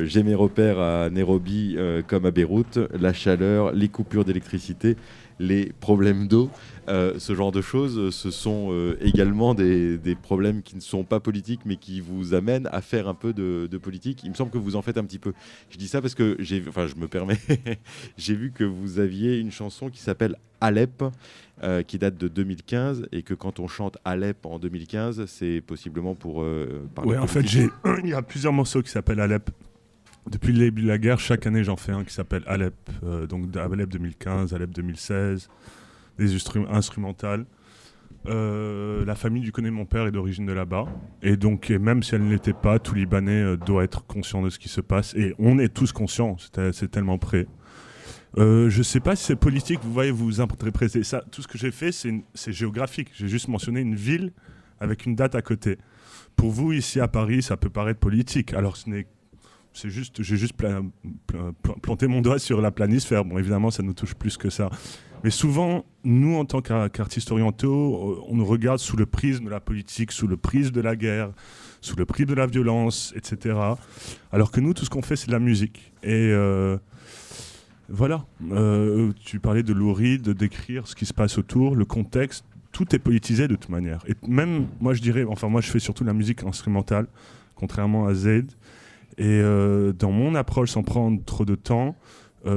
J'ai 0.05 0.23
mes 0.23 0.37
repères 0.37 0.79
à 0.79 1.11
Nairobi 1.11 1.77
comme 2.07 2.25
à 2.25 2.31
Beyrouth, 2.31 2.79
la 2.99 3.13
chaleur, 3.13 3.73
les 3.73 3.89
coupures 3.89 4.25
d'électricité, 4.25 4.97
les 5.39 5.73
problèmes 5.81 6.27
d'eau, 6.27 6.51
euh, 6.89 7.19
ce 7.19 7.35
genre 7.35 7.53
de 7.53 7.61
choses, 7.61 7.99
euh, 7.99 8.11
ce 8.11 8.31
sont 8.31 8.69
euh, 8.71 8.97
également 9.01 9.55
des, 9.55 9.99
des 9.99 10.15
problèmes 10.15 10.63
qui 10.63 10.75
ne 10.75 10.81
sont 10.81 11.05
pas 11.05 11.21
politiques, 11.21 11.61
mais 11.67 11.77
qui 11.77 12.01
vous 12.01 12.33
amènent 12.33 12.69
à 12.73 12.81
faire 12.81 13.09
un 13.09 13.15
peu 13.15 13.33
de, 13.33 13.69
de 13.71 13.79
politique. 13.79 14.23
Il 14.25 14.31
me 14.31 14.35
semble 14.35 14.51
que 14.51 14.59
vous 14.59 14.75
en 14.75 14.83
faites 14.83 14.97
un 14.97 15.05
petit 15.05 15.19
peu. 15.19 15.35
Je 15.71 15.77
dis 15.77 15.89
ça 15.89 16.01
parce 16.01 16.15
que 16.15 16.37
j'ai, 16.39 16.63
enfin, 16.67 16.87
je 16.87 16.95
me 16.95 17.07
permets, 17.07 17.39
j'ai 18.17 18.35
vu 18.35 18.53
que 18.53 18.65
vous 18.65 18.99
aviez 19.01 19.39
une 19.39 19.51
chanson 19.51 19.91
qui 19.91 20.01
s'appelle 20.01 20.37
Alep, 20.61 21.05
euh, 21.63 21.83
qui 21.83 21.99
date 21.99 22.17
de 22.17 22.29
2015, 22.29 23.09
et 23.13 23.23
que 23.23 23.35
quand 23.35 23.61
on 23.61 23.69
chante 23.69 23.99
Alep 24.07 24.47
en 24.47 24.59
2015, 24.59 25.27
c'est 25.27 25.61
possiblement 25.67 26.15
pour 26.15 26.39
Ouais, 26.39 27.19
en 27.19 27.27
fait, 27.27 27.47
j'ai 27.47 27.69
il 28.03 28.09
y 28.09 28.15
a 28.15 28.23
plusieurs 28.23 28.53
morceaux 28.53 28.83
qui 28.83 28.91
s'appellent 28.91 29.21
Alep. 29.21 29.51
Depuis 30.31 30.53
le 30.53 30.59
début 30.59 30.83
de 30.83 30.89
la 30.89 30.99
guerre, 30.99 31.21
chaque 31.21 31.47
année, 31.47 31.65
j'en 31.65 31.77
fais 31.77 31.93
un 31.93 32.05
qui 32.05 32.13
s'appelle 32.15 32.43
Alep. 32.47 32.75
Donc 33.29 33.55
Alep 33.57 33.89
2015, 33.89 34.55
Alep 34.55 34.71
2016, 34.71 35.49
des 36.19 36.37
instru- 36.37 36.67
instrumentales. 36.69 37.47
Euh, 38.27 39.05
la 39.05 39.15
famille 39.15 39.43
du 39.43 39.53
connaît 39.53 39.71
mon 39.71 39.87
père 39.87 40.07
est 40.07 40.11
d'origine 40.13 40.45
de 40.45 40.53
là-bas. 40.53 40.87
Et 41.23 41.37
donc, 41.37 41.71
même 41.71 42.03
si 42.03 42.15
elle 42.15 42.25
ne 42.25 42.31
l'était 42.31 42.53
pas, 42.53 42.79
tout 42.79 42.95
Libanais 42.95 43.43
euh, 43.43 43.57
doit 43.57 43.85
être 43.85 44.05
conscient 44.07 44.43
de 44.43 44.51
ce 44.51 44.59
qui 44.59 44.69
se 44.69 44.81
passe. 44.81 45.15
Et 45.15 45.35
on 45.39 45.59
est 45.59 45.73
tous 45.73 45.93
conscients, 45.93 46.37
c'est 46.39 46.73
c'est 46.73 46.91
tellement 46.91 47.19
près. 47.19 47.47
Euh, 48.37 48.69
je 48.69 48.83
sais 48.83 49.01
pas 49.01 49.17
si 49.17 49.25
c'est 49.25 49.37
politique, 49.37 49.81
vous 49.83 49.93
voyez, 49.93 50.11
vous 50.11 50.41
interprétez 50.41 51.03
ça. 51.03 51.23
Tout 51.31 51.41
ce 51.43 51.49
que 51.49 51.57
j'ai 51.57 51.71
fait, 51.71 51.93
c'est 51.93 52.53
géographique. 52.53 53.09
J'ai 53.15 53.29
juste 53.29 53.49
mentionné 53.49 53.81
une 53.81 53.95
ville 53.95 54.33
avec 54.81 55.07
une 55.07 55.15
date 55.15 55.35
à 55.35 55.43
côté. 55.43 55.79
Pour 56.37 56.51
vous, 56.51 56.73
ici 56.73 57.01
à 57.01 57.09
Paris, 57.09 57.43
ça 57.43 57.57
peut 57.57 57.71
paraître 57.71 57.99
politique. 58.01 58.53
Alors, 58.53 58.77
juste, 59.73 60.23
j'ai 60.23 60.37
juste 60.37 60.53
pla- 60.55 60.83
pla- 61.27 61.53
pla- 61.63 61.75
planté 61.81 62.07
mon 62.07 62.21
doigt 62.21 62.39
sur 62.39 62.61
la 62.61 62.71
planisphère. 62.71 63.25
Bon, 63.25 63.39
évidemment, 63.39 63.71
ça 63.71 63.83
nous 63.83 63.95
touche 63.95 64.15
plus 64.15 64.37
que 64.37 64.51
ça. 64.51 64.71
Mais 65.25 65.31
souvent, 65.31 65.85
nous, 66.05 66.37
en 66.37 66.45
tant 66.45 66.61
qu'ar- 66.61 66.91
qu'artistes 66.91 67.31
orientaux, 67.33 68.13
euh, 68.21 68.25
on 68.29 68.37
nous 68.37 68.45
regarde 68.45 68.79
sous 68.79 68.97
le 68.97 69.07
prisme 69.07 69.45
de 69.47 69.51
la 69.51 69.61
politique, 69.61 70.13
sous 70.13 70.27
le 70.27 70.37
prisme 70.37 70.71
de 70.71 70.81
la 70.81 70.95
guerre, 70.97 71.31
sous 71.81 71.97
le 71.97 72.05
prisme 72.07 72.31
de 72.31 72.35
la 72.35 72.47
violence, 72.47 73.13
etc. 73.17 73.57
Alors 74.33 74.51
que 74.51 74.61
nous, 74.61 74.75
tout 74.75 74.85
ce 74.85 74.91
qu'on 74.91 75.03
fait, 75.03 75.17
c'est 75.17 75.27
de 75.27 75.33
la 75.33 75.39
musique. 75.41 75.93
Et 76.03 76.09
euh, 76.33 76.77
voilà. 77.89 78.25
Euh, 78.53 79.13
tu 79.25 79.41
parlais 79.41 79.63
de 79.63 79.73
Louri, 79.73 80.19
de 80.19 80.33
décrire 80.33 80.87
ce 80.87 80.95
qui 80.95 81.07
se 81.07 81.15
passe 81.15 81.39
autour, 81.39 81.75
le 81.75 81.85
contexte. 81.85 82.45
Tout 82.71 82.95
est 82.95 82.99
politisé 83.01 83.49
de 83.49 83.57
toute 83.57 83.71
manière. 83.71 84.01
Et 84.07 84.15
même, 84.29 84.67
moi, 84.81 84.95
je 84.95 85.01
dirais, 85.03 85.25
enfin, 85.29 85.49
moi, 85.49 85.61
je 85.61 85.71
fais 85.71 85.79
surtout 85.81 86.05
de 86.05 86.09
la 86.09 86.15
musique 86.15 86.45
instrumentale, 86.45 87.07
contrairement 87.57 88.07
à 88.07 88.15
Z. 88.15 88.45
Et 89.17 89.43
dans 89.99 90.13
mon 90.13 90.37
approche, 90.37 90.71
sans 90.71 90.85
prendre 90.85 91.21
trop 91.25 91.45
de 91.45 91.57
temps, 91.57 91.97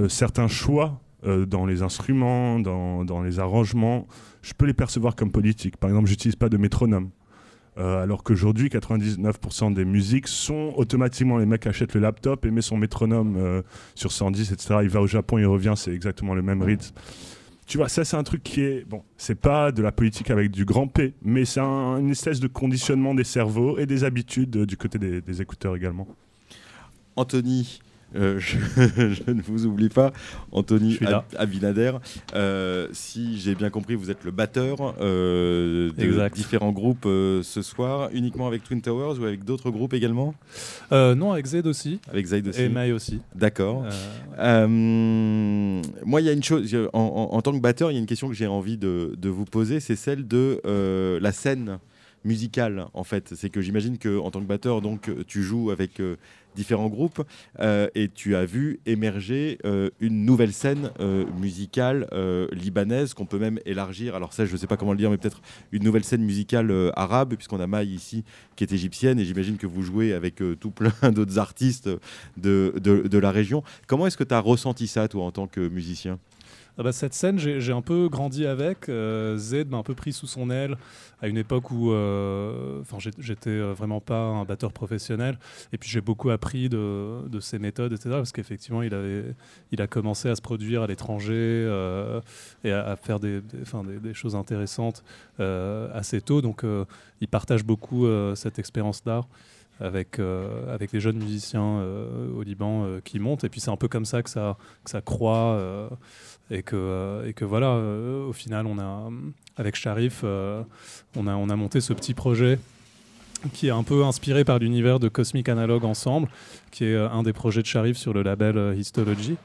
certains 0.09 0.47
choix 0.47 1.01
euh, 1.25 1.45
dans 1.45 1.65
les 1.65 1.81
instruments, 1.81 2.59
dans, 2.59 3.05
dans 3.05 3.21
les 3.21 3.39
arrangements, 3.39 4.07
je 4.41 4.53
peux 4.53 4.65
les 4.65 4.73
percevoir 4.73 5.15
comme 5.15 5.31
politiques. 5.31 5.77
Par 5.77 5.89
exemple, 5.89 6.07
j'utilise 6.07 6.35
pas 6.35 6.49
de 6.49 6.57
métronome. 6.57 7.09
Euh, 7.77 8.03
alors 8.03 8.23
qu'aujourd'hui, 8.23 8.67
99% 8.67 9.73
des 9.73 9.85
musiques 9.85 10.27
sont 10.27 10.73
automatiquement, 10.75 11.37
les 11.37 11.45
mecs 11.45 11.65
achètent 11.67 11.93
le 11.93 12.01
laptop 12.01 12.45
et 12.45 12.51
met 12.51 12.61
son 12.61 12.75
métronome 12.75 13.35
euh, 13.37 13.61
sur 13.95 14.11
110, 14.11 14.51
etc. 14.51 14.79
Il 14.83 14.89
va 14.89 14.99
au 15.01 15.07
Japon, 15.07 15.37
il 15.37 15.45
revient, 15.45 15.73
c'est 15.77 15.93
exactement 15.93 16.33
le 16.35 16.41
même 16.41 16.61
rythme. 16.61 16.93
Tu 17.67 17.77
vois, 17.77 17.87
ça 17.87 18.03
c'est 18.03 18.17
un 18.17 18.23
truc 18.23 18.43
qui 18.43 18.59
est, 18.61 18.83
bon, 18.85 19.03
c'est 19.15 19.39
pas 19.39 19.71
de 19.71 19.81
la 19.81 19.93
politique 19.93 20.29
avec 20.31 20.51
du 20.51 20.65
grand 20.65 20.87
P, 20.87 21.13
mais 21.21 21.45
c'est 21.45 21.61
un- 21.61 21.99
une 21.99 22.09
espèce 22.09 22.41
de 22.41 22.47
conditionnement 22.47 23.15
des 23.15 23.23
cerveaux 23.23 23.77
et 23.77 23.85
des 23.85 24.03
habitudes 24.03 24.65
du 24.65 24.75
côté 24.75 24.99
des 24.99 25.41
écouteurs 25.41 25.77
également. 25.77 26.07
Anthony, 27.15 27.79
euh, 28.15 28.39
je, 28.39 28.57
je 28.77 29.31
ne 29.31 29.41
vous 29.41 29.65
oublie 29.65 29.89
pas, 29.89 30.11
Anthony 30.51 30.99
Abinader. 31.37 31.93
Euh, 32.35 32.87
si 32.91 33.39
j'ai 33.39 33.55
bien 33.55 33.69
compris, 33.69 33.95
vous 33.95 34.11
êtes 34.11 34.23
le 34.23 34.31
batteur 34.31 34.95
euh, 35.01 35.91
de 35.97 36.03
Exact. 36.03 36.35
différents 36.35 36.71
groupes 36.71 37.03
ce 37.05 37.61
soir, 37.61 38.09
uniquement 38.13 38.47
avec 38.47 38.63
Twin 38.63 38.81
Towers 38.81 39.19
ou 39.19 39.25
avec 39.25 39.43
d'autres 39.43 39.69
groupes 39.71 39.93
également? 39.93 40.33
Non, 40.91 41.31
avec 41.31 41.45
Z 41.45 41.65
aussi. 41.65 41.99
Avec 42.09 42.25
Zaid 42.27 42.47
aussi 42.47 42.61
Et 42.63 42.69
May 42.69 42.91
aussi. 42.91 43.19
D'accord. 43.35 43.85
Moi, 46.05 46.21
il 46.21 46.25
y 46.25 46.29
a 46.29 46.33
une 46.33 46.43
chose, 46.43 46.75
en, 46.93 46.99
en- 46.99 47.35
en 47.35 47.41
tant 47.41 47.51
que 47.53 47.59
batteur, 47.59 47.91
il 47.91 47.95
y 47.95 47.97
a 47.97 47.99
une 47.99 48.05
question 48.05 48.27
que 48.27 48.33
j'ai 48.35 48.47
envie 48.47 48.77
de, 48.77 49.13
de 49.17 49.29
vous 49.29 49.45
poser, 49.45 49.79
c'est 49.79 49.95
celle 49.95 50.27
de 50.27 50.61
la 51.21 51.31
scène 51.31 51.79
musicale, 52.23 52.85
en 52.93 53.03
fait. 53.03 53.33
C'est 53.35 53.49
que 53.49 53.61
j'imagine 53.61 53.97
que 53.97 54.19
en 54.19 54.29
tant 54.31 54.41
que 54.41 54.45
batteur, 54.45 54.81
donc, 54.81 55.09
tu 55.27 55.41
joues 55.43 55.71
avec 55.71 56.01
différents 56.55 56.89
groupes 56.89 57.21
euh, 57.59 57.87
et 57.95 58.09
tu 58.09 58.35
as 58.35 58.45
vu 58.45 58.79
émerger 58.85 59.57
euh, 59.65 59.89
une 59.99 60.25
nouvelle 60.25 60.53
scène 60.53 60.91
euh, 60.99 61.25
musicale 61.39 62.07
libanaise 62.51 63.13
qu'on 63.13 63.25
peut 63.25 63.39
même 63.39 63.59
élargir. 63.65 64.15
Alors 64.15 64.33
ça, 64.33 64.45
je 64.45 64.51
ne 64.51 64.57
sais 64.57 64.67
pas 64.67 64.77
comment 64.77 64.91
le 64.91 64.97
dire, 64.97 65.09
mais 65.09 65.17
peut-être 65.17 65.41
une 65.71 65.83
nouvelle 65.83 66.03
scène 66.03 66.23
musicale 66.23 66.91
arabe, 66.95 67.35
puisqu'on 67.35 67.59
a 67.59 67.67
Maï 67.67 67.89
ici 67.89 68.23
qui 68.55 68.63
est 68.63 68.71
égyptienne 68.71 69.19
et 69.19 69.25
j'imagine 69.25 69.57
que 69.57 69.67
vous 69.67 69.81
jouez 69.81 70.13
avec 70.13 70.41
tout 70.59 70.71
plein 70.71 70.91
d'autres 71.11 71.39
artistes 71.39 71.89
de, 72.37 72.73
de, 72.81 73.07
de 73.07 73.17
la 73.17 73.31
région. 73.31 73.63
Comment 73.87 74.07
est-ce 74.07 74.17
que 74.17 74.23
tu 74.23 74.33
as 74.33 74.39
ressenti 74.39 74.87
ça, 74.87 75.07
toi, 75.07 75.25
en 75.25 75.31
tant 75.31 75.47
que 75.47 75.67
musicien? 75.67 76.19
Ah 76.77 76.83
bah, 76.83 76.91
cette 76.91 77.13
scène, 77.13 77.37
j'ai 77.37 77.73
un 77.73 77.81
peu 77.81 78.07
grandi 78.09 78.45
avec. 78.45 78.89
Euh, 78.89 79.37
Z 79.37 79.65
m'a 79.69 79.77
un 79.77 79.83
peu 79.83 79.95
pris 79.95 80.13
sous 80.13 80.27
son 80.27 80.49
aile 80.49 80.77
à 81.21 81.27
une 81.27 81.37
époque 81.37 81.71
où 81.71 81.91
euh, 81.91 82.81
enfin, 82.81 82.97
j'étais 83.19 83.49
euh, 83.49 83.73
vraiment 83.73 84.01
pas 84.01 84.19
un 84.19 84.43
batteur 84.43 84.73
professionnel. 84.73 85.37
Et 85.71 85.77
puis 85.77 85.89
j'ai 85.89 86.01
beaucoup 86.01 86.31
appris 86.31 86.67
de, 86.67 87.39
ses 87.39 87.59
méthodes, 87.59 87.93
etc. 87.93 88.09
Parce 88.11 88.31
qu'effectivement, 88.31 88.81
il, 88.81 89.81
a 89.81 89.87
commencé 89.87 90.29
à 90.29 90.35
se 90.35 90.41
produire 90.41 90.83
à 90.83 90.87
l'étranger 90.87 91.33
euh, 91.35 92.21
et 92.63 92.71
à, 92.71 92.95
faire 92.95 93.19
des, 93.19 93.41
choses 94.13 94.35
intéressantes 94.35 95.03
assez 95.37 96.21
tôt. 96.21 96.41
Donc 96.41 96.65
il 97.21 97.27
partage 97.27 97.63
beaucoup 97.63 98.07
cette 98.35 98.59
expérience 98.59 99.03
d'art. 99.03 99.27
Avec, 99.79 100.17
les 100.19 100.99
jeunes 100.99 101.17
musiciens 101.17 101.83
au 102.35 102.41
Liban 102.43 102.99
qui 103.03 103.19
montent. 103.19 103.43
Et 103.43 103.49
puis 103.49 103.59
c'est 103.59 103.71
un 103.71 103.77
peu 103.77 103.87
comme 103.87 104.05
ça, 104.05 104.21
que 104.23 104.29
ça 104.29 105.01
croît. 105.03 105.89
Et 106.51 106.63
que, 106.63 106.75
euh, 106.75 107.27
et 107.27 107.33
que 107.33 107.45
voilà, 107.45 107.69
euh, 107.69 108.27
au 108.27 108.33
final, 108.33 108.67
on 108.67 108.77
a, 108.77 109.09
avec 109.55 109.75
Sharif, 109.75 110.21
euh, 110.23 110.61
on, 111.15 111.25
a, 111.25 111.35
on 111.35 111.49
a 111.49 111.55
monté 111.55 111.81
ce 111.81 111.93
petit 111.93 112.13
projet 112.13 112.59
qui 113.53 113.67
est 113.67 113.71
un 113.71 113.83
peu 113.83 114.03
inspiré 114.03 114.43
par 114.43 114.59
l'univers 114.59 114.99
de 114.99 115.07
Cosmic 115.07 115.49
Analog 115.49 115.83
Ensemble, 115.83 116.27
qui 116.69 116.85
est 116.85 116.95
un 116.95 117.23
des 117.23 117.33
projets 117.33 117.61
de 117.61 117.67
Sharif 117.67 117.97
sur 117.97 118.13
le 118.13 118.21
label 118.21 118.77
Histology. 118.77 119.35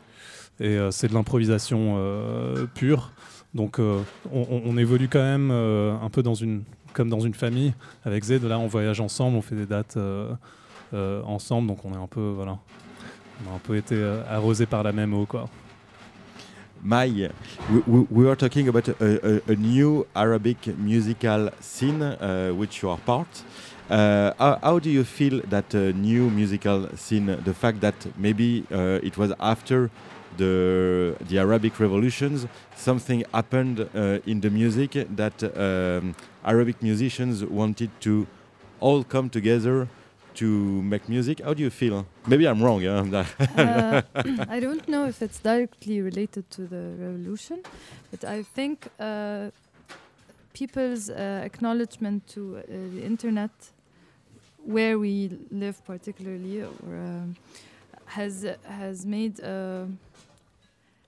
Et 0.61 0.78
c'est 0.90 1.09
de 1.09 1.14
l'improvisation 1.14 1.98
pure. 2.74 3.11
Donc 3.54 3.80
on, 4.30 4.76
évolue 4.76 5.09
quand 5.09 5.22
même 5.22 5.50
un 5.50 6.11
peu 6.11 6.22
dans 6.22 6.34
une, 6.34 6.64
comme 6.92 7.09
dans 7.09 7.20
une 7.20 7.32
famille. 7.32 7.72
Avec 8.04 8.22
Z, 8.22 8.42
là, 8.42 8.59
on 8.59 8.66
voyage 8.66 9.00
ensemble, 9.00 9.38
on 9.38 9.40
fait 9.40 9.57
des 9.57 9.64
dates 9.64 9.96
ensemble. 10.92 11.66
Donc 11.66 11.82
on 11.86 11.94
est 11.94 12.02
un 12.02 12.07
peu, 12.07 12.32
voilà, 12.36 12.59
a 13.50 13.54
un 13.54 13.61
peu 13.62 13.78
été 13.78 13.98
arrosé 14.28 14.66
par 14.66 14.82
la 14.82 14.92
même 14.92 15.14
eau, 15.14 15.24
quoi. 15.24 15.48
Mai, 16.87 17.30
we, 17.68 17.78
we, 17.89 18.07
we 18.11 18.28
are 18.28 18.37
talking 18.37 18.68
about 18.68 18.87
a, 18.87 18.95
a, 19.01 19.43
a 19.49 19.57
new 19.57 20.07
Arabic 20.14 20.68
musical 20.78 21.51
scene 21.59 22.01
uh, 22.01 22.51
which 22.51 22.80
you 22.80 22.91
are 22.91 22.99
part. 22.99 23.43
Uh, 23.91 24.32
how, 24.39 24.59
how 24.62 24.78
do 24.78 24.89
you 24.89 25.03
feel 25.03 25.41
that 25.49 25.74
uh, 25.74 25.91
new 25.97 26.30
musical 26.30 26.89
scene? 26.97 27.26
The 27.26 27.55
fact 27.55 27.80
that 27.80 27.97
maybe 28.16 28.66
uh, 28.70 29.01
it 29.03 29.18
was 29.18 29.32
after 29.41 29.91
the 30.37 31.16
the 31.28 31.39
Arabic 31.41 31.80
revolutions, 31.80 32.47
something 32.76 33.24
happened 33.34 33.80
uh, 33.80 34.20
in 34.24 34.41
the 34.41 34.51
music 34.51 34.93
that 35.16 35.43
um, 35.43 36.14
Arabic 36.45 36.80
musicians 36.82 37.45
wanted 37.45 37.91
to 38.03 38.28
all 38.78 39.03
come 39.03 39.28
together 39.28 39.89
to 40.37 40.82
make 40.82 41.09
music. 41.09 41.41
How 41.41 41.55
do 41.55 41.62
you 41.62 41.70
feel? 41.70 42.07
Maybe 42.26 42.47
I'm 42.47 42.62
wrong. 42.62 42.80
Yeah? 42.82 42.97
Uh, 43.57 44.03
I 44.49 44.61
don't 44.61 44.87
know 44.89 45.07
if 45.07 45.22
it's 45.22 45.39
directly 45.39 46.01
related 46.01 46.51
to 46.51 46.66
the 46.66 46.95
revolution, 46.99 47.62
but 48.11 48.24
I 48.24 48.43
think 48.43 48.89
uh, 49.01 49.51
people's 50.53 51.11
uh, 51.11 51.43
acknowledgement 51.45 52.26
to 52.28 52.59
uh, 52.59 52.62
the 52.95 53.03
internet, 53.03 53.51
where 54.64 54.99
we 54.99 55.39
live 55.51 55.84
particularly, 55.84 56.62
or 56.62 56.97
um, 56.97 57.37
has 58.07 58.47
has 58.64 59.07
made 59.07 59.41
uh, 59.43 59.84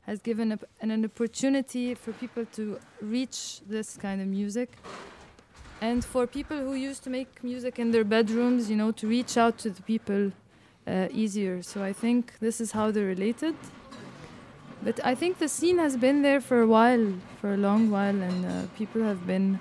has 0.07 0.21
given 0.21 0.59
an 0.81 1.05
opportunity 1.05 1.95
for 1.95 2.13
people 2.13 2.45
to 2.53 2.79
reach 3.03 3.61
this 3.69 3.97
kind 3.97 4.21
of 4.21 4.27
music. 4.27 4.71
And 5.81 6.05
for 6.05 6.27
people 6.27 6.57
who 6.59 6.75
used 6.75 7.05
to 7.05 7.11
make 7.11 7.43
music 7.43 7.79
in 7.79 7.93
their 7.93 8.05
bedrooms, 8.05 8.69
you 8.69 8.77
know, 8.77 8.91
to 8.93 9.07
reach 9.07 9.37
out 9.37 9.59
to 9.59 9.71
the 9.71 9.83
people 9.83 10.33
uh, 10.87 11.09
easier. 11.13 11.63
So 11.63 11.83
I 11.83 11.93
think 11.93 12.39
this 12.41 12.61
is 12.61 12.73
how 12.73 12.91
they're 12.91 13.07
related. 13.07 13.55
But 14.83 15.01
I 15.05 15.15
think 15.15 15.39
the 15.39 15.49
scene 15.49 15.79
has 15.79 15.97
been 15.97 16.23
there 16.23 16.41
for 16.41 16.61
a 16.63 16.67
while, 16.67 17.15
for 17.41 17.55
a 17.55 17.57
long 17.57 17.91
while, 17.91 18.23
and 18.23 18.45
uh, 18.45 18.51
people 18.77 19.03
have 19.03 19.27
been 19.27 19.59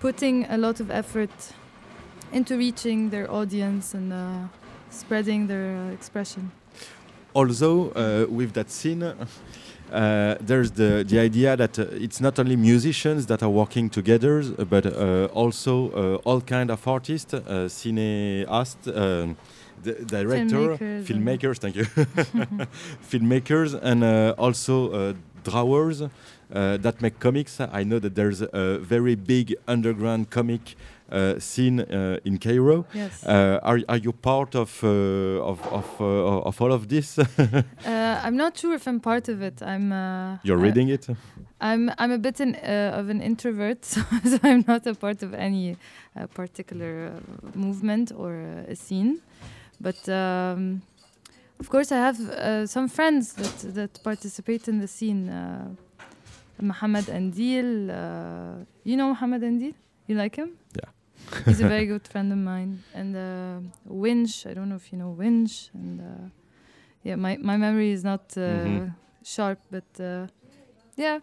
putting 0.00 0.44
a 0.46 0.56
lot 0.56 0.80
of 0.80 0.90
effort 0.90 1.30
into 2.32 2.56
reaching 2.56 3.10
their 3.10 3.30
audience 3.30 3.94
and 3.94 4.12
uh, 4.12 4.48
spreading 4.90 5.46
their 5.46 5.76
uh, 5.76 5.90
expression. 5.92 6.50
although 7.34 7.90
uh, 7.90 8.26
with 8.28 8.52
that 8.54 8.70
scene 8.70 9.02
uh, 9.92 10.36
there's 10.40 10.72
the, 10.72 11.04
the 11.06 11.18
idea 11.18 11.56
that 11.56 11.78
uh, 11.78 11.84
it's 11.92 12.20
not 12.20 12.38
only 12.38 12.56
musicians 12.56 13.26
that 13.26 13.42
are 13.42 13.50
working 13.50 13.88
together 13.90 14.42
but 14.64 14.86
uh, 14.86 15.26
also 15.32 15.90
uh, 15.90 16.28
all 16.28 16.40
kind 16.40 16.70
of 16.70 16.86
artists 16.86 17.34
uh, 17.34 17.40
cineast 17.68 18.76
um, 18.96 19.36
director 20.06 20.76
Filmmakers 20.76 21.04
filmmakers 21.04 21.58
thank 21.58 21.76
you. 21.76 21.84
Filmmakers 23.10 23.78
and 23.82 24.04
uh, 24.04 24.34
also 24.38 24.92
uh, 24.92 25.12
drawers 25.44 26.02
uh, 26.02 26.76
that 26.78 27.00
make 27.00 27.18
comics. 27.20 27.60
I 27.60 27.84
know 27.84 27.98
that 27.98 28.14
there's 28.14 28.42
a 28.42 28.78
very 28.78 29.14
big 29.14 29.54
underground 29.66 30.30
comic 30.30 30.76
scene 31.38 31.80
uh, 31.80 32.18
in 32.24 32.38
cairo 32.38 32.84
Yes. 32.94 33.24
uh, 33.26 33.58
are, 33.62 33.80
are 33.88 33.96
you 33.96 34.12
part 34.12 34.54
of 34.54 34.82
uh, 34.84 34.88
of 35.50 35.60
of, 35.72 36.00
uh, 36.00 36.48
of 36.48 36.60
all 36.60 36.72
of 36.72 36.86
this? 36.88 37.18
Uh, 37.86 38.20
I'm 38.26 38.36
not 38.36 38.58
sure 38.58 38.74
if 38.74 38.86
I'm 38.86 39.00
part 39.00 39.28
of 39.28 39.40
it. 39.42 39.62
I'm. 39.62 39.92
Uh, 39.92 40.38
You're 40.42 40.58
reading 40.62 40.88
it. 40.90 41.06
I'm 41.60 41.90
I'm 41.98 42.12
a 42.12 42.18
bit 42.18 42.40
an, 42.40 42.54
uh, 42.56 42.98
of 43.00 43.08
an 43.08 43.20
introvert, 43.20 43.84
so, 43.92 44.00
so 44.24 44.38
I'm 44.42 44.64
not 44.66 44.86
a 44.86 44.94
part 44.94 45.22
of 45.22 45.32
any 45.34 45.76
uh, 46.16 46.26
particular 46.34 46.92
uh, 47.08 47.58
movement 47.58 48.12
or 48.14 48.32
uh, 48.34 48.72
a 48.72 48.76
scene. 48.76 49.20
But 49.80 50.08
um, 50.08 50.82
of 51.60 51.68
course, 51.70 51.90
I 51.92 51.96
have 51.98 52.20
uh, 52.20 52.66
some 52.66 52.88
friends 52.88 53.32
that 53.34 53.74
that 53.74 54.02
participate 54.02 54.68
in 54.68 54.80
the 54.80 54.88
scene. 54.88 55.28
Uh, 55.28 55.68
Mohammed 56.60 57.04
Andil, 57.06 57.88
uh, 57.88 58.64
you 58.84 58.96
know 58.96 59.08
Mohammed 59.08 59.42
Andil? 59.42 59.74
You 60.08 60.16
like 60.16 60.34
him? 60.36 60.50
Yeah. 60.74 60.90
He's 61.46 61.60
a 61.60 61.68
very 61.74 61.86
good 61.86 62.06
friend 62.08 62.32
of 62.32 62.38
mine. 62.38 62.82
And 62.94 63.16
uh, 63.16 63.60
Winch, 63.84 64.46
I 64.46 64.54
don't 64.54 64.68
know 64.68 64.76
if 64.76 64.92
you 64.92 64.98
know 64.98 65.10
Winch. 65.10 65.70
And 65.74 66.00
uh, 66.00 66.28
yeah, 67.04 67.16
my, 67.16 67.36
my 67.38 67.56
memory 67.56 67.90
is 67.92 68.02
not 68.04 68.36
uh, 68.36 68.40
Mhm. 68.40 68.94
sharp, 69.24 69.58
but 69.70 69.84
uh, 70.00 70.26
yeah, 70.96 71.20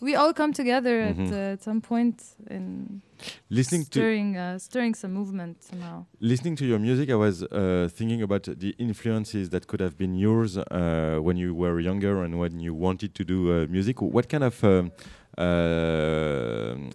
we 0.00 0.14
all 0.14 0.32
come 0.32 0.52
together 0.52 0.94
Mhm. 1.02 1.26
at, 1.26 1.32
uh, 1.32 1.52
at 1.54 1.62
some 1.62 1.80
point 1.80 2.22
in 2.50 3.00
Listening 3.48 3.82
to 3.84 3.90
stirring, 3.90 4.36
uh, 4.36 4.58
stirring 4.58 4.94
some 4.94 5.12
movement 5.14 5.62
somehow. 5.62 6.04
listening 6.20 6.56
to 6.56 6.64
your 6.66 6.78
music, 6.78 7.08
I 7.10 7.14
was 7.14 7.42
uh, 7.42 7.88
thinking 7.98 8.22
about 8.22 8.42
the 8.44 8.74
influences 8.78 9.48
that 9.50 9.66
could 9.66 9.80
have 9.80 9.96
been 9.96 10.14
yours 10.14 10.58
uh, 10.58 11.18
when 11.22 11.36
you 11.36 11.54
were 11.54 11.80
younger 11.80 12.22
and 12.24 12.38
when 12.38 12.60
you 12.60 12.74
wanted 12.74 13.14
to 13.14 13.24
do 13.24 13.38
uh, 13.52 13.66
music. 13.70 14.02
What 14.02 14.28
kind 14.28 14.44
of 14.44 14.62
um, 14.64 14.90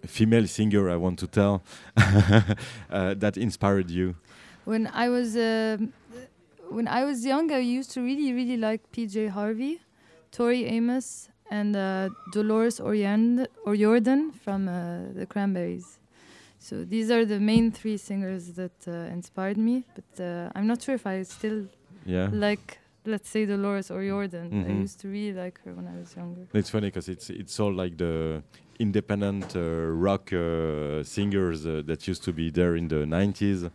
female 0.08 0.48
singer 0.48 0.90
I 0.90 0.96
want 0.96 1.20
to 1.20 1.28
tell 1.28 1.62
uh, 1.98 3.14
that 3.16 3.38
inspired 3.38 3.90
you? 3.90 4.16
When 4.66 4.88
I 4.88 5.10
was 5.10 5.36
um 5.36 5.94
when 6.70 6.88
I 6.88 7.04
was 7.04 7.26
young, 7.26 7.52
I 7.52 7.60
used 7.60 7.92
to 7.96 8.02
really, 8.02 8.32
really 8.34 8.56
like 8.58 8.82
PJ 8.94 9.30
Harvey, 9.30 9.82
Tori 10.32 10.66
Amos, 10.66 11.28
and 11.50 11.76
uh, 11.76 12.10
Dolores 12.32 12.80
O'Riordan, 12.80 13.46
O'Riordan 13.68 14.32
from 14.32 14.68
uh, 14.70 15.12
the 15.14 15.26
Cranberries. 15.26 16.00
So 16.60 16.86
these 16.86 17.12
are 17.12 17.26
the 17.26 17.40
main 17.40 17.72
three 17.72 17.98
singers 17.98 18.54
that 18.54 18.88
uh, 18.88 18.92
inspired 19.18 19.58
me. 19.58 19.84
But 19.96 20.24
uh, 20.24 20.50
I'm 20.56 20.66
not 20.68 20.82
sure 20.82 20.96
if 20.96 21.06
I 21.06 21.24
still 21.24 21.68
Yeah. 22.06 22.30
like, 22.32 22.80
let's 23.06 23.30
say, 23.30 23.46
Dolores 23.46 23.90
O'Riordan. 23.92 24.48
I 24.52 24.70
Mhm. 24.72 24.82
used 24.82 25.00
to 25.02 25.08
really 25.08 25.34
like 25.34 25.60
her 25.66 25.74
when 25.74 25.88
I 25.88 25.98
was 26.00 26.16
younger. 26.16 26.48
It's 26.54 26.70
funny 26.70 26.88
because 26.88 27.10
it's 27.10 27.30
it's 27.30 27.60
all 27.60 27.74
like 27.74 27.98
the 27.98 28.44
independent 28.80 29.56
uh, 29.56 29.62
rock 30.08 30.34
uh, 30.34 31.04
singers 31.04 31.66
uh, 31.68 31.84
that 31.86 32.08
used 32.08 32.24
to 32.24 32.34
be 32.34 32.50
there 32.50 32.76
in 32.76 32.88
the 32.88 33.06
90s. 33.06 33.70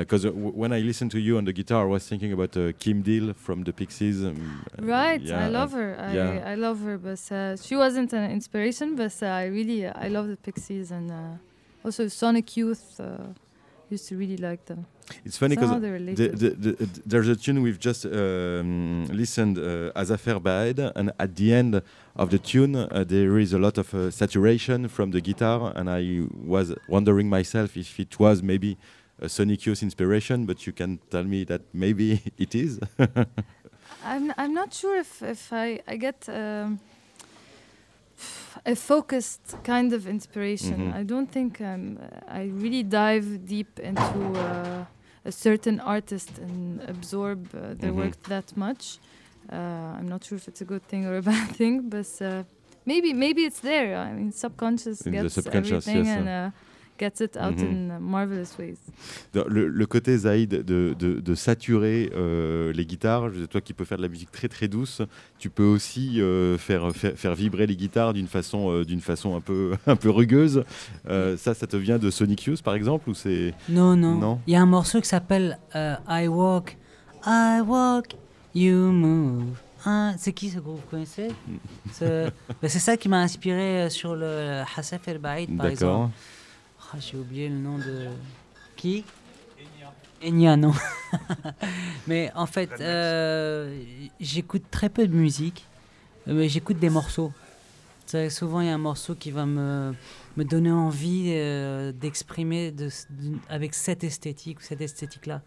Because 0.00 0.24
uh, 0.24 0.30
w- 0.30 0.52
when 0.62 0.72
I 0.72 0.80
listened 0.80 1.10
to 1.12 1.18
you 1.20 1.36
on 1.36 1.44
the 1.44 1.52
guitar, 1.52 1.82
I 1.86 1.90
was 1.90 2.08
thinking 2.08 2.32
about 2.32 2.56
uh, 2.56 2.72
Kim 2.78 3.02
Deal 3.02 3.34
from 3.34 3.64
the 3.64 3.72
Pixies. 3.72 4.22
um, 4.24 4.64
uh, 4.78 4.82
Right, 4.96 5.20
yeah, 5.20 5.44
I 5.44 5.48
love 5.48 5.72
her. 5.72 5.90
I, 5.98 6.14
yeah. 6.14 6.52
I 6.52 6.54
love 6.54 6.80
her, 6.86 6.96
but 6.98 7.20
uh, 7.32 7.56
she 7.56 7.76
wasn't 7.76 8.12
an 8.14 8.30
inspiration. 8.30 8.96
But 8.96 9.14
uh, 9.22 9.26
I 9.26 9.44
really, 9.46 9.86
I 9.86 10.08
love 10.08 10.28
the 10.28 10.36
Pixies 10.38 10.90
and 10.90 11.10
uh, 11.10 11.36
also 11.84 12.08
Sonic 12.08 12.56
Youth. 12.56 12.98
Used 13.88 14.08
to 14.08 14.16
really 14.16 14.36
like 14.36 14.64
them. 14.64 14.86
It's 15.24 15.38
funny 15.38 15.54
because 15.54 15.80
the, 15.80 16.28
the, 16.28 16.50
the, 16.50 17.00
there's 17.06 17.28
a 17.28 17.36
tune 17.36 17.62
we've 17.62 17.78
just 17.78 18.04
um, 18.04 19.06
listened 19.06 19.58
uh, 19.58 19.92
Azafer 19.92 20.40
Baed, 20.42 20.90
and 20.96 21.12
at 21.20 21.36
the 21.36 21.54
end 21.54 21.80
of 22.16 22.30
the 22.30 22.38
tune, 22.38 22.74
uh, 22.74 23.04
there 23.06 23.38
is 23.38 23.52
a 23.52 23.58
lot 23.58 23.78
of 23.78 23.94
uh, 23.94 24.10
saturation 24.10 24.88
from 24.88 25.12
the 25.12 25.20
guitar, 25.20 25.72
and 25.76 25.88
I 25.88 26.26
was 26.44 26.74
wondering 26.88 27.28
myself 27.28 27.76
if 27.76 28.00
it 28.00 28.18
was 28.18 28.42
maybe 28.42 28.76
a 29.20 29.28
Sonic 29.28 29.64
Youth 29.66 29.82
inspiration, 29.82 30.46
but 30.46 30.66
you 30.66 30.72
can 30.72 30.98
tell 31.10 31.24
me 31.24 31.44
that 31.44 31.62
maybe 31.72 32.22
it 32.38 32.54
is. 32.54 32.80
I'm, 34.04 34.32
I'm 34.36 34.52
not 34.52 34.74
sure 34.74 34.98
if, 34.98 35.22
if 35.22 35.52
I, 35.52 35.80
I 35.86 35.96
get 35.96 36.28
um, 36.28 36.80
a 38.64 38.74
focused 38.74 39.56
kind 39.64 39.92
of 39.92 40.06
inspiration. 40.06 40.78
Mhm. 40.92 41.00
I 41.00 41.04
don't 41.04 41.30
think 41.32 41.60
um, 41.60 41.98
I 42.28 42.42
really 42.62 42.82
dive 42.82 43.26
deep 43.46 43.78
into 43.78 44.20
uh, 44.38 44.84
a 45.24 45.32
certain 45.32 45.80
artist 45.80 46.38
and 46.38 46.80
absorb 46.88 47.38
uh, 47.54 47.74
their 47.80 47.92
Mhm. 47.92 47.96
work 47.96 48.22
that 48.28 48.56
much. 48.56 48.98
Uh, 49.52 49.98
I'm 49.98 50.08
not 50.08 50.24
sure 50.24 50.36
if 50.38 50.48
it's 50.48 50.60
a 50.62 50.64
good 50.64 50.82
thing 50.88 51.06
or 51.06 51.16
a 51.16 51.22
bad 51.32 51.48
thing, 51.56 51.88
but 51.90 52.08
uh, 52.20 52.42
maybe 52.84 53.12
maybe 53.12 53.40
it's 53.42 53.60
there. 53.60 53.96
I 53.96 54.12
mean, 54.12 54.32
subconscious 54.32 55.06
In 55.06 55.12
the 55.12 55.18
gets 55.22 55.34
subconscious, 55.34 55.86
everything 55.86 56.06
yes, 56.06 56.16
and 56.18 56.28
uh, 56.28 56.50
gets 56.98 57.22
it 57.24 57.36
out 57.36 57.56
Mhm. 57.60 57.90
in 57.90 57.98
marvelous 58.00 58.46
ways. 58.58 58.76
Le, 59.48 59.68
le 59.68 59.86
côté 59.86 60.16
Zaïd 60.16 60.50
de, 60.50 60.94
de, 60.98 61.20
de 61.20 61.34
saturer 61.34 62.10
euh, 62.14 62.72
les 62.72 62.84
guitares, 62.86 63.30
toi 63.50 63.60
qui 63.60 63.72
peux 63.72 63.84
faire 63.84 63.98
de 63.98 64.02
la 64.02 64.08
musique 64.08 64.30
très 64.32 64.48
très 64.48 64.68
douce, 64.68 65.02
tu 65.38 65.50
peux 65.50 65.64
aussi 65.64 66.20
euh, 66.20 66.56
faire, 66.58 66.90
faire, 66.94 67.12
faire 67.16 67.34
vibrer 67.34 67.66
les 67.66 67.76
guitares 67.76 68.12
d'une 68.14 68.28
façon, 68.28 68.70
euh, 68.70 68.84
d'une 68.84 69.00
façon 69.00 69.36
un 69.36 69.40
peu, 69.40 69.72
un 69.86 69.96
peu 69.96 70.10
rugueuse. 70.10 70.64
Euh, 71.08 71.36
ça, 71.36 71.54
ça 71.54 71.66
te 71.66 71.76
vient 71.76 71.98
de 71.98 72.10
Sonic 72.10 72.44
Youth 72.44 72.62
par 72.62 72.74
exemple 72.74 73.10
ou 73.10 73.14
c'est 73.14 73.54
Non, 73.68 73.96
non. 73.96 74.14
Non. 74.18 74.40
Il 74.46 74.52
y 74.52 74.56
a 74.56 74.62
un 74.62 74.66
morceau 74.66 75.00
qui 75.00 75.08
s'appelle 75.08 75.58
euh, 75.74 75.94
I 76.08 76.28
Walk, 76.28 76.76
I 77.26 77.60
Walk, 77.66 78.16
You 78.54 78.76
Move. 78.92 79.44
C'est 80.18 80.32
qui 80.32 80.50
ce 80.50 80.58
groupe 80.58 80.80
Vous 80.80 80.90
connaissez 80.90 81.28
Ce- 81.92 82.24
ben, 82.60 82.68
C'est 82.68 82.80
ça 82.80 82.96
qui 82.96 83.08
m'a 83.08 83.20
inspiré 83.20 83.88
sur 83.88 84.16
le 84.16 84.62
Hassaf 84.76 85.06
El 85.06 85.18
Baïd, 85.18 85.56
par 85.56 85.66
exemple. 85.66 86.12
Ah, 86.92 86.98
J'ai 87.00 87.16
oublié 87.16 87.48
le 87.48 87.56
nom 87.56 87.78
de. 87.78 88.08
Qui 88.76 89.04
Enya, 90.24 90.56
non. 90.56 90.72
mais 92.06 92.30
en 92.34 92.46
fait, 92.46 92.70
euh, 92.80 93.78
j'écoute 94.18 94.64
très 94.70 94.88
peu 94.88 95.06
de 95.06 95.14
musique, 95.14 95.66
mais 96.26 96.48
j'écoute 96.48 96.78
des 96.78 96.90
morceaux. 96.90 97.32
C'est 98.06 98.30
souvent, 98.30 98.60
il 98.60 98.68
y 98.68 98.70
a 98.70 98.74
un 98.74 98.78
morceau 98.78 99.14
qui 99.14 99.30
va 99.30 99.46
me, 99.46 99.92
me 100.36 100.44
donner 100.44 100.70
envie 100.70 101.32
euh, 101.34 101.92
d'exprimer 101.92 102.70
de, 102.70 102.88
avec 103.48 103.74
cette 103.74 104.04
esthétique 104.04 104.60
ou 104.60 104.62
cette 104.62 104.80
esthétique-là. 104.80 105.42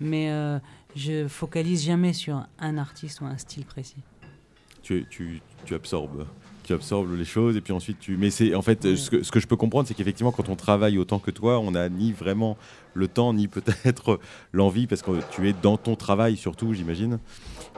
Mais 0.00 0.30
euh, 0.30 0.58
je 0.96 1.28
focalise 1.28 1.84
jamais 1.84 2.12
sur 2.12 2.46
un 2.58 2.78
artiste 2.78 3.20
ou 3.20 3.26
un 3.26 3.36
style 3.36 3.66
précis. 3.66 4.02
Tu, 4.82 5.06
tu, 5.10 5.42
tu 5.64 5.74
absorbes. 5.74 6.26
Tu 6.68 6.74
absorbes 6.74 7.16
les 7.16 7.24
choses 7.24 7.56
et 7.56 7.60
puis 7.60 7.72
ensuite 7.72 7.98
tu. 7.98 8.16
Mais 8.16 8.30
c'est 8.30 8.54
en 8.54 8.62
fait 8.62 8.96
ce, 8.96 9.10
que, 9.10 9.22
ce 9.22 9.32
que 9.32 9.40
je 9.40 9.46
peux 9.46 9.56
comprendre, 9.56 9.88
c'est 9.88 9.94
qu'effectivement 9.94 10.32
quand 10.32 10.48
on 10.48 10.56
travaille 10.56 10.98
autant 10.98 11.18
que 11.18 11.30
toi, 11.30 11.58
on 11.58 11.72
n'a 11.72 11.88
ni 11.88 12.12
vraiment 12.12 12.56
le 12.94 13.08
temps 13.08 13.32
ni 13.32 13.48
peut-être 13.48 14.20
l'envie 14.52 14.86
parce 14.86 15.02
que 15.02 15.10
tu 15.30 15.48
es 15.48 15.54
dans 15.62 15.76
ton 15.76 15.96
travail 15.96 16.36
surtout, 16.36 16.74
j'imagine. 16.74 17.18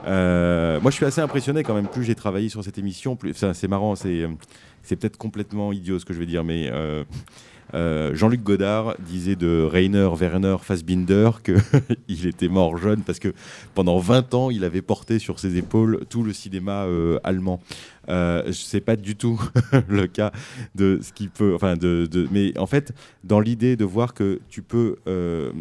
Euh, 0.05 0.79
moi, 0.81 0.91
je 0.91 0.95
suis 0.95 1.05
assez 1.05 1.21
impressionné 1.21 1.63
quand 1.63 1.73
même. 1.73 1.87
Plus 1.87 2.03
j'ai 2.03 2.15
travaillé 2.15 2.49
sur 2.49 2.63
cette 2.63 2.77
émission, 2.77 3.15
plus 3.15 3.33
c'est 3.33 3.67
marrant. 3.67 3.95
C'est 3.95 4.27
c'est 4.83 4.95
peut-être 4.95 5.17
complètement 5.17 5.71
idiot 5.71 5.99
ce 5.99 6.05
que 6.05 6.13
je 6.13 6.19
vais 6.19 6.25
dire, 6.25 6.43
mais 6.43 6.69
euh, 6.71 7.03
euh, 7.73 8.13
Jean-Luc 8.15 8.43
Godard 8.43 8.95
disait 8.99 9.35
de 9.35 9.63
Rainer 9.63 10.09
Werner 10.17 10.57
Fassbinder 10.61 11.31
qu'il 11.43 12.27
était 12.27 12.47
mort 12.47 12.77
jeune 12.77 13.01
parce 13.01 13.19
que 13.19 13.33
pendant 13.75 13.97
20 13.97 14.33
ans, 14.33 14.49
il 14.49 14.63
avait 14.63 14.81
porté 14.81 15.19
sur 15.19 15.39
ses 15.39 15.57
épaules 15.57 16.05
tout 16.09 16.23
le 16.23 16.33
cinéma 16.33 16.83
euh, 16.83 17.19
allemand. 17.23 17.61
Euh, 18.09 18.43
je 18.47 18.51
sais 18.53 18.81
pas 18.81 18.95
du 18.95 19.15
tout 19.15 19.39
le 19.87 20.07
cas 20.07 20.31
de 20.75 20.99
ce 21.01 21.13
qui 21.13 21.27
peut, 21.27 21.53
enfin 21.55 21.77
de, 21.77 22.07
mais 22.31 22.57
en 22.57 22.65
fait, 22.65 22.93
dans 23.23 23.39
l'idée 23.39 23.75
de 23.75 23.85
voir 23.85 24.13
que 24.13 24.39
tu 24.49 24.61
peux, 24.61 24.97
euh, 25.07 25.51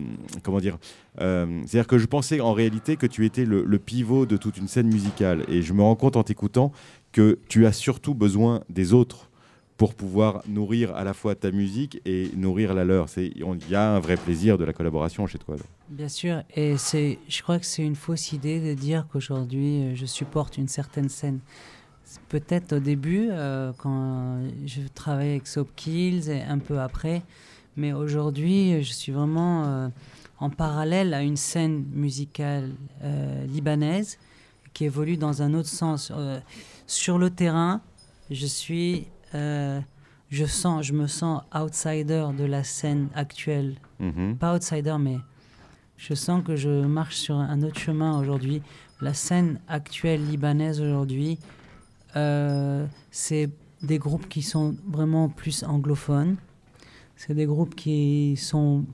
comment 0.43 0.59
dire, 0.59 0.79
c'est-à-dire 1.19 1.87
que 1.87 1.99
je 1.99 2.07
pensais 2.07 2.41
en 2.41 2.55
réalité 2.55 2.97
que 2.97 3.07
tu 3.07 3.27
étais 3.27 3.45
le 3.45 3.79
pivot 3.79 4.25
de 4.25 4.39
toute 4.39 4.57
une 4.57 4.69
scène 4.69 4.87
musicale, 4.87 5.45
et 5.49 5.61
je 5.61 5.75
me 5.75 5.83
rends 5.83 5.97
compte 5.97 6.17
en 6.17 6.23
t'écoutant 6.23 6.73
que 7.13 7.39
tu 7.49 7.67
as 7.67 7.73
surtout 7.73 8.15
besoin 8.15 8.63
des 8.71 8.95
autres 8.95 9.30
pour 9.81 9.95
pouvoir 9.95 10.43
nourrir 10.47 10.95
à 10.95 11.05
la 11.05 11.15
fois 11.15 11.35
ta 11.35 11.51
musique 11.51 12.03
et 12.05 12.31
nourrir 12.37 12.75
la 12.75 12.85
leur. 12.85 13.07
Il 13.17 13.33
y 13.71 13.75
a 13.75 13.95
un 13.95 13.99
vrai 13.99 14.19
plaisir 14.19 14.59
de 14.59 14.65
la 14.65 14.75
collaboration 14.75 15.27
chez 15.27 15.39
toi. 15.39 15.57
Bien 15.89 16.11
sûr, 16.11 16.43
et 16.55 16.77
je 16.77 17.43
crois 17.43 17.59
que 17.59 17.65
c'est 17.65 17.83
une 17.83 17.97
fausse 17.97 18.33
idée 18.33 18.61
de 18.61 18.79
dire 18.79 19.07
qu'aujourd'hui 19.11 19.85
euh, 19.85 19.95
je 19.95 20.05
supporte 20.05 20.59
une 20.59 20.69
certaine 20.69 21.09
scène. 21.09 21.41
Peut-être 22.29 22.75
au 22.75 22.79
début, 22.79 23.29
euh, 23.31 23.73
quand 23.79 24.41
je 24.67 24.83
travaillais 24.95 25.31
avec 25.31 25.47
Soap 25.47 25.71
Kills 25.77 26.29
et 26.29 26.43
un 26.43 26.59
peu 26.59 26.79
après, 26.79 27.23
mais 27.75 27.95
aujourd'hui 27.95 28.85
je 28.85 28.93
suis 28.93 29.13
vraiment 29.13 29.65
euh, 29.65 29.89
en 30.41 30.51
parallèle 30.51 31.15
à 31.15 31.23
une 31.23 31.39
scène 31.39 31.87
musicale 31.95 32.75
libanaise 33.49 34.19
qui 34.75 34.85
évolue 34.85 35.17
dans 35.17 35.41
un 35.41 35.55
autre 35.55 35.71
sens. 35.71 36.13
Sur 36.87 37.17
le 37.17 37.31
terrain, 37.31 37.81
je 38.31 38.47
suis, 38.47 39.07
euh, 39.35 39.81
je 40.31 40.45
sens, 40.45 40.85
je 40.87 40.93
me 40.93 41.07
sens 41.07 41.43
outsider 41.55 42.27
de 42.37 42.45
la 42.45 42.63
scène 42.65 43.09
actuelle 43.15 43.75
Mhm. 43.99 44.37
pas 44.37 44.55
outsider, 44.55 44.97
mais 44.99 45.19
je 45.97 46.15
sens 46.15 46.43
que 46.45 46.57
je 46.57 46.69
marche 46.87 47.17
sur 47.17 47.35
un 47.37 47.63
autre 47.63 47.79
chemin 47.79 48.19
aujourd'hui. 48.19 48.63
La 49.01 49.13
scène 49.15 49.61
actuelle 49.69 50.25
libanaise 50.27 50.81
aujourd'hui, 50.81 51.39
euh, 52.17 52.87
c'est 53.11 53.51
des 53.83 53.99
groupes 53.99 54.29
qui 54.29 54.43
sont 54.43 54.77
vraiment 54.87 55.29
plus 55.29 55.63
anglophones. 55.65 56.37
C'est 57.17 57.35
des 57.35 57.47
groupes 57.47 57.75
qui 57.75 58.37
sont 58.37 58.85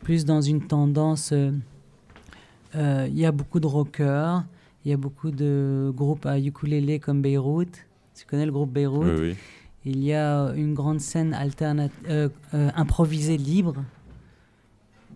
plus 0.00 0.24
dans 0.24 0.40
une 0.40 0.66
tendance. 0.66 1.32
euh, 1.32 3.06
Il 3.08 3.18
y 3.18 3.26
a 3.26 3.32
beaucoup 3.32 3.60
de 3.60 3.66
rockers, 3.66 4.44
il 4.84 4.90
y 4.90 4.94
a 4.94 4.96
beaucoup 4.96 5.30
de 5.30 5.92
groupes 5.94 6.26
à 6.26 6.38
ukulélé 6.38 6.98
comme 6.98 7.22
Beyrouth. 7.22 7.86
Tu 8.14 8.26
connais 8.26 8.46
le 8.46 8.52
groupe 8.52 8.72
Beyrouth? 8.72 9.18
Oui, 9.18 9.28
oui. 9.30 9.36
Il 9.84 10.02
y 10.02 10.14
a 10.14 10.52
une 10.54 10.74
grande 10.74 11.00
scène 11.00 11.36
euh, 11.62 12.28
euh, 12.54 12.70
improvisée 12.74 13.36
libre. 13.36 13.76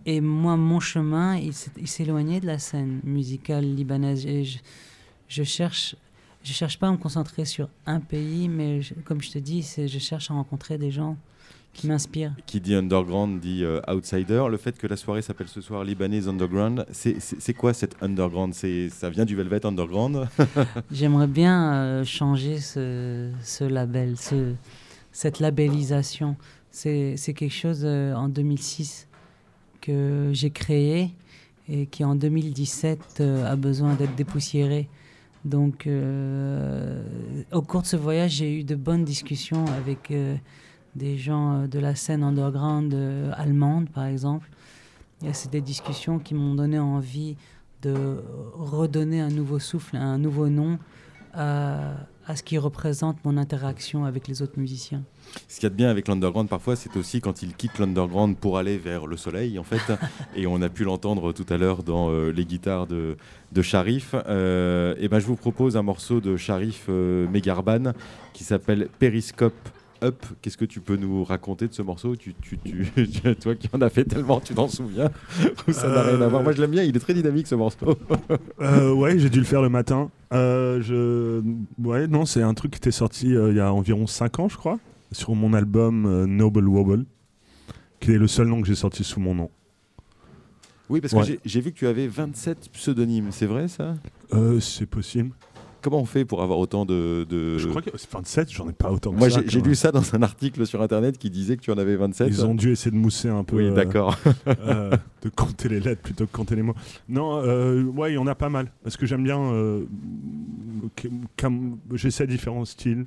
Et 0.06 0.20
moi, 0.20 0.56
mon 0.56 0.80
chemin, 0.80 1.36
il 1.36 1.54
s'éloignait 1.54 2.40
de 2.40 2.46
la 2.46 2.58
scène 2.58 3.00
musicale 3.04 3.64
libanaise. 3.64 4.26
Et 4.26 4.44
je, 4.44 4.58
je 5.28 5.42
cherche, 5.42 5.96
je 6.42 6.52
cherche 6.52 6.78
pas 6.78 6.88
à 6.88 6.92
me 6.92 6.96
concentrer 6.96 7.44
sur 7.44 7.68
un 7.84 8.00
pays, 8.00 8.48
mais 8.48 8.80
comme 9.04 9.20
je 9.20 9.30
te 9.30 9.38
dis, 9.38 9.62
je 9.62 9.98
cherche 9.98 10.30
à 10.30 10.34
rencontrer 10.34 10.78
des 10.78 10.90
gens 10.90 11.16
qui 11.72 11.86
m'inspirent. 11.86 12.34
Qui 12.46 12.60
dit 12.60 12.74
underground 12.74 13.40
dit 13.40 13.64
euh, 13.64 13.80
outsider. 13.88 14.44
Le 14.50 14.56
fait 14.56 14.76
que 14.76 14.86
la 14.86 14.96
soirée 14.96 15.22
s'appelle 15.22 15.48
ce 15.48 15.60
soir 15.60 15.84
Libanese 15.84 16.28
Underground, 16.28 16.86
c'est, 16.90 17.54
quoi 17.54 17.72
cette 17.72 17.96
underground? 18.02 18.54
Ça 18.54 19.10
vient 19.10 19.24
du 19.24 19.36
Velvet 19.36 19.64
Underground? 19.64 20.28
J'aimerais 20.92 21.26
bien 21.26 21.72
euh, 21.72 22.04
changer 22.04 22.58
ce, 22.58 23.30
ce 23.42 23.64
label, 23.64 24.16
ce, 24.16 24.54
cette 25.12 25.40
labellisation. 25.40 26.36
C'est 26.70 27.16
quelque 27.34 27.54
chose 27.54 27.82
euh, 27.84 28.14
en 28.14 28.28
2006 28.28 29.08
que 29.80 30.30
j'ai 30.32 30.50
créé 30.50 31.10
et 31.68 31.86
qui 31.86 32.04
en 32.04 32.14
2017 32.14 33.18
euh, 33.20 33.50
a 33.50 33.56
besoin 33.56 33.94
d'être 33.94 34.14
dépoussiéré. 34.14 34.88
Donc, 35.44 35.88
au 37.52 37.62
cours 37.62 37.82
de 37.82 37.86
ce 37.86 37.96
voyage, 37.96 38.32
j'ai 38.32 38.58
eu 38.58 38.64
de 38.64 38.74
bonnes 38.74 39.04
discussions 39.04 39.64
avec 39.78 40.12
des 40.98 41.16
gens 41.16 41.62
euh, 41.62 41.66
de 41.66 41.78
la 41.78 41.94
scène 41.94 42.22
underground 42.22 42.92
euh, 42.92 43.32
allemande, 43.36 43.88
par 43.88 44.04
exemple. 44.04 44.48
Et 45.24 45.32
c'est 45.32 45.50
des 45.50 45.60
discussions 45.60 46.18
qui 46.18 46.34
m'ont 46.34 46.54
donné 46.54 46.78
envie 46.78 47.36
de 47.82 48.22
redonner 48.54 49.20
un 49.20 49.30
nouveau 49.30 49.58
souffle, 49.58 49.96
un 49.96 50.18
nouveau 50.18 50.48
nom 50.48 50.78
à, 51.32 51.94
à 52.28 52.36
ce 52.36 52.42
qui 52.42 52.58
représente 52.58 53.24
mon 53.24 53.38
interaction 53.38 54.04
avec 54.04 54.28
les 54.28 54.42
autres 54.42 54.58
musiciens. 54.58 55.02
Ce 55.48 55.56
qu'il 55.56 55.64
y 55.64 55.66
a 55.66 55.70
de 55.70 55.74
bien 55.74 55.88
avec 55.88 56.08
l'underground 56.08 56.46
parfois, 56.46 56.76
c'est 56.76 56.94
aussi 56.98 57.22
quand 57.22 57.42
il 57.42 57.54
quitte 57.54 57.78
l'underground 57.78 58.36
pour 58.36 58.58
aller 58.58 58.76
vers 58.76 59.06
le 59.06 59.16
soleil, 59.16 59.58
en 59.58 59.62
fait. 59.64 59.80
et 60.36 60.46
on 60.46 60.60
a 60.60 60.68
pu 60.68 60.84
l'entendre 60.84 61.32
tout 61.32 61.46
à 61.48 61.56
l'heure 61.56 61.82
dans 61.82 62.10
euh, 62.10 62.30
les 62.30 62.44
guitares 62.44 62.86
de, 62.86 63.16
de 63.52 63.62
Sharif. 63.62 64.14
Euh, 64.14 64.94
et 64.98 65.08
ben, 65.08 65.20
je 65.20 65.26
vous 65.26 65.36
propose 65.36 65.78
un 65.78 65.82
morceau 65.82 66.20
de 66.20 66.36
Sharif 66.36 66.84
euh, 66.90 67.26
Megarban 67.28 67.92
qui 68.34 68.44
s'appelle 68.44 68.88
Periscope 68.98 69.70
Up. 70.02 70.24
Qu'est-ce 70.40 70.56
que 70.56 70.64
tu 70.64 70.80
peux 70.80 70.96
nous 70.96 71.24
raconter 71.24 71.66
de 71.66 71.72
ce 71.74 71.82
morceau? 71.82 72.14
Tu, 72.14 72.34
tu, 72.40 72.56
tu- 72.64 73.34
Toi 73.36 73.54
qui 73.56 73.68
en 73.72 73.80
as 73.80 73.88
fait 73.90 74.04
tellement, 74.04 74.38
tu 74.40 74.54
t'en 74.54 74.68
souviens? 74.68 75.10
Ou 75.66 75.72
ça 75.72 75.88
n'a 75.88 76.02
rien 76.02 76.20
à 76.20 76.28
voir? 76.28 76.42
Moi, 76.42 76.52
je 76.52 76.60
l'aime 76.60 76.70
bien, 76.70 76.84
il 76.84 76.96
est 76.96 77.00
très 77.00 77.14
dynamique 77.14 77.46
ce 77.48 77.54
morceau. 77.56 77.96
Euh, 78.60 78.92
ouais, 78.92 79.18
j'ai 79.18 79.30
dû 79.30 79.38
le 79.38 79.44
faire 79.44 79.62
le 79.62 79.68
matin. 79.68 80.10
Euh, 80.32 80.80
je... 80.82 81.42
Ouais, 81.82 82.06
non, 82.06 82.26
c'est 82.26 82.42
un 82.42 82.54
truc 82.54 82.72
qui 82.72 82.76
était 82.78 82.90
sorti 82.90 83.34
euh, 83.34 83.50
il 83.50 83.56
y 83.56 83.60
a 83.60 83.72
environ 83.72 84.06
5 84.06 84.38
ans, 84.40 84.48
je 84.48 84.56
crois, 84.56 84.78
sur 85.12 85.34
mon 85.34 85.52
album 85.54 86.24
Noble 86.26 86.68
Wobble, 86.68 87.04
qui 88.00 88.12
est 88.12 88.18
le 88.18 88.26
seul 88.28 88.46
nom 88.48 88.60
que 88.60 88.66
j'ai 88.66 88.74
sorti 88.74 89.04
sous 89.04 89.20
mon 89.20 89.34
nom. 89.34 89.50
oui, 90.90 91.00
parce 91.00 91.12
Ouais. 91.14 91.20
que 91.20 91.26
j'ai- 91.26 91.40
j'ai 91.44 91.60
vu 91.60 91.72
que 91.72 91.78
tu 91.78 91.86
avais 91.86 92.06
27 92.08 92.70
pseudonymes, 92.72 93.28
c'est 93.30 93.46
vrai 93.46 93.68
ça? 93.68 93.94
Euh, 94.34 94.60
c'est 94.60 94.86
possible. 94.86 95.30
Comment 95.80 96.00
on 96.00 96.04
fait 96.04 96.24
pour 96.24 96.42
avoir 96.42 96.58
autant 96.58 96.84
de... 96.84 97.24
de- 97.28 97.56
Je 97.58 97.68
crois 97.68 97.82
que 97.82 97.90
c'est 97.96 98.10
27, 98.10 98.50
j'en 98.52 98.68
ai 98.68 98.72
pas 98.72 98.90
autant 98.90 99.12
que 99.12 99.16
Moi, 99.16 99.30
ça. 99.30 99.40
j'ai 99.46 99.60
lu 99.60 99.74
ça 99.74 99.92
dans 99.92 100.14
un 100.14 100.22
article 100.22 100.66
sur 100.66 100.82
Internet 100.82 101.18
qui 101.18 101.30
disait 101.30 101.56
que 101.56 101.62
tu 101.62 101.70
en 101.70 101.78
avais 101.78 101.94
27. 101.96 102.28
Ils 102.28 102.44
ont 102.44 102.54
dû 102.54 102.72
essayer 102.72 102.90
de 102.90 102.96
mousser 102.96 103.28
un 103.28 103.44
peu. 103.44 103.56
Oui, 103.56 103.66
euh, 103.66 103.74
d'accord. 103.74 104.16
euh, 104.48 104.90
de 105.22 105.28
compter 105.28 105.68
les 105.68 105.80
lettres 105.80 106.02
plutôt 106.02 106.26
que 106.26 106.32
compter 106.32 106.56
les 106.56 106.62
mots. 106.62 106.74
Non, 107.08 107.38
euh, 107.44 107.82
ouais, 107.84 108.12
il 108.12 108.14
y 108.14 108.18
en 108.18 108.26
a 108.26 108.34
pas 108.34 108.48
mal. 108.48 108.72
Parce 108.82 108.96
que 108.96 109.06
j'aime 109.06 109.22
bien. 109.24 109.38
J'essaie 111.94 112.26
différents 112.26 112.64
styles. 112.64 113.06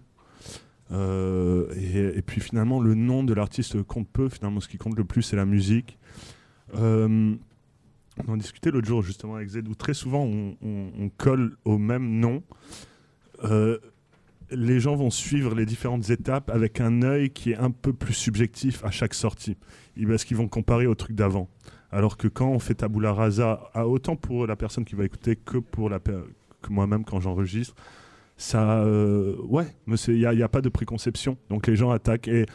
Euh, 0.92 1.68
et, 1.76 2.18
et 2.18 2.22
puis 2.22 2.42
finalement, 2.42 2.82
le 2.82 2.96
nom 2.96 3.24
de 3.24 3.34
l'artiste 3.34 3.82
compte 3.84 4.08
peu. 4.12 4.30
Finalement, 4.30 4.60
ce 4.60 4.68
qui 4.68 4.78
compte 4.78 4.98
le 4.98 5.06
plus, 5.06 5.22
c'est 5.22 5.36
la 5.38 5.46
musique. 5.46 5.98
Euh, 6.76 7.34
on 8.28 8.34
en 8.34 8.38
discutait 8.38 8.72
l'autre 8.72 8.88
jour 8.88 9.02
justement 9.02 9.36
avec 9.36 9.50
Z, 9.50 9.60
où 9.70 9.76
très 9.76 9.94
souvent 9.94 10.24
on, 10.26 11.10
colle 11.18 11.56
au 11.66 11.78
même 11.78 12.20
nom. 12.20 12.44
Euh, 13.44 13.78
les 14.52 14.80
gens 14.80 14.96
vont 14.96 15.10
suivre 15.10 15.56
les 15.56 15.66
différentes 15.66 16.10
étapes 16.10 16.50
avec 16.50 16.82
un 16.82 17.04
œil 17.04 17.30
qui 17.30 17.52
est 17.52 17.58
un 17.58 17.72
peu 17.72 17.94
plus 17.94 18.14
subjectif 18.14 18.84
à 18.84 18.92
chaque 18.92 19.14
sortie. 19.14 19.58
Parce 20.08 20.26
qu'ils 20.26 20.38
vont 20.38 20.48
comparer 20.48 20.88
au 20.88 20.96
truc 20.96 21.16
d'avant. 21.16 21.48
Alors 21.92 22.18
que 22.18 22.28
quand 22.28 22.50
on 22.50 22.60
fait 22.60 22.76
tabula 22.76 23.14
rasa, 23.14 23.70
à 23.74 23.88
autant 23.88 24.16
pour 24.16 24.48
la 24.48 24.56
personne 24.56 24.86
qui 24.86 24.96
va 24.96 25.06
écouter 25.06 25.36
que 25.36 25.58
pour 25.58 25.90
la 25.90 26.00
que 26.00 26.70
moi-même 26.70 27.04
quand 27.06 27.20
j'enregistre, 27.20 27.76
ça, 28.38 28.80
euh, 28.80 29.36
ouais, 29.44 29.68
il 30.08 30.14
n'y 30.16 30.26
a, 30.26 30.46
a 30.46 30.50
pas 30.50 30.62
de 30.62 30.70
préconception. 30.70 31.38
Donc 31.50 31.68
les 31.68 31.76
gens 31.76 31.92
attaquent 31.92 32.28
et 32.28 32.46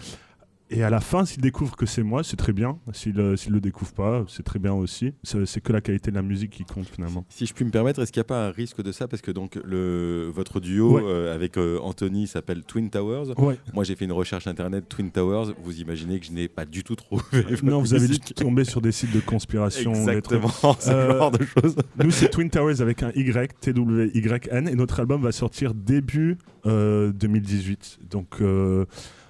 et 0.70 0.82
à 0.82 0.90
la 0.90 1.00
fin, 1.00 1.24
s'ils 1.24 1.40
découvrent 1.42 1.76
que 1.76 1.86
c'est 1.86 2.02
moi, 2.02 2.24
c'est 2.24 2.36
très 2.36 2.52
bien. 2.52 2.78
S'ils 2.92 3.14
ne 3.14 3.34
le 3.50 3.60
découvrent 3.60 3.92
pas, 3.92 4.24
c'est 4.28 4.42
très 4.42 4.58
bien 4.58 4.72
aussi. 4.72 5.12
C'est 5.22 5.60
que 5.60 5.72
la 5.72 5.80
qualité 5.80 6.10
de 6.10 6.16
la 6.16 6.22
musique 6.22 6.50
qui 6.50 6.64
compte 6.64 6.86
finalement. 6.86 7.24
Si 7.28 7.46
je 7.46 7.54
puis 7.54 7.64
me 7.64 7.70
permettre, 7.70 8.00
est-ce 8.02 8.10
qu'il 8.12 8.20
n'y 8.20 8.24
a 8.26 8.28
pas 8.28 8.46
un 8.48 8.50
risque 8.50 8.82
de 8.82 8.90
ça? 8.92 9.06
Parce 9.08 9.22
que 9.22 9.30
donc 9.30 9.58
le, 9.64 10.30
votre 10.34 10.60
duo 10.60 10.96
Ouais. 10.96 11.02
euh, 11.04 11.34
avec 11.34 11.56
euh, 11.56 11.78
Anthony 11.82 12.26
s'appelle 12.26 12.62
Twin 12.64 12.90
Towers. 12.90 13.32
Ouais. 13.38 13.58
Moi, 13.74 13.84
j'ai 13.84 13.94
fait 13.96 14.04
une 14.06 14.12
recherche 14.12 14.46
internet 14.46 14.88
Twin 14.88 15.10
Towers. 15.10 15.52
Vous 15.62 15.80
imaginez 15.80 16.18
que 16.20 16.26
je 16.26 16.32
n'ai 16.32 16.48
pas 16.48 16.64
du 16.64 16.82
tout 16.84 16.96
trouvé. 16.96 17.22
non, 17.62 17.80
vous 17.80 17.94
avez 17.94 18.08
dû 18.08 18.18
tomber 18.18 18.64
sur 18.64 18.80
des 18.80 18.92
sites 18.92 19.12
de 19.14 19.20
conspiration. 19.20 19.92
Exactement, 19.94 20.48
ce 20.80 20.90
Euh, 20.90 21.18
genre 21.18 21.30
de 21.30 21.44
choses. 21.44 21.76
Nous, 22.02 22.10
c'est 22.10 22.28
Twin 22.28 22.50
Towers 22.50 22.80
avec 22.80 23.02
un 23.02 23.10
Y, 23.14 23.58
T-W-Y-N, 23.60 24.68
et 24.68 24.74
notre 24.74 25.00
album 25.00 25.22
va 25.22 25.32
sortir 25.32 25.74
début 25.74 26.38
euh, 26.66 27.12
2018. 27.12 27.98
Donc, 28.10 28.40
euh, 28.40 28.84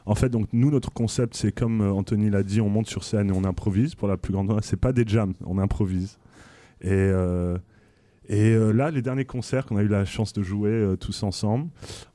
en 0.06 0.14
fait, 0.14 0.28
donc, 0.28 0.48
nous, 0.52 0.70
notre 0.70 0.92
concept, 0.92 1.34
c'est 1.36 1.52
comme 1.52 1.80
euh, 1.82 1.92
Anthony 1.92 2.30
l'a 2.30 2.42
dit, 2.42 2.60
on 2.60 2.68
monte 2.68 2.88
sur 2.88 3.04
scène 3.04 3.28
et 3.28 3.32
on 3.32 3.44
improvise. 3.44 3.94
Pour 3.94 4.08
la 4.08 4.16
plus 4.16 4.32
grande, 4.32 4.58
c'est 4.62 4.80
pas 4.80 4.92
des 4.92 5.04
jams, 5.06 5.34
on 5.44 5.58
improvise. 5.58 6.18
Et, 6.80 6.90
euh, 6.90 7.58
Et 8.28 8.54
euh, 8.54 8.72
là, 8.72 8.90
les 8.90 9.02
derniers 9.02 9.24
concerts 9.24 9.66
qu'on 9.66 9.76
a 9.76 9.82
eu 9.82 9.88
la 9.88 10.04
chance 10.04 10.32
de 10.32 10.42
jouer 10.42 10.96
tous 10.98 11.22
ensemble, 11.22 11.68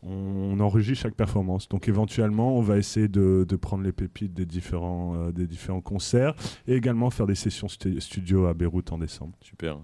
on, 0.04 0.60
enregistre 0.60 1.04
chaque 1.04 1.16
performance. 1.16 1.70
Donc 1.70 1.88
éventuellement, 1.88 2.58
on 2.58 2.62
va 2.62 2.78
essayer 2.78 3.08
de, 3.08 3.46
de 3.48 3.56
prendre 3.56 3.84
les 3.84 3.94
pépites 3.94 4.34
des 4.34 4.46
différents, 4.46 5.32
des 5.32 5.48
différents 5.48 5.80
concerts 5.82 6.36
et 6.68 6.76
également 6.76 7.10
faire 7.12 7.28
des 7.28 7.36
sessions 7.36 7.70
stu- 7.70 8.00
studio 8.02 8.46
à 8.46 8.54
Beyrouth 8.54 8.92
en 8.92 8.98
décembre. 8.98 9.34
Super. 9.42 9.80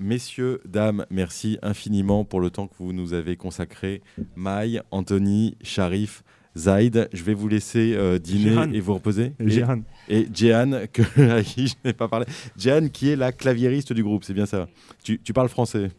Messieurs, 0.00 0.60
dames, 0.66 1.06
merci 1.10 1.58
infiniment 1.62 2.24
pour 2.24 2.40
le 2.40 2.50
temps 2.50 2.66
que 2.66 2.74
vous 2.78 2.92
nous 2.92 3.14
avez 3.14 3.36
consacré. 3.36 4.02
Maï, 4.34 4.82
Anthony, 4.90 5.56
Sharif, 5.62 6.24
Zaid, 6.56 7.08
je 7.12 7.22
vais 7.22 7.34
vous 7.34 7.48
laisser 7.48 7.94
euh, 7.94 8.18
dîner 8.18 8.54
Jehan. 8.54 8.72
et 8.72 8.80
vous 8.80 8.94
reposer. 8.94 9.32
Et 9.38 9.50
Jehan, 9.50 9.82
et 10.08 10.26
Jehan, 10.34 10.86
que, 10.92 11.02
à 11.38 11.42
qui 11.42 11.68
je 11.68 11.74
n'ai 11.84 11.92
pas 11.92 12.08
parlé. 12.08 12.26
Jehan, 12.56 12.88
qui 12.88 13.10
est 13.10 13.16
la 13.16 13.32
claviériste 13.32 13.92
du 13.92 14.02
groupe, 14.02 14.24
c'est 14.24 14.34
bien 14.34 14.46
ça. 14.46 14.68
Tu, 15.02 15.20
tu 15.20 15.32
parles 15.32 15.48
français 15.48 15.90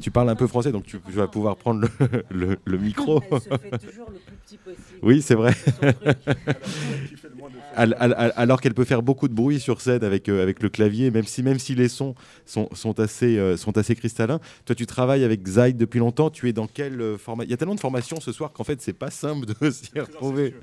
Tu 0.00 0.10
parles 0.10 0.30
un 0.30 0.36
peu 0.36 0.46
français, 0.46 0.72
donc 0.72 0.84
tu, 0.84 0.98
tu 1.00 1.12
vas 1.12 1.28
pouvoir 1.28 1.56
prendre 1.56 1.80
le, 1.82 1.88
le- 2.30 2.58
le 2.64 2.78
micro. 2.78 3.22
Elle 3.30 3.40
se 3.40 3.48
fait 3.48 3.78
toujours 3.78 4.10
le 4.10 4.18
plus 4.18 4.36
petit 4.36 4.56
possible. 4.56 4.98
Oui, 5.02 5.20
c'est 5.20 5.34
vrai. 5.34 5.52
Alors 7.74 8.60
qu'elle 8.60 8.74
peut 8.74 8.84
faire 8.84 9.02
beaucoup 9.02 9.28
de 9.28 9.34
bruit 9.34 9.60
sur 9.60 9.80
scène 9.80 10.02
avec, 10.04 10.28
euh, 10.28 10.42
avec 10.42 10.62
le 10.62 10.68
clavier, 10.68 11.10
même 11.10 11.24
si, 11.24 11.42
même 11.42 11.58
si 11.58 11.74
les 11.74 11.88
sons 11.88 12.14
sont, 12.46 12.68
sont, 12.72 12.98
assez, 13.00 13.36
euh, 13.38 13.56
sont 13.56 13.76
assez 13.78 13.94
cristallins. 13.94 14.40
Toi, 14.64 14.74
tu 14.74 14.86
travailles 14.86 15.24
avec 15.24 15.46
Zaid 15.46 15.76
depuis 15.76 15.98
longtemps. 15.98 16.30
Tu 16.30 16.48
es 16.48 16.52
dans 16.52 16.66
quel 16.66 17.00
euh, 17.00 17.18
format? 17.18 17.44
Il 17.44 17.50
y 17.50 17.54
a 17.54 17.56
tellement 17.56 17.74
de 17.74 17.80
formations 17.80 18.20
ce 18.20 18.32
soir 18.32 18.52
qu'en 18.52 18.64
fait, 18.64 18.80
c'est 18.80 18.92
pas 18.92 19.10
simple 19.10 19.46
de 19.46 19.70
s'y 19.70 19.98
retrouver. 19.98 20.54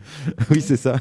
Oui, 0.49 0.61
c'est 0.61 0.77
ça. 0.77 0.95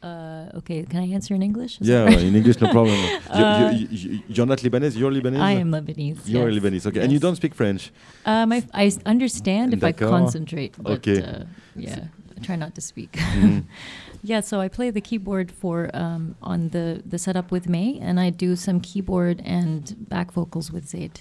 What's 0.00 0.04
your 0.04 0.12
role? 0.12 0.48
Uh, 0.54 0.58
okay, 0.58 0.84
can 0.84 1.00
I 1.00 1.14
answer 1.14 1.34
in 1.34 1.42
English? 1.42 1.80
Is 1.80 1.88
Yeah, 1.88 2.08
in 2.10 2.34
English, 2.34 2.60
no 2.60 2.68
problem. 2.70 2.96
You- 3.38 3.44
Uh, 3.44 3.70
you, 3.72 3.86
you, 3.90 4.20
you're 4.28 4.46
not 4.46 4.58
Lebanese. 4.58 4.96
You're 4.98 5.12
Lebanese. 5.12 5.40
I 5.40 5.52
am 5.60 5.70
Lebanese. 5.70 6.18
You're 6.26 6.50
yes. 6.50 6.62
Lebanese. 6.62 6.86
Okay, 6.86 7.00
and 7.02 7.12
you 7.12 7.18
don't 7.18 7.36
speak 7.36 7.54
French. 7.54 7.90
Um, 8.24 8.52
I, 8.52 8.62
I 8.74 8.92
understand 9.06 9.74
if 9.74 9.82
I 9.84 9.92
concentrate, 9.92 10.74
but 10.78 10.92
Okay. 10.98 11.22
uh, 11.22 11.44
yeah, 11.76 12.04
I 12.36 12.40
try 12.44 12.56
not 12.56 12.74
to 12.74 12.80
speak. 12.80 13.12
Mhm. 13.12 13.64
yeah, 14.22 14.40
so 14.42 14.60
I 14.60 14.68
play 14.68 14.90
the 14.90 15.00
keyboard 15.00 15.50
for 15.50 15.90
um, 15.94 16.34
on 16.42 16.68
the 16.70 17.02
the 17.12 17.18
setup 17.18 17.50
with 17.52 17.68
May, 17.68 17.98
and 18.00 18.18
I 18.20 18.30
do 18.30 18.56
some 18.56 18.80
keyboard 18.80 19.36
and 19.44 19.80
back 20.08 20.32
vocals 20.32 20.70
with 20.72 20.86
Zaid. 20.88 21.20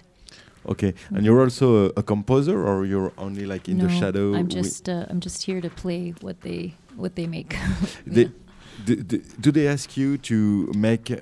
Okay, 0.65 0.93
and 1.15 1.23
you're 1.25 1.41
also 1.41 1.67
a, 1.85 1.91
a 1.97 2.03
composer, 2.03 2.57
or 2.69 2.85
you're 2.85 3.11
only 3.17 3.45
like 3.45 3.71
in 3.71 3.77
no, 3.77 3.85
the 3.87 3.89
shadow? 3.99 4.33
I'm 4.35 4.47
just 4.49 4.89
uh, 4.89 5.05
I'm 5.09 5.19
just 5.19 5.43
here 5.47 5.61
to 5.61 5.69
play 5.69 6.13
what 6.21 6.41
they 6.41 6.73
what 6.95 7.15
they 7.15 7.27
make. 7.27 7.55
They- 8.05 8.23
Yeah. 8.23 8.46
Do, 8.85 8.95
do, 8.95 9.17
do 9.39 9.51
they 9.51 9.67
ask 9.67 9.97
you 9.97 10.17
to 10.17 10.71
make 10.75 11.11
uh, 11.11 11.15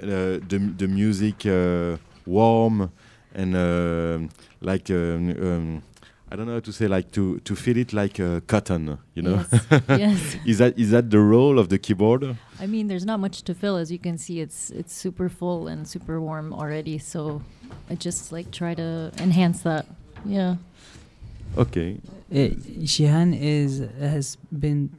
the, 0.47 0.73
the 0.77 0.87
music 0.87 1.45
uh, 1.45 1.97
warm 2.25 2.91
and 3.33 3.55
uh, 3.55 4.19
like 4.61 4.89
um, 4.89 5.29
um, 5.29 5.83
I 6.31 6.35
don't 6.35 6.47
know 6.47 6.53
how 6.53 6.59
to 6.59 6.73
say 6.73 6.87
like 6.87 7.11
to, 7.11 7.39
to 7.39 7.55
feel 7.55 7.77
it 7.77 7.93
like 7.93 8.19
uh, 8.19 8.39
cotton, 8.47 8.97
you 9.13 9.21
know? 9.21 9.45
Yes. 9.71 9.81
yes. 9.89 10.35
is 10.45 10.57
that 10.57 10.77
is 10.77 10.91
that 10.91 11.11
the 11.11 11.19
role 11.19 11.59
of 11.59 11.69
the 11.69 11.77
keyboard? 11.77 12.35
I 12.59 12.65
mean, 12.65 12.87
there's 12.87 13.05
not 13.05 13.19
much 13.19 13.43
to 13.43 13.53
fill, 13.53 13.75
as 13.77 13.91
you 13.91 13.99
can 13.99 14.17
see. 14.17 14.41
It's 14.41 14.71
it's 14.71 14.93
super 14.93 15.29
full 15.29 15.67
and 15.67 15.87
super 15.87 16.19
warm 16.19 16.51
already. 16.51 16.97
So 16.97 17.41
I 17.89 17.95
just 17.95 18.31
like 18.31 18.51
try 18.51 18.73
to 18.73 19.11
enhance 19.19 19.61
that. 19.61 19.85
Yeah. 20.25 20.55
Okay. 21.57 21.99
Uh, 22.31 22.57
Shihan 22.83 23.37
is 23.39 23.87
has 23.99 24.37
been 24.51 24.89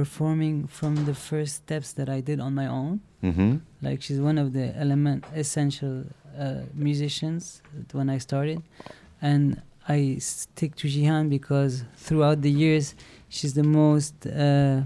performing 0.00 0.56
from 0.78 0.92
the 1.08 1.14
first 1.28 1.52
steps 1.62 1.88
that 1.98 2.08
I 2.16 2.20
did 2.28 2.38
on 2.46 2.52
my 2.62 2.66
own. 2.80 2.94
hmm 3.26 3.52
Like 3.86 3.98
she's 4.04 4.20
one 4.30 4.38
of 4.44 4.48
the 4.58 4.66
element 4.84 5.18
essential 5.42 5.94
uh, 6.04 6.62
musicians 6.86 7.42
when 7.98 8.08
I 8.16 8.18
started, 8.28 8.58
and 9.30 9.44
I 9.96 9.98
stick 10.36 10.70
to 10.80 10.86
Jihan 10.94 11.24
because 11.36 11.72
throughout 12.06 12.38
the 12.46 12.54
years 12.64 12.86
she's 13.36 13.54
the 13.60 13.68
most 13.82 14.14
uh, 14.26 14.78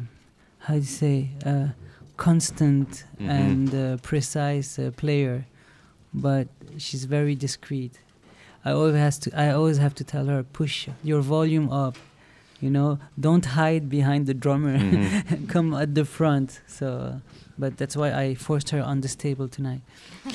how 0.67 0.75
do 0.75 0.83
you 0.89 0.95
say 1.05 1.17
uh, 1.51 1.69
constant 2.27 2.89
Mhm. 3.19 3.31
and 3.43 3.69
uh, 3.75 3.83
precise 4.11 4.71
uh, 4.79 4.83
player, 5.03 5.37
but 6.27 6.47
she's 6.85 7.05
very 7.19 7.35
discreet. 7.47 7.95
I 8.69 8.71
always 8.79 8.97
has 9.07 9.15
to 9.23 9.29
I 9.45 9.47
always 9.59 9.79
have 9.85 9.95
to 10.01 10.05
tell 10.13 10.27
her 10.33 10.41
push 10.61 10.77
your 11.11 11.23
volume 11.37 11.69
up. 11.87 11.97
You 12.63 12.69
know, 12.71 12.99
don't 13.19 13.45
hide 13.57 13.89
behind 13.89 14.27
the 14.27 14.35
drummer. 14.35 14.77
Mhm. 14.79 15.47
Come 15.49 15.75
at 15.75 15.95
the 15.95 16.05
front. 16.05 16.61
So, 16.67 17.15
but 17.59 17.77
that's 17.79 17.97
why 17.97 18.11
I 18.13 18.35
forced 18.35 18.71
her 18.71 18.83
on 18.83 19.01
this 19.01 19.17
table 19.17 19.49
tonight. 19.49 19.81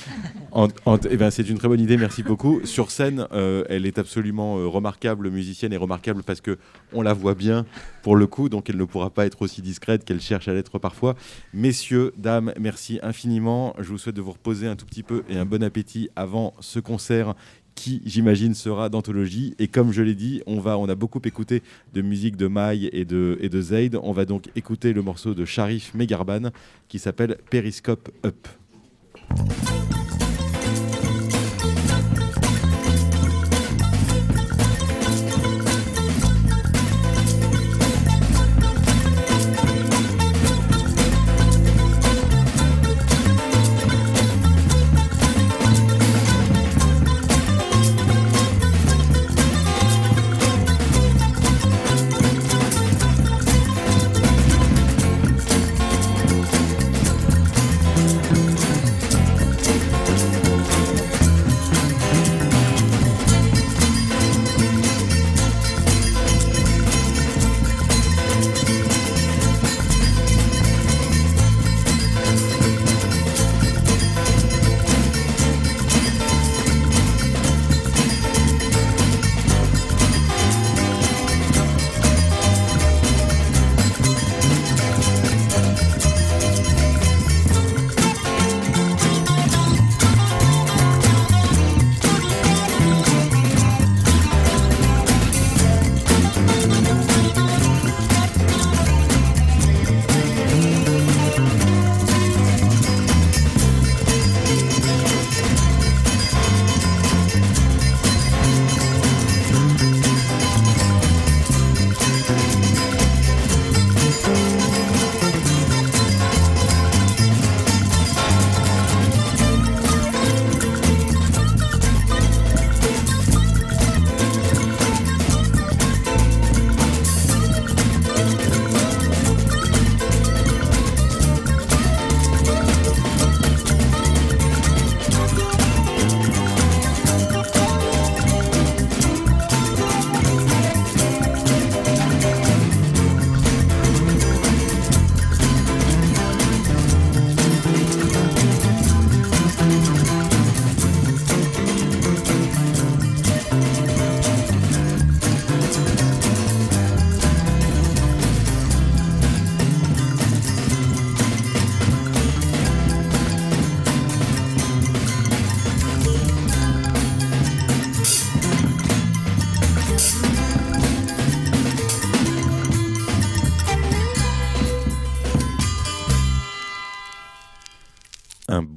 En- 0.52 0.70
en- 0.86 0.98
eh 1.10 1.18
ben, 1.18 1.30
c'est 1.32 1.48
une 1.50 1.58
très 1.58 1.68
bonne 1.68 1.80
idée, 1.82 1.98
merci 1.98 2.24
beaucoup. 2.24 2.62
Sur 2.66 2.90
scène, 2.90 3.28
euh, 3.34 3.64
elle 3.70 3.86
est 3.86 4.00
absolument 4.00 4.58
euh, 4.58 4.68
remarquable, 4.68 5.30
musicienne 5.30 5.74
et 5.74 5.78
remarquable 5.78 6.24
parce 6.24 6.40
que 6.42 6.58
on 6.94 7.02
la 7.02 7.14
voit 7.14 7.36
bien 7.36 7.66
pour 8.02 8.16
le 8.16 8.26
coup, 8.26 8.48
donc 8.50 8.70
elle 8.70 8.78
ne 8.78 8.86
pourra 8.86 9.10
pas 9.10 9.26
être 9.26 9.42
aussi 9.42 9.62
discrète 9.62 10.06
qu'elle 10.06 10.22
cherche 10.22 10.48
à 10.48 10.54
l'être 10.54 10.80
parfois. 10.80 11.16
Messieurs, 11.54 12.14
dames, 12.18 12.54
merci 12.60 13.00
infiniment. 13.04 13.76
Je 13.80 13.90
vous 13.90 13.98
souhaite 13.98 14.16
de 14.16 14.22
vous 14.22 14.32
reposer 14.32 14.68
un 14.68 14.76
tout 14.76 14.86
petit 14.86 15.04
peu 15.04 15.24
et 15.30 15.38
un 15.38 15.46
bon 15.46 15.62
appétit 15.62 16.10
avant 16.16 16.54
ce 16.62 16.80
concert 16.80 17.36
qui, 17.76 18.02
j'imagine, 18.06 18.54
sera 18.54 18.90
d'anthologie. 18.90 19.54
Et 19.60 19.68
comme 19.68 19.92
je 19.92 20.02
l'ai 20.02 20.16
dit, 20.16 20.42
on, 20.48 20.60
va, 20.60 20.78
on 20.78 20.90
a 20.90 20.96
beaucoup 20.96 21.22
écouté 21.24 21.62
de 21.94 22.02
musique 22.02 22.38
de 22.38 22.48
Maï 22.48 22.90
et 22.92 23.06
de, 23.06 23.38
et 23.42 23.50
de 23.50 23.62
Zaid. 23.62 24.00
On 24.02 24.14
va 24.14 24.26
donc 24.26 24.50
écouter 24.56 24.94
le 24.94 25.02
morceau 25.02 25.34
de 25.34 25.46
Sharif 25.46 25.94
Megarban 25.94 26.50
qui 26.88 27.00
s'appelle 27.00 27.38
Periscope 27.50 28.10
Up. 28.26 28.48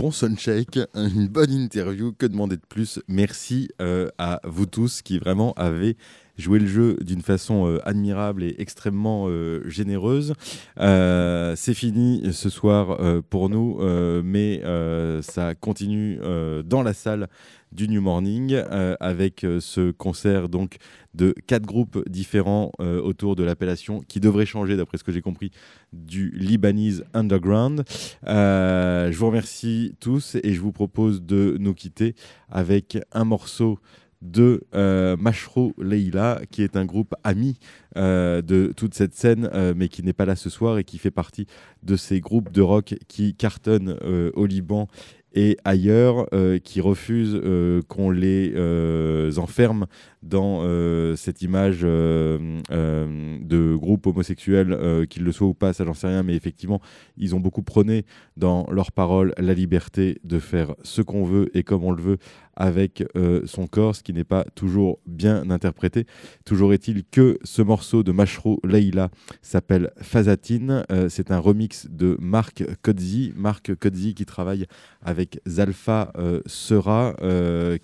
Bon 0.08 0.12
soundcheck, 0.12 0.78
une 0.94 1.28
bonne 1.28 1.50
interview. 1.50 2.12
Que 2.16 2.24
demander 2.24 2.56
de 2.56 2.62
plus? 2.66 2.98
Merci 3.08 3.68
euh, 3.82 4.08
à 4.16 4.40
vous 4.44 4.64
tous 4.64 5.02
qui 5.02 5.18
vraiment 5.18 5.52
avez 5.52 5.98
joué 6.38 6.58
le 6.58 6.66
jeu 6.66 6.96
d'une 7.02 7.20
façon 7.20 7.66
euh, 7.66 7.78
admirable 7.86 8.42
et 8.42 8.54
extrêmement 8.56 9.26
euh, 9.28 9.60
généreuse. 9.68 10.32
C'est 10.78 11.74
fini 11.74 12.22
ce 12.32 12.48
soir 12.48 12.98
pour 13.28 13.50
nous, 13.50 13.80
mais 14.24 14.62
ça 15.20 15.54
continue 15.54 16.18
dans 16.64 16.82
la 16.82 16.94
salle 16.94 17.28
du 17.72 17.88
New 17.88 18.00
Morning 18.00 18.52
euh, 18.52 18.96
avec 19.00 19.44
euh, 19.44 19.60
ce 19.60 19.90
concert 19.90 20.48
donc 20.48 20.76
de 21.14 21.34
quatre 21.46 21.66
groupes 21.66 22.02
différents 22.08 22.72
euh, 22.80 23.00
autour 23.00 23.36
de 23.36 23.42
l'appellation 23.42 24.00
qui 24.00 24.20
devrait 24.20 24.46
changer 24.46 24.76
d'après 24.76 24.98
ce 24.98 25.04
que 25.04 25.12
j'ai 25.12 25.20
compris 25.20 25.50
du 25.92 26.30
Libanese 26.30 27.04
Underground. 27.14 27.84
Je 28.26 29.16
vous 29.16 29.26
remercie 29.26 29.94
tous 30.00 30.36
et 30.42 30.52
je 30.52 30.60
vous 30.60 30.72
propose 30.72 31.22
de 31.22 31.56
nous 31.58 31.74
quitter 31.74 32.14
avec 32.50 32.98
un 33.12 33.24
morceau 33.24 33.78
de 34.20 34.64
euh, 34.74 35.16
Leila, 35.78 36.40
qui 36.50 36.62
est 36.62 36.76
un 36.76 36.84
groupe 36.84 37.14
ami 37.22 37.58
de 37.96 38.72
toute 38.76 38.94
cette 38.94 39.14
scène, 39.14 39.50
mais 39.76 39.88
qui 39.88 40.02
n'est 40.02 40.12
pas 40.12 40.24
là 40.24 40.36
ce 40.36 40.50
soir 40.50 40.78
et 40.78 40.84
qui 40.84 40.98
fait 40.98 41.10
partie 41.10 41.46
de 41.82 41.96
ces 41.96 42.20
groupes 42.20 42.52
de 42.52 42.62
rock 42.62 42.94
qui 43.08 43.34
cartonnent 43.34 43.96
au 44.34 44.46
Liban 44.46 44.88
et 45.34 45.56
ailleurs, 45.64 46.26
euh, 46.32 46.58
qui 46.58 46.80
refusent 46.80 47.38
euh, 47.42 47.82
qu'on 47.88 48.10
les 48.10 48.52
euh, 48.56 49.36
enferme 49.36 49.86
dans 50.22 50.60
euh, 50.62 51.16
cette 51.16 51.42
image 51.42 51.80
euh, 51.84 52.60
euh, 52.70 53.38
de 53.40 53.76
groupe 53.76 54.06
homosexuel, 54.06 55.06
qu'ils 55.08 55.24
le 55.24 55.32
soient 55.32 55.48
ou 55.48 55.54
pas, 55.54 55.72
ça 55.72 55.84
j'en 55.84 55.94
sais 55.94 56.08
rien, 56.08 56.22
mais 56.22 56.34
effectivement, 56.34 56.80
ils 57.16 57.34
ont 57.34 57.40
beaucoup 57.40 57.62
prôné 57.62 58.04
dans 58.36 58.66
leurs 58.70 58.92
paroles 58.92 59.32
la 59.38 59.54
liberté 59.54 60.20
de 60.24 60.38
faire 60.38 60.74
ce 60.82 61.02
qu'on 61.02 61.24
veut 61.24 61.50
et 61.56 61.62
comme 61.62 61.84
on 61.84 61.92
le 61.92 62.02
veut 62.02 62.18
avec 62.60 63.04
son 63.44 63.68
corps, 63.68 63.94
ce 63.94 64.02
qui 64.02 64.12
n'est 64.12 64.24
pas 64.24 64.44
toujours 64.56 64.98
bien 65.06 65.48
interprété. 65.48 66.06
Toujours 66.44 66.72
est-il 66.72 67.04
que 67.04 67.38
ce 67.44 67.62
morceau 67.62 68.02
de 68.02 68.10
Mashro 68.10 68.58
Leila 68.64 69.10
s'appelle 69.42 69.92
Fazatine. 70.00 70.84
C'est 71.08 71.30
un 71.30 71.38
remix 71.38 71.86
de 71.88 72.16
Marc 72.20 72.64
Kodzi. 72.82 73.32
Marc 73.36 73.70
qui 73.78 74.26
travaille 74.26 74.66
avec 75.02 75.40
Zalfa 75.46 76.12
Sera, 76.46 77.14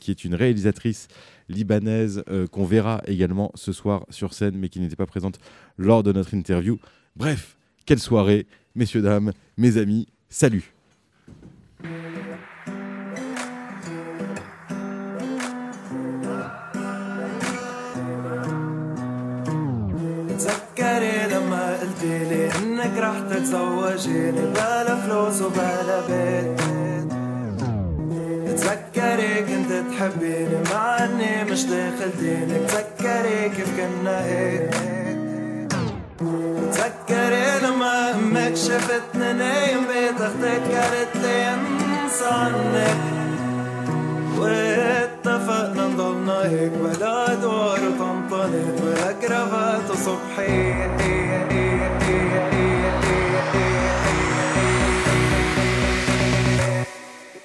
qui 0.01 0.11
est 0.11 0.25
une 0.25 0.35
réalisatrice 0.35 1.07
libanaise 1.48 2.24
euh, 2.30 2.48
qu'on 2.48 2.66
verra 2.66 3.02
également 3.06 3.52
ce 3.56 3.72
soir 3.72 4.06
sur 4.10 4.34
scène, 4.34 4.56
mais 4.58 4.70
qui 4.70 4.80
n'était 4.80 4.96
pas 4.96 5.06
présente 5.06 5.40
lors 5.78 6.04
de 6.04 6.12
notre 6.12 6.34
interview. 6.34 6.78
Bref, 7.16 7.58
quelle 7.86 8.00
soirée, 8.00 8.46
messieurs, 8.76 9.02
dames, 9.02 9.32
mes 9.58 9.78
amis, 9.78 10.08
salut 10.30 10.74
تذكري 20.40 21.28
لما 21.28 21.78
قلتيلي 21.82 22.48
انك 22.48 22.98
رح 22.98 23.20
تتزوجيني 23.20 24.42
بلا 24.42 24.96
فلوس 24.96 25.42
وبلا 25.42 26.08
بيت 26.08 26.73
تذكري 28.65 29.35
كنت 29.41 29.73
تحبيني 29.91 30.57
مع 30.73 31.05
إني 31.05 31.45
مش 31.45 31.65
داخل 31.65 32.11
دينك 32.21 32.71
تذكري 32.71 33.49
كيف 33.49 33.69
كنا 33.77 34.25
هيك 34.25 34.71
تذكري 36.73 37.67
لما 37.67 38.11
أمك 38.15 38.57
شفتني 38.57 39.33
نايم 39.33 39.81
بيت 39.87 40.21
أختك 40.21 40.63
قالت 40.75 41.17
لي 41.23 41.55
أنسى 41.55 42.25
عنك 42.31 42.97
واتفقنا 44.39 45.87
نضلنا 45.87 46.43
هيك 46.43 46.73
بلا 46.73 47.33
ادوار 47.33 47.79
وطنطنت 47.89 48.83
ولا 48.83 49.13
كرافات 49.13 49.91
وصبحية 49.91 50.91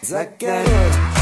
Zacaré. 0.10 1.19